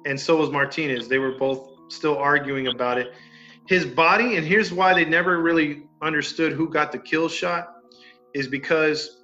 and 0.06 0.18
so 0.18 0.36
was 0.36 0.50
Martinez. 0.50 1.08
They 1.08 1.18
were 1.18 1.38
both 1.38 1.70
still 1.88 2.18
arguing 2.18 2.68
about 2.68 2.98
it. 2.98 3.12
His 3.68 3.84
body, 3.84 4.36
and 4.36 4.46
here's 4.46 4.72
why 4.72 4.94
they 4.94 5.04
never 5.04 5.40
really 5.40 5.84
understood 6.00 6.52
who 6.52 6.68
got 6.68 6.90
the 6.90 6.98
kill 6.98 7.28
shot, 7.28 7.68
is 8.34 8.48
because 8.48 9.22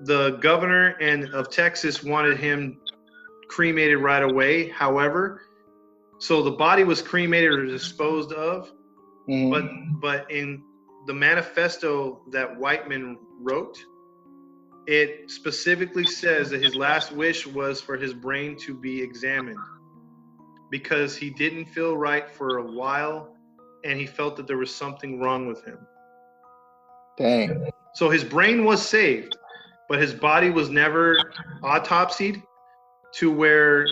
the 0.00 0.38
governor 0.40 0.96
and 1.00 1.32
of 1.34 1.50
Texas 1.50 2.02
wanted 2.02 2.38
him 2.38 2.80
cremated 3.48 3.98
right 3.98 4.22
away. 4.22 4.68
However, 4.68 5.42
so 6.18 6.42
the 6.42 6.50
body 6.50 6.84
was 6.84 7.02
cremated 7.02 7.52
or 7.52 7.66
disposed 7.66 8.32
of, 8.32 8.72
mhm. 9.28 9.50
but 9.50 9.64
but 10.00 10.30
in 10.30 10.62
the 11.06 11.14
manifesto 11.14 12.20
that 12.30 12.58
Whitman 12.58 13.18
wrote, 13.40 13.78
it 14.86 15.30
specifically 15.30 16.04
says 16.04 16.50
that 16.50 16.62
his 16.62 16.74
last 16.74 17.12
wish 17.12 17.46
was 17.46 17.80
for 17.80 17.96
his 17.96 18.12
brain 18.14 18.56
to 18.60 18.74
be 18.74 19.00
examined 19.02 19.58
because 20.70 21.16
he 21.16 21.30
didn't 21.30 21.66
feel 21.66 21.96
right 21.96 22.30
for 22.30 22.58
a 22.58 22.62
while 22.72 23.34
and 23.84 23.98
he 23.98 24.06
felt 24.06 24.36
that 24.36 24.46
there 24.46 24.56
was 24.58 24.74
something 24.74 25.20
wrong 25.20 25.46
with 25.46 25.64
him. 25.64 25.78
dang. 27.18 27.70
So 27.94 28.08
his 28.08 28.22
brain 28.22 28.64
was 28.64 28.86
saved, 28.86 29.36
but 29.88 30.00
his 30.00 30.14
body 30.14 30.50
was 30.50 30.70
never 30.70 31.16
autopsied 31.62 32.40
to 33.14 33.32
where 33.32 33.84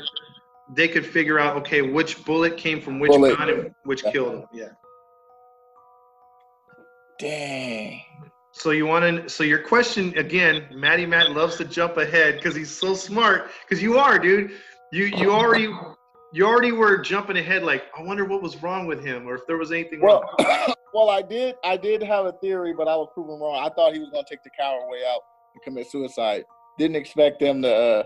they 0.76 0.86
could 0.86 1.04
figure 1.04 1.38
out 1.38 1.56
okay 1.56 1.82
which 1.82 2.24
bullet 2.24 2.56
came 2.56 2.80
from 2.80 3.00
which 3.00 3.10
Bullet. 3.10 3.36
gun 3.36 3.50
and 3.50 3.74
which 3.84 4.04
killed 4.04 4.34
him. 4.34 4.44
Yeah. 4.52 4.68
Dang. 7.18 8.00
So 8.58 8.70
you 8.72 8.86
want 8.86 9.04
to? 9.24 9.28
So 9.28 9.44
your 9.44 9.60
question 9.60 10.16
again, 10.18 10.64
Matty 10.74 11.06
Matt 11.06 11.30
loves 11.30 11.56
to 11.56 11.64
jump 11.64 11.96
ahead 11.96 12.36
because 12.36 12.56
he's 12.56 12.70
so 12.76 12.94
smart. 12.94 13.50
Because 13.66 13.80
you 13.82 13.98
are, 13.98 14.18
dude. 14.18 14.50
You 14.92 15.04
you 15.04 15.30
already 15.30 15.68
you 16.32 16.44
already 16.44 16.72
were 16.72 16.98
jumping 16.98 17.36
ahead. 17.36 17.62
Like 17.62 17.84
I 17.96 18.02
wonder 18.02 18.24
what 18.24 18.42
was 18.42 18.60
wrong 18.62 18.86
with 18.86 19.04
him, 19.04 19.28
or 19.28 19.36
if 19.36 19.46
there 19.46 19.58
was 19.58 19.70
anything 19.70 20.00
Well, 20.00 20.22
wrong. 20.40 20.74
well, 20.94 21.08
I 21.10 21.22
did. 21.22 21.54
I 21.62 21.76
did 21.76 22.02
have 22.02 22.26
a 22.26 22.32
theory, 22.32 22.74
but 22.76 22.88
I 22.88 22.96
was 22.96 23.08
proven 23.14 23.38
wrong. 23.38 23.62
I 23.64 23.68
thought 23.74 23.92
he 23.92 24.00
was 24.00 24.10
gonna 24.10 24.24
take 24.28 24.42
the 24.42 24.50
coward 24.58 24.88
way 24.90 25.02
out 25.08 25.20
and 25.54 25.62
commit 25.62 25.88
suicide. 25.88 26.44
Didn't 26.78 26.96
expect 26.96 27.40
him 27.40 27.62
to 27.62 27.72
uh, 27.72 28.02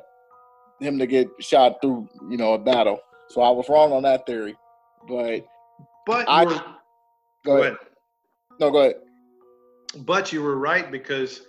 him 0.80 0.98
to 0.98 1.07
get 1.07 1.28
shot 1.40 1.76
through, 1.80 2.09
you 2.28 2.36
know, 2.36 2.53
a 2.53 2.59
battle. 2.59 3.00
So 3.30 3.40
I 3.40 3.48
was 3.50 3.70
wrong 3.70 3.92
on 3.92 4.03
that 4.03 4.26
theory. 4.26 4.55
But 5.09 5.46
But 6.07 6.28
I- 6.28 6.44
go, 6.44 6.61
go 7.44 7.53
ahead. 7.57 7.64
ahead. 7.72 7.76
No, 8.61 8.70
go 8.70 8.80
ahead. 8.80 8.96
But 9.99 10.32
you 10.32 10.43
were 10.43 10.57
right 10.57 10.90
because 10.90 11.43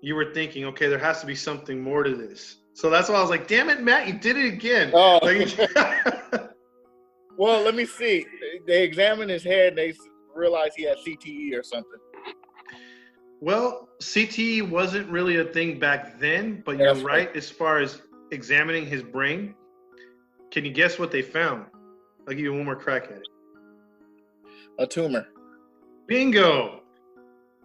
you 0.00 0.14
were 0.14 0.32
thinking, 0.32 0.64
okay, 0.66 0.88
there 0.88 0.98
has 0.98 1.20
to 1.20 1.26
be 1.26 1.34
something 1.34 1.80
more 1.82 2.02
to 2.02 2.14
this. 2.14 2.56
So 2.74 2.88
that's 2.88 3.08
why 3.08 3.16
I 3.16 3.20
was 3.20 3.30
like, 3.30 3.46
damn 3.48 3.68
it, 3.68 3.82
Matt, 3.82 4.06
you 4.06 4.14
did 4.14 4.36
it 4.36 4.46
again. 4.46 4.90
Oh. 4.94 5.18
Like- 5.22 6.50
Well, 7.36 7.62
let 7.62 7.74
me 7.74 7.86
see. 7.86 8.26
They 8.66 8.82
examined 8.82 9.30
his 9.30 9.42
head. 9.42 9.68
and 9.68 9.78
They 9.78 9.94
realized 10.34 10.74
he 10.76 10.82
had 10.82 10.98
CTE 10.98 11.58
or 11.58 11.62
something. 11.62 11.98
Well, 13.40 13.88
CTE 14.02 14.68
wasn't 14.68 15.08
really 15.08 15.36
a 15.38 15.44
thing 15.44 15.78
back 15.78 16.20
then, 16.20 16.62
but 16.66 16.76
you're 16.76 16.92
That's 16.92 17.00
right 17.04 17.34
as 17.34 17.48
far 17.48 17.78
as 17.78 18.02
examining 18.30 18.84
his 18.84 19.02
brain. 19.02 19.54
Can 20.50 20.66
you 20.66 20.70
guess 20.70 20.98
what 20.98 21.10
they 21.10 21.22
found? 21.22 21.64
I'll 22.28 22.34
give 22.34 22.40
you 22.40 22.52
one 22.52 22.66
more 22.66 22.76
crack 22.76 23.04
at 23.04 23.12
it. 23.12 23.28
A 24.78 24.86
tumor. 24.86 25.26
Bingo! 26.06 26.79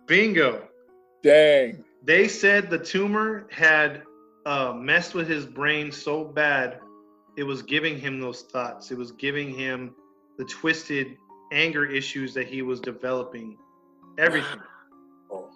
Bingo! 0.08 0.68
Dang. 1.24 1.84
They 2.04 2.28
said 2.28 2.70
the 2.70 2.78
tumor 2.78 3.48
had 3.52 4.04
uh, 4.46 4.74
messed 4.74 5.14
with 5.16 5.28
his 5.28 5.46
brain 5.46 5.92
so 5.92 6.24
bad, 6.24 6.80
it 7.36 7.44
was 7.44 7.62
giving 7.64 7.98
him 8.00 8.20
those 8.20 8.44
thoughts. 8.44 8.92
It 8.92 8.98
was 8.98 9.12
giving 9.14 9.54
him 9.54 9.96
the 10.38 10.46
twisted 10.46 11.18
anger 11.52 11.86
issues 11.86 12.34
that 12.36 12.48
he 12.48 12.62
was 12.62 12.80
developing. 12.80 13.58
Everything. 14.18 14.60
Oh. 15.32 15.50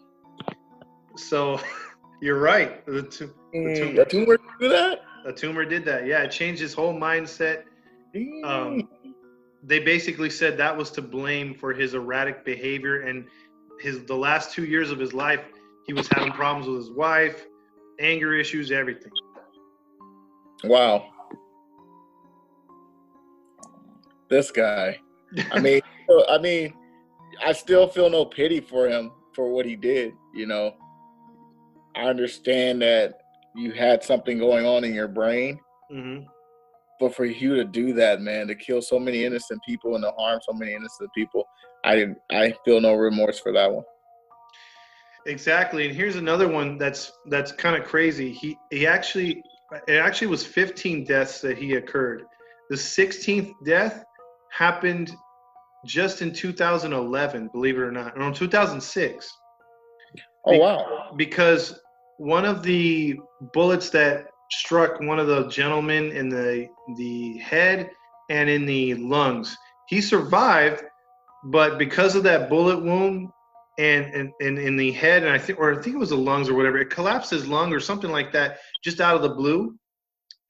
So 1.15 1.59
you're 2.21 2.39
right. 2.39 2.83
The 2.87 3.03
tu- 3.03 3.33
Mm, 3.53 3.75
tumor. 3.75 4.01
A 4.01 4.05
tumor 4.05 4.37
do 4.59 4.69
that? 4.69 5.01
a 5.25 5.33
tumor 5.33 5.65
did 5.65 5.85
that. 5.85 6.05
Yeah, 6.05 6.21
it 6.23 6.31
changed 6.31 6.61
his 6.61 6.73
whole 6.73 6.93
mindset. 6.93 7.63
Um, 8.43 8.87
they 9.63 9.79
basically 9.79 10.29
said 10.29 10.57
that 10.57 10.75
was 10.75 10.91
to 10.91 11.01
blame 11.01 11.53
for 11.55 11.73
his 11.73 11.93
erratic 11.95 12.45
behavior 12.45 13.01
and 13.01 13.25
his 13.79 14.03
the 14.05 14.15
last 14.15 14.53
two 14.53 14.65
years 14.65 14.91
of 14.91 14.99
his 14.99 15.13
life. 15.13 15.41
He 15.85 15.93
was 15.93 16.07
having 16.07 16.31
problems 16.31 16.67
with 16.67 16.77
his 16.77 16.91
wife, 16.91 17.47
anger 17.99 18.35
issues, 18.35 18.71
everything. 18.71 19.11
wow. 20.63 21.09
This 24.29 24.51
guy. 24.51 24.99
I 25.51 25.59
mean, 25.61 25.81
I 26.29 26.37
mean, 26.37 26.73
I 27.43 27.53
still 27.53 27.87
feel 27.87 28.09
no 28.09 28.25
pity 28.25 28.59
for 28.59 28.87
him 28.87 29.11
for 29.33 29.51
what 29.51 29.65
he 29.65 29.75
did. 29.75 30.13
You 30.35 30.45
know, 30.45 30.75
I 31.95 32.03
understand 32.03 32.81
that 32.81 33.19
you 33.55 33.71
had 33.71 34.03
something 34.03 34.37
going 34.37 34.65
on 34.65 34.83
in 34.83 34.93
your 34.93 35.07
brain, 35.07 35.59
hmm 35.89 36.19
but 36.99 37.15
for 37.15 37.25
you 37.25 37.55
to 37.55 37.63
do 37.63 37.93
that, 37.93 38.21
man, 38.21 38.47
to 38.47 38.55
kill 38.55 38.81
so 38.81 38.99
many 38.99 39.23
innocent 39.23 39.61
people 39.65 39.95
and 39.95 40.03
to 40.03 40.11
harm 40.11 40.39
so 40.43 40.53
many 40.53 40.73
innocent 40.73 41.09
people, 41.13 41.47
I. 41.83 42.07
I 42.31 42.53
feel 42.65 42.81
no 42.81 42.95
remorse 42.95 43.39
for 43.39 43.51
that 43.53 43.71
one. 43.71 43.85
Exactly. 45.25 45.87
And 45.87 45.95
here's 45.95 46.15
another 46.15 46.47
one 46.47 46.77
that's 46.77 47.11
that's 47.27 47.51
kind 47.51 47.75
of 47.75 47.87
crazy. 47.87 48.31
He 48.31 48.57
he 48.71 48.87
actually 48.87 49.43
it 49.87 49.97
actually 49.97 50.27
was 50.27 50.45
15 50.45 51.05
deaths 51.05 51.41
that 51.41 51.57
he 51.57 51.75
occurred. 51.75 52.23
The 52.69 52.75
16th 52.75 53.51
death 53.65 54.03
happened 54.51 55.11
just 55.85 56.21
in 56.21 56.33
2011, 56.33 57.49
believe 57.53 57.77
it 57.77 57.81
or 57.81 57.91
not, 57.91 58.17
or 58.17 58.23
in 58.23 58.33
2006. 58.33 59.37
Oh 60.45 60.57
wow. 60.57 61.13
because 61.17 61.79
one 62.17 62.45
of 62.45 62.63
the 62.63 63.19
bullets 63.53 63.89
that 63.91 64.27
struck 64.51 64.99
one 64.99 65.19
of 65.19 65.27
the 65.27 65.47
gentlemen 65.47 66.11
in 66.11 66.29
the 66.29 66.67
the 66.97 67.37
head 67.37 67.91
and 68.29 68.49
in 68.49 68.65
the 68.65 68.95
lungs. 68.95 69.55
He 69.87 70.01
survived 70.01 70.83
but 71.45 71.77
because 71.77 72.15
of 72.15 72.23
that 72.23 72.49
bullet 72.49 72.83
wound 72.83 73.29
and 73.77 74.05
and, 74.13 74.31
and 74.41 74.57
in 74.57 74.75
the 74.75 74.91
head 74.91 75.23
and 75.23 75.31
i 75.31 75.37
think 75.37 75.57
or 75.57 75.71
i 75.71 75.81
think 75.81 75.95
it 75.95 75.99
was 75.99 76.09
the 76.09 76.17
lungs 76.17 76.49
or 76.49 76.53
whatever 76.53 76.77
it 76.77 76.89
collapsed 76.89 77.31
his 77.31 77.47
lung 77.47 77.71
or 77.71 77.79
something 77.79 78.11
like 78.11 78.31
that 78.33 78.57
just 78.83 79.01
out 79.01 79.15
of 79.15 79.21
the 79.21 79.29
blue. 79.29 79.75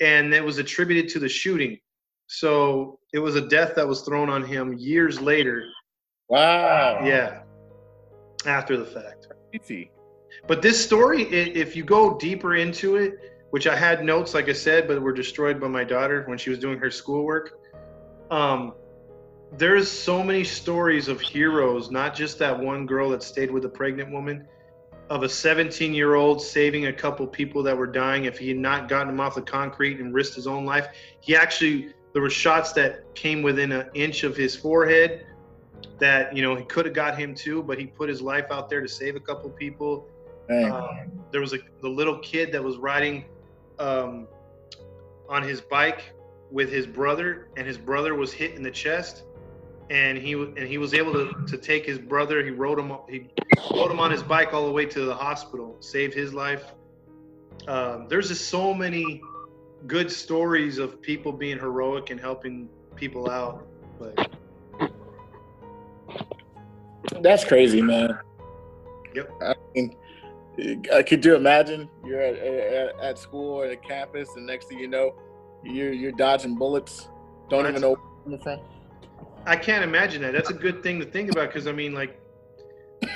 And 0.02 0.34
it 0.34 0.44
was 0.44 0.60
attributed 0.60 1.12
to 1.12 1.20
the 1.20 1.28
shooting. 1.28 1.78
So 2.28 3.00
it 3.12 3.20
was 3.20 3.36
a 3.36 3.42
death 3.42 3.76
that 3.76 3.86
was 3.86 4.04
thrown 4.04 4.30
on 4.30 4.46
him 4.46 4.74
years 4.78 5.20
later. 5.20 5.66
Wow. 6.30 7.02
yeah. 7.04 7.42
After 8.46 8.78
the 8.78 8.86
fact. 8.86 9.28
Easy. 9.54 9.92
but 10.48 10.62
this 10.62 10.82
story, 10.82 11.24
if 11.24 11.76
you 11.76 11.84
go 11.84 12.18
deeper 12.18 12.56
into 12.56 12.96
it, 12.96 13.39
which 13.50 13.68
I 13.68 13.76
had 13.76 14.04
notes, 14.04 14.34
like 14.34 14.50
I 14.50 14.54
said, 14.54 14.88
but 14.88 15.02
were 15.02 15.14
destroyed 15.14 15.60
by 15.60 15.68
my 15.68 15.84
daughter 15.84 16.24
when 16.28 16.38
she 16.38 16.50
was 16.50 16.60
doing 16.60 16.78
her 16.80 16.92
schoolwork. 16.92 17.60
Um, 18.30 18.74
there's 19.54 19.90
so 19.90 20.24
many 20.24 20.44
stories 20.44 21.08
of 21.08 21.20
heroes, 21.20 21.90
not 21.90 22.14
just 22.14 22.38
that 22.40 22.58
one 22.58 22.86
girl 22.86 23.10
that 23.10 23.24
stayed 23.24 23.50
with 23.50 23.66
a 23.66 23.70
pregnant 23.70 24.12
woman, 24.12 24.48
of 25.10 25.24
a 25.24 25.30
17 25.30 25.94
year 25.94 26.14
old 26.14 26.42
saving 26.42 26.86
a 26.86 26.94
couple 26.94 27.26
people 27.26 27.64
that 27.64 27.76
were 27.76 27.88
dying. 27.88 28.26
If 28.26 28.38
he 28.38 28.50
had 28.50 28.58
not 28.58 28.88
gotten 28.88 29.08
them 29.08 29.20
off 29.20 29.36
the 29.36 29.42
concrete 29.42 30.00
and 30.00 30.14
risked 30.14 30.36
his 30.36 30.46
own 30.46 30.66
life, 30.66 30.88
he 31.20 31.36
actually, 31.36 31.94
there 32.14 32.22
were 32.22 32.30
shots 32.30 32.74
that 32.74 33.16
came 33.16 33.42
within 33.42 33.72
an 33.72 33.90
inch 33.96 34.24
of 34.24 34.38
his 34.38 34.56
forehead 34.56 35.26
that, 35.98 36.36
you 36.36 36.44
know, 36.44 36.56
he 36.56 36.64
could 36.64 36.86
have 36.86 36.94
got 36.94 37.18
him 37.18 37.34
too, 37.34 37.64
but 37.64 37.80
he 37.80 37.88
put 37.88 38.08
his 38.08 38.22
life 38.22 38.46
out 38.52 38.70
there 38.70 38.82
to 38.82 38.88
save 38.88 39.16
a 39.16 39.20
couple 39.20 39.50
people. 39.50 40.08
Um, 40.50 41.12
there 41.32 41.42
was 41.42 41.54
a 41.54 41.60
the 41.82 41.90
little 41.90 42.18
kid 42.20 42.52
that 42.54 42.64
was 42.64 42.78
riding 42.78 43.26
um, 43.80 44.28
on 45.28 45.44
his 45.44 45.62
bike 45.62 46.14
with 46.52 46.72
his 46.72 46.86
brother, 46.86 47.50
and 47.58 47.66
his 47.66 47.78
brother 47.78 48.16
was 48.16 48.34
hit 48.34 48.56
in 48.56 48.64
the 48.64 48.72
chest, 48.72 49.24
and 49.90 50.18
he 50.18 50.34
and 50.34 50.60
he 50.60 50.78
was 50.78 50.94
able 50.94 51.14
to, 51.14 51.34
to 51.48 51.58
take 51.58 51.86
his 51.86 51.98
brother. 51.98 52.44
He 52.44 52.52
rode 52.52 52.80
him 52.80 52.92
he 53.08 53.30
rode 53.74 53.92
him 53.92 54.00
on 54.00 54.12
his 54.12 54.24
bike 54.24 54.54
all 54.54 54.66
the 54.66 54.72
way 54.72 54.86
to 54.86 55.02
the 55.02 55.16
hospital, 55.16 55.78
saved 55.80 56.14
his 56.14 56.34
life. 56.34 56.74
Um, 57.68 58.08
there's 58.08 58.30
just 58.30 58.50
so 58.50 58.74
many 58.74 59.22
good 59.88 60.12
stories 60.12 60.78
of 60.78 61.02
people 61.02 61.32
being 61.32 61.58
heroic 61.58 62.10
and 62.10 62.20
helping 62.20 62.70
people 62.96 63.30
out. 63.30 63.66
But 63.98 64.32
That's 67.22 67.44
crazy, 67.44 67.82
man. 67.82 68.18
Yep. 69.16 69.32
I 69.42 69.56
mean, 69.76 69.96
uh, 70.92 71.04
could 71.04 71.24
you 71.24 71.36
imagine 71.36 71.90
you're 72.06 72.22
at, 72.22 72.36
at, 72.36 73.00
at 73.00 73.18
school 73.18 73.54
or 73.54 73.66
at 73.66 73.72
a 73.72 73.78
campus, 73.78 74.30
and 74.36 74.46
next 74.46 74.68
thing 74.68 74.80
you 74.80 74.88
know, 74.88 75.16
you're 75.64 75.94
you're 75.94 76.12
dodging 76.12 76.56
bullets. 76.56 77.10
Don't 77.50 77.68
even 77.68 77.82
know 77.82 77.96
where 77.96 78.36
you're 78.36 78.40
from. 78.40 78.60
I 79.46 79.56
can't 79.56 79.84
imagine 79.84 80.22
that. 80.24 80.34
That's 80.34 80.50
a 80.50 80.54
good 80.54 80.84
thing 80.84 81.00
to 81.00 81.06
think 81.06 81.32
about 81.32 81.48
because 81.48 81.68
I 81.68 81.72
mean, 81.72 81.94
like, 81.94 82.20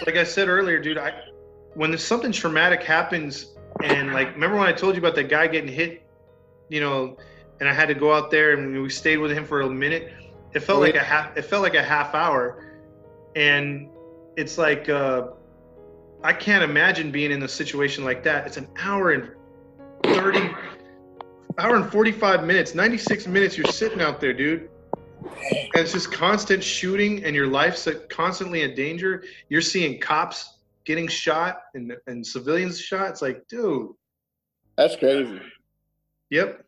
like 0.06 0.16
I 0.16 0.24
said 0.24 0.48
earlier, 0.48 0.80
dude. 0.80 0.98
I 0.98 1.14
when 1.76 1.92
there's 1.92 2.06
something 2.06 2.32
traumatic 2.32 2.84
happens, 2.84 3.56
and 3.84 4.14
like, 4.14 4.34
remember 4.34 4.58
when 4.58 4.68
I 4.68 4.74
told 4.74 4.96
you 4.96 5.00
about 5.00 5.16
that 5.16 5.30
guy 5.30 5.48
getting 5.48 5.72
hit, 5.72 6.04
you 6.70 6.80
know, 6.80 7.18
and 7.60 7.68
I 7.68 7.74
had 7.74 7.88
to 7.88 7.94
go 7.96 8.14
out 8.14 8.32
there 8.32 8.54
and 8.54 8.82
we 8.82 8.90
stayed 8.90 9.18
with 9.18 9.32
him 9.32 9.46
for 9.46 9.62
a 9.62 9.70
minute. 9.70 10.14
It 10.54 10.62
felt 10.62 10.82
like 10.82 10.96
a 10.96 11.04
half. 11.04 11.36
It 11.36 11.44
felt 11.44 11.64
like 11.64 11.76
a 11.76 11.84
half 11.84 12.14
hour, 12.14 12.80
and 13.36 13.90
it's 14.38 14.58
like 14.58 14.88
uh, 14.88 15.30
I 16.24 16.32
can't 16.32 16.64
imagine 16.64 17.12
being 17.12 17.32
in 17.32 17.44
a 17.44 17.48
situation 17.48 18.06
like 18.06 18.24
that. 18.24 18.48
It's 18.48 18.58
an 18.58 18.68
hour 18.80 19.12
and 19.12 19.32
thirty, 20.04 20.50
hour 21.58 21.76
and 21.76 21.92
forty-five 21.92 22.46
minutes, 22.46 22.74
ninety-six 22.74 23.28
minutes. 23.28 23.58
You're 23.58 23.68
sitting 23.68 24.02
out 24.02 24.22
there, 24.22 24.34
dude. 24.34 24.70
And 25.26 25.70
it's 25.76 25.92
just 25.92 26.12
constant 26.12 26.64
shooting, 26.64 27.24
and 27.26 27.36
your 27.36 27.48
life's 27.48 27.88
constantly 28.10 28.62
in 28.62 28.74
danger. 28.76 29.24
You're 29.50 29.62
seeing 29.62 30.00
cops 30.00 30.60
getting 30.86 31.08
shot 31.08 31.62
and, 31.76 31.94
and 32.08 32.26
civilians 32.26 32.80
shot. 32.80 33.10
It's 33.10 33.22
like, 33.22 33.48
dude. 33.48 33.90
That's 34.78 34.96
crazy. 34.96 35.42
Yep. 36.30 36.66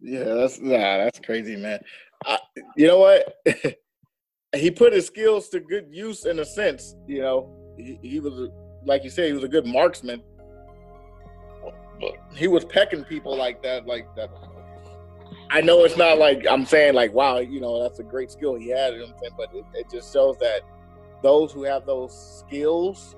Yeah, 0.00 0.24
that's 0.24 0.60
nah, 0.60 0.78
that's 0.78 1.20
crazy, 1.20 1.56
man. 1.56 1.80
I, 2.26 2.38
you 2.76 2.86
know 2.86 2.98
what? 2.98 3.34
he 4.54 4.70
put 4.70 4.92
his 4.92 5.06
skills 5.06 5.48
to 5.50 5.60
good 5.60 5.86
use 5.90 6.24
in 6.24 6.38
a 6.38 6.44
sense. 6.44 6.94
You 7.06 7.22
know, 7.22 7.63
he, 7.76 7.98
he 8.02 8.20
was 8.20 8.50
like 8.84 9.04
you 9.04 9.10
said, 9.10 9.26
he 9.26 9.32
was 9.32 9.44
a 9.44 9.48
good 9.48 9.66
marksman. 9.66 10.22
He 12.34 12.48
was 12.48 12.64
pecking 12.64 13.04
people 13.04 13.36
like 13.36 13.62
that, 13.62 13.86
like 13.86 14.06
that. 14.16 14.30
I 15.50 15.60
know 15.60 15.84
it's 15.84 15.96
not 15.96 16.18
like 16.18 16.44
I'm 16.48 16.66
saying 16.66 16.94
like 16.94 17.12
wow, 17.12 17.38
you 17.38 17.60
know 17.60 17.82
that's 17.82 17.98
a 17.98 18.02
great 18.02 18.30
skill 18.30 18.56
he 18.56 18.68
had. 18.68 18.94
You 18.94 19.00
know 19.00 19.06
I'm 19.06 19.14
saying, 19.20 19.32
but 19.36 19.54
it, 19.54 19.64
it 19.74 19.90
just 19.90 20.12
shows 20.12 20.36
that 20.38 20.62
those 21.22 21.52
who 21.52 21.62
have 21.62 21.86
those 21.86 22.44
skills 22.46 23.16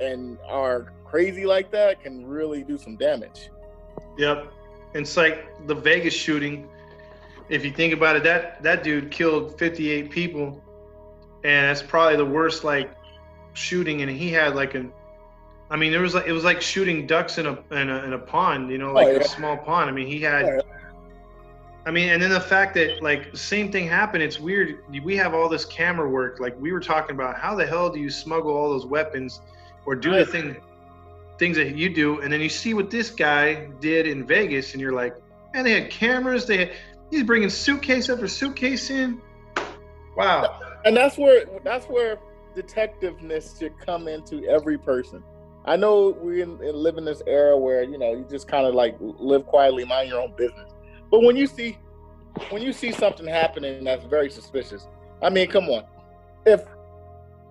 and 0.00 0.38
are 0.48 0.92
crazy 1.04 1.44
like 1.44 1.70
that 1.70 2.02
can 2.02 2.26
really 2.26 2.64
do 2.64 2.78
some 2.78 2.96
damage. 2.96 3.50
Yep. 4.18 4.52
It's 4.94 5.16
like 5.16 5.46
the 5.66 5.74
Vegas 5.74 6.14
shooting. 6.14 6.68
If 7.48 7.64
you 7.64 7.70
think 7.70 7.92
about 7.92 8.16
it, 8.16 8.22
that 8.24 8.62
that 8.62 8.82
dude 8.82 9.10
killed 9.10 9.58
58 9.58 10.10
people, 10.10 10.62
and 11.44 11.68
that's 11.68 11.82
probably 11.82 12.16
the 12.16 12.24
worst 12.24 12.64
like 12.64 12.90
shooting. 13.54 14.02
And 14.02 14.10
he 14.10 14.30
had 14.30 14.54
like 14.54 14.74
an, 14.74 14.92
I 15.70 15.76
mean, 15.76 15.92
there 15.92 16.00
was 16.02 16.14
like 16.14 16.26
it 16.26 16.32
was 16.32 16.44
like 16.44 16.60
shooting 16.60 17.06
ducks 17.06 17.38
in 17.38 17.46
a 17.46 17.58
in 17.70 17.88
a, 17.90 18.04
in 18.04 18.12
a 18.12 18.18
pond, 18.18 18.70
you 18.70 18.78
know, 18.78 18.90
oh, 18.90 18.94
like 18.94 19.06
Oh, 19.06 19.10
yeah. 19.12 19.18
a 19.18 19.24
small 19.24 19.56
pond. 19.56 19.88
I 19.88 19.92
mean, 19.92 20.06
he 20.06 20.20
had. 20.20 20.44
Oh, 20.44 20.60
I 21.84 21.90
mean, 21.90 22.10
and 22.10 22.22
then 22.22 22.30
the 22.30 22.40
fact 22.40 22.74
that 22.74 23.02
like 23.02 23.36
same 23.36 23.72
thing 23.72 23.88
happened. 23.88 24.22
It's 24.22 24.38
weird. 24.38 24.78
We 25.02 25.16
have 25.16 25.34
all 25.34 25.48
this 25.48 25.64
camera 25.64 26.08
work. 26.08 26.38
Like 26.38 26.54
we 26.60 26.70
were 26.72 26.78
talking 26.80 27.16
about, 27.16 27.36
how 27.38 27.56
the 27.56 27.66
hell 27.66 27.90
do 27.90 27.98
you 27.98 28.08
smuggle 28.10 28.52
all 28.52 28.70
those 28.70 28.86
weapons, 28.86 29.40
or 29.84 29.96
do 29.96 30.12
the 30.12 30.24
thing, 30.24 30.56
things 31.38 31.56
that 31.56 31.74
you 31.74 31.92
do, 31.92 32.20
and 32.20 32.32
then 32.32 32.40
you 32.40 32.48
see 32.48 32.72
what 32.74 32.88
this 32.88 33.10
guy 33.10 33.66
did 33.80 34.06
in 34.06 34.24
Vegas, 34.24 34.74
and 34.74 34.80
you're 34.80 34.92
like, 34.92 35.16
and 35.54 35.66
they 35.66 35.72
had 35.72 35.90
cameras. 35.90 36.46
They 36.46 36.58
had, 36.58 36.72
he's 37.10 37.24
bringing 37.24 37.50
suitcase 37.50 38.08
after 38.08 38.28
suitcase 38.28 38.88
in. 38.90 39.20
Wow. 40.16 40.60
and 40.84 40.96
that's 40.96 41.18
where 41.18 41.46
that's 41.64 41.86
where 41.86 42.18
detectiveness 42.54 43.58
should 43.58 43.78
come 43.78 44.08
into 44.08 44.44
every 44.44 44.78
person. 44.78 45.22
I 45.64 45.76
know 45.76 46.10
we 46.20 46.44
live 46.44 46.98
in 46.98 47.04
this 47.04 47.22
era 47.26 47.56
where 47.56 47.82
you 47.84 47.98
know 47.98 48.12
you 48.12 48.26
just 48.28 48.48
kind 48.48 48.66
of 48.66 48.74
like 48.74 48.96
live 49.00 49.46
quietly, 49.46 49.84
mind 49.84 50.08
your 50.08 50.20
own 50.20 50.34
business. 50.36 50.72
But 51.10 51.22
when 51.22 51.36
you 51.36 51.46
see 51.46 51.78
when 52.50 52.62
you 52.62 52.72
see 52.72 52.92
something 52.92 53.26
happening 53.26 53.84
that's 53.84 54.04
very 54.04 54.30
suspicious, 54.30 54.88
I 55.22 55.30
mean, 55.30 55.48
come 55.48 55.68
on. 55.68 55.84
If 56.46 56.64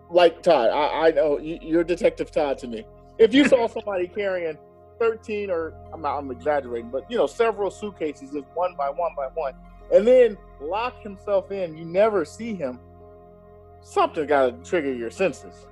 like 0.09 0.43
Todd, 0.43 0.69
I, 0.71 1.07
I 1.07 1.11
know 1.11 1.39
you, 1.39 1.57
you're 1.61 1.83
Detective 1.83 2.31
Todd 2.31 2.57
to 2.59 2.67
me. 2.67 2.85
If 3.17 3.33
you 3.33 3.47
saw 3.47 3.67
somebody 3.67 4.07
carrying 4.07 4.57
13 4.99 5.49
or 5.49 5.73
I'm 5.93 6.01
not, 6.01 6.17
I'm 6.17 6.31
exaggerating, 6.31 6.89
but 6.89 7.09
you 7.09 7.17
know, 7.17 7.27
several 7.27 7.71
suitcases 7.71 8.31
just 8.31 8.45
one 8.53 8.75
by 8.75 8.89
one 8.89 9.13
by 9.15 9.27
one, 9.33 9.53
and 9.93 10.05
then 10.05 10.37
lock 10.59 11.01
himself 11.01 11.51
in, 11.51 11.77
you 11.77 11.85
never 11.85 12.25
see 12.25 12.53
him. 12.53 12.79
Something 13.81 14.25
got 14.27 14.45
to 14.63 14.69
trigger 14.69 14.93
your 14.93 15.09
senses. 15.09 15.67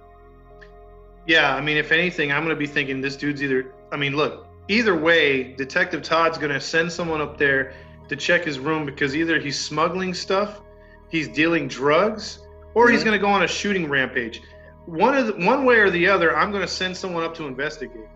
Yeah, 1.27 1.55
I 1.55 1.61
mean, 1.61 1.77
if 1.77 1.91
anything, 1.91 2.31
I'm 2.31 2.43
going 2.43 2.55
to 2.55 2.59
be 2.59 2.67
thinking 2.67 3.01
this 3.01 3.15
dude's 3.15 3.43
either. 3.43 3.73
I 3.91 3.97
mean, 3.97 4.15
look, 4.15 4.47
either 4.67 4.95
way, 4.95 5.53
Detective 5.53 6.01
Todd's 6.01 6.37
going 6.37 6.51
to 6.51 6.59
send 6.61 6.91
someone 6.91 7.21
up 7.21 7.37
there 7.37 7.73
to 8.07 8.15
check 8.15 8.43
his 8.43 8.57
room 8.59 8.85
because 8.85 9.15
either 9.15 9.39
he's 9.39 9.59
smuggling 9.59 10.13
stuff, 10.13 10.61
he's 11.09 11.27
dealing 11.27 11.67
drugs, 11.67 12.39
or 12.73 12.89
he's 12.89 13.01
Mhm. 13.01 13.05
going 13.05 13.19
to 13.19 13.19
go 13.21 13.27
on 13.27 13.43
a 13.43 13.47
shooting 13.47 13.87
rampage. 13.87 14.41
One 14.85 15.15
of 15.15 15.27
the, 15.27 15.45
one 15.45 15.65
way 15.65 15.75
or 15.77 15.91
the 15.91 16.07
other, 16.07 16.35
I'm 16.35 16.49
going 16.51 16.63
to 16.63 16.67
send 16.71 16.97
someone 16.97 17.23
up 17.23 17.35
to 17.35 17.45
investigate 17.45 18.07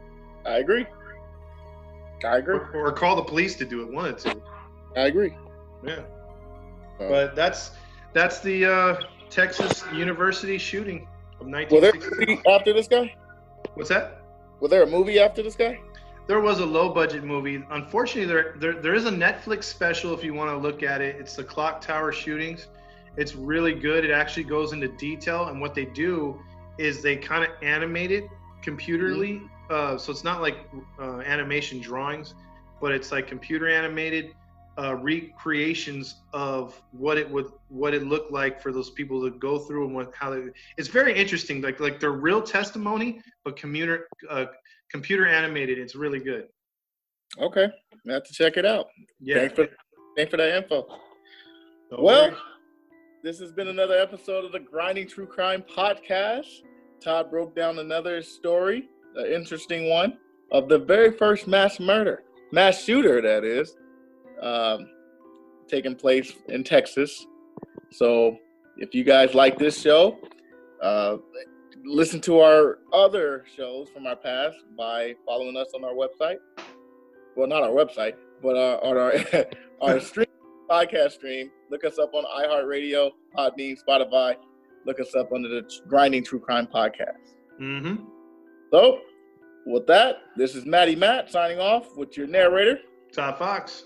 I 0.45 0.57
agree. 0.57 0.85
I 2.25 2.37
agree. 2.37 2.55
or, 2.55 2.71
or 2.87 2.91
call 2.91 3.15
the 3.15 3.23
police 3.23 3.55
to 3.57 3.65
do 3.65 3.81
it. 3.83 3.91
One 3.93 4.05
the 4.05 4.13
two. 4.13 4.41
I 4.95 5.01
agree. 5.01 5.35
Yeah. 5.85 5.99
Uh, 6.99 7.07
But 7.09 7.35
that's 7.35 7.71
that's 8.13 8.39
the 8.39 8.65
uh, 8.65 8.95
Texas 9.33 9.83
University 9.91 10.59
shooting 10.59 11.07
of 11.39 11.47
Will 11.47 11.81
there 11.81 11.89
a 11.89 11.97
1960. 11.97 12.25
movie 12.27 12.41
after 12.47 12.71
this 12.71 12.87
guy? 12.87 13.15
What's 13.73 13.89
that? 13.89 14.21
Was 14.59 14.69
there 14.69 14.83
a 14.83 14.87
movie 14.87 15.19
after 15.19 15.41
this 15.41 15.55
guy? 15.55 15.79
There 16.27 16.39
was 16.39 16.59
a 16.59 16.65
low 16.65 16.89
budget 16.89 17.23
movie. 17.23 17.63
Unfortunately, 17.71 18.31
there, 18.31 18.53
there 18.57 18.73
there 18.79 18.93
is 18.93 19.05
a 19.05 19.11
Netflix 19.11 19.63
special 19.63 20.13
if 20.13 20.23
you 20.23 20.35
want 20.35 20.51
to 20.51 20.57
look 20.57 20.83
at 20.83 21.01
it. 21.01 21.15
It's 21.19 21.35
the 21.35 21.43
Clock 21.43 21.81
Tower 21.81 22.11
shootings. 22.11 22.67
It's 23.17 23.35
really 23.35 23.73
good. 23.73 24.05
It 24.05 24.11
actually 24.11 24.43
goes 24.43 24.71
into 24.71 24.87
detail, 24.87 25.47
and 25.47 25.59
what 25.59 25.73
they 25.73 25.85
do 25.85 26.39
is 26.77 27.01
they 27.01 27.15
kind 27.15 27.43
of 27.43 27.49
animate 27.63 28.11
it 28.11 28.25
computerly. 28.63 29.41
Uh, 29.69 29.97
so 29.97 30.11
it's 30.11 30.23
not 30.23 30.41
like 30.41 30.57
uh, 30.99 31.21
animation 31.21 31.81
drawings, 31.81 32.35
but 32.79 32.91
it's 32.91 33.11
like 33.11 33.27
computer 33.27 33.67
animated 33.67 34.35
uh, 34.77 34.95
recreations 34.95 36.21
of 36.33 36.81
what 36.91 37.17
it 37.17 37.29
would 37.29 37.47
what 37.69 37.93
it 37.93 38.03
looked 38.03 38.31
like 38.31 38.61
for 38.61 38.71
those 38.71 38.89
people 38.89 39.21
to 39.21 39.37
go 39.37 39.59
through 39.59 39.85
and 39.85 39.95
what 39.95 40.13
how 40.15 40.29
they. 40.29 40.43
It's 40.77 40.87
very 40.87 41.17
interesting. 41.17 41.61
Like 41.61 41.79
like 41.79 41.99
their 41.99 42.11
real 42.11 42.41
testimony, 42.41 43.21
but 43.43 43.55
computer 43.55 44.07
uh, 44.29 44.45
computer 44.91 45.27
animated. 45.27 45.77
It's 45.77 45.95
really 45.95 46.19
good. 46.19 46.47
Okay, 47.39 47.67
I 48.07 48.13
have 48.13 48.23
to 48.23 48.33
check 48.33 48.57
it 48.57 48.65
out. 48.65 48.87
Yeah. 49.19 49.39
Thanks 49.39 49.55
for 49.55 49.67
thanks 50.15 50.31
for 50.31 50.37
that 50.37 50.55
info. 50.55 50.85
No 51.91 51.97
well, 52.01 52.23
worries. 52.29 52.37
this 53.23 53.39
has 53.39 53.51
been 53.51 53.67
another 53.67 53.97
episode 53.97 54.45
of 54.45 54.51
the 54.51 54.59
Grinding 54.59 55.07
True 55.07 55.27
Crime 55.27 55.63
Podcast. 55.75 56.61
Todd 57.03 57.29
broke 57.29 57.55
down 57.55 57.79
another 57.79 58.21
story, 58.21 58.87
an 59.15 59.25
interesting 59.27 59.89
one, 59.89 60.17
of 60.51 60.69
the 60.69 60.79
very 60.79 61.11
first 61.11 61.47
mass 61.47 61.79
murder, 61.79 62.23
mass 62.51 62.81
shooter, 62.81 63.21
that 63.21 63.43
is, 63.43 63.75
um, 64.43 64.89
taking 65.67 65.95
place 65.95 66.33
in 66.49 66.63
Texas. 66.63 67.25
So, 67.91 68.37
if 68.77 68.93
you 68.93 69.03
guys 69.03 69.33
like 69.33 69.57
this 69.57 69.79
show, 69.79 70.17
uh, 70.81 71.17
listen 71.85 72.19
to 72.21 72.39
our 72.39 72.79
other 72.91 73.45
shows 73.55 73.89
from 73.89 74.05
our 74.07 74.15
past 74.15 74.57
by 74.77 75.13
following 75.25 75.57
us 75.57 75.67
on 75.75 75.83
our 75.83 75.93
website. 75.93 76.37
Well, 77.35 77.47
not 77.47 77.63
our 77.63 77.69
website, 77.69 78.13
but 78.41 78.55
uh, 78.55 78.79
on 78.83 78.97
our 78.97 79.13
our 79.81 79.99
stream 79.99 80.27
podcast 80.69 81.13
stream. 81.13 81.51
Look 81.69 81.83
us 81.83 81.99
up 81.99 82.13
on 82.13 82.25
iHeartRadio, 82.25 83.11
Podbean, 83.35 83.77
Spotify. 83.87 84.35
Look 84.85 84.99
us 84.99 85.15
up 85.15 85.31
under 85.31 85.47
the 85.47 85.63
Grinding 85.87 86.23
True 86.23 86.39
Crime 86.39 86.67
Podcast. 86.67 87.35
Mm-hmm. 87.61 88.03
So, 88.71 88.99
with 89.65 89.87
that, 89.87 90.17
this 90.35 90.55
is 90.55 90.65
Maddie 90.65 90.95
Matt 90.95 91.31
signing 91.31 91.59
off 91.59 91.95
with 91.95 92.17
your 92.17 92.27
narrator. 92.27 92.79
Todd 93.13 93.37
Fox. 93.37 93.85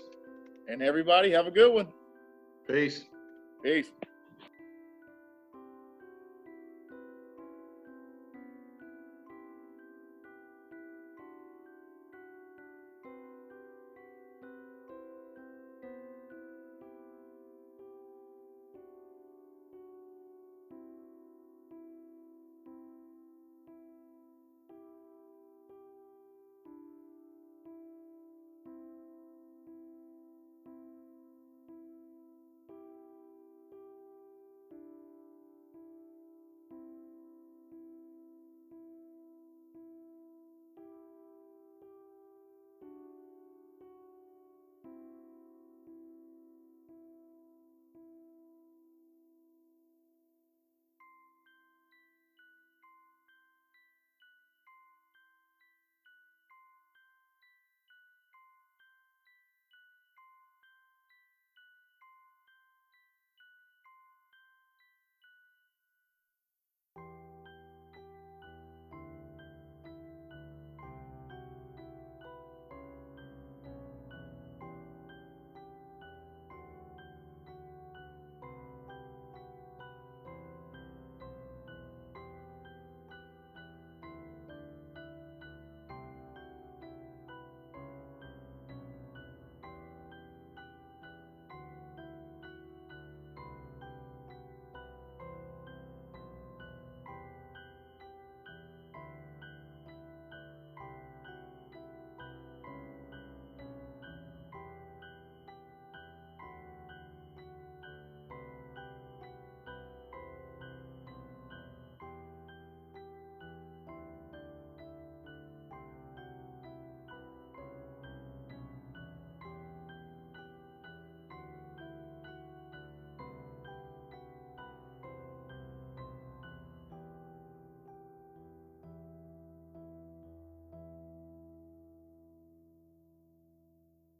And 0.68 0.82
everybody, 0.82 1.30
have 1.30 1.46
a 1.46 1.50
good 1.50 1.72
one. 1.72 1.88
Peace. 2.68 3.06
Peace. 3.64 3.90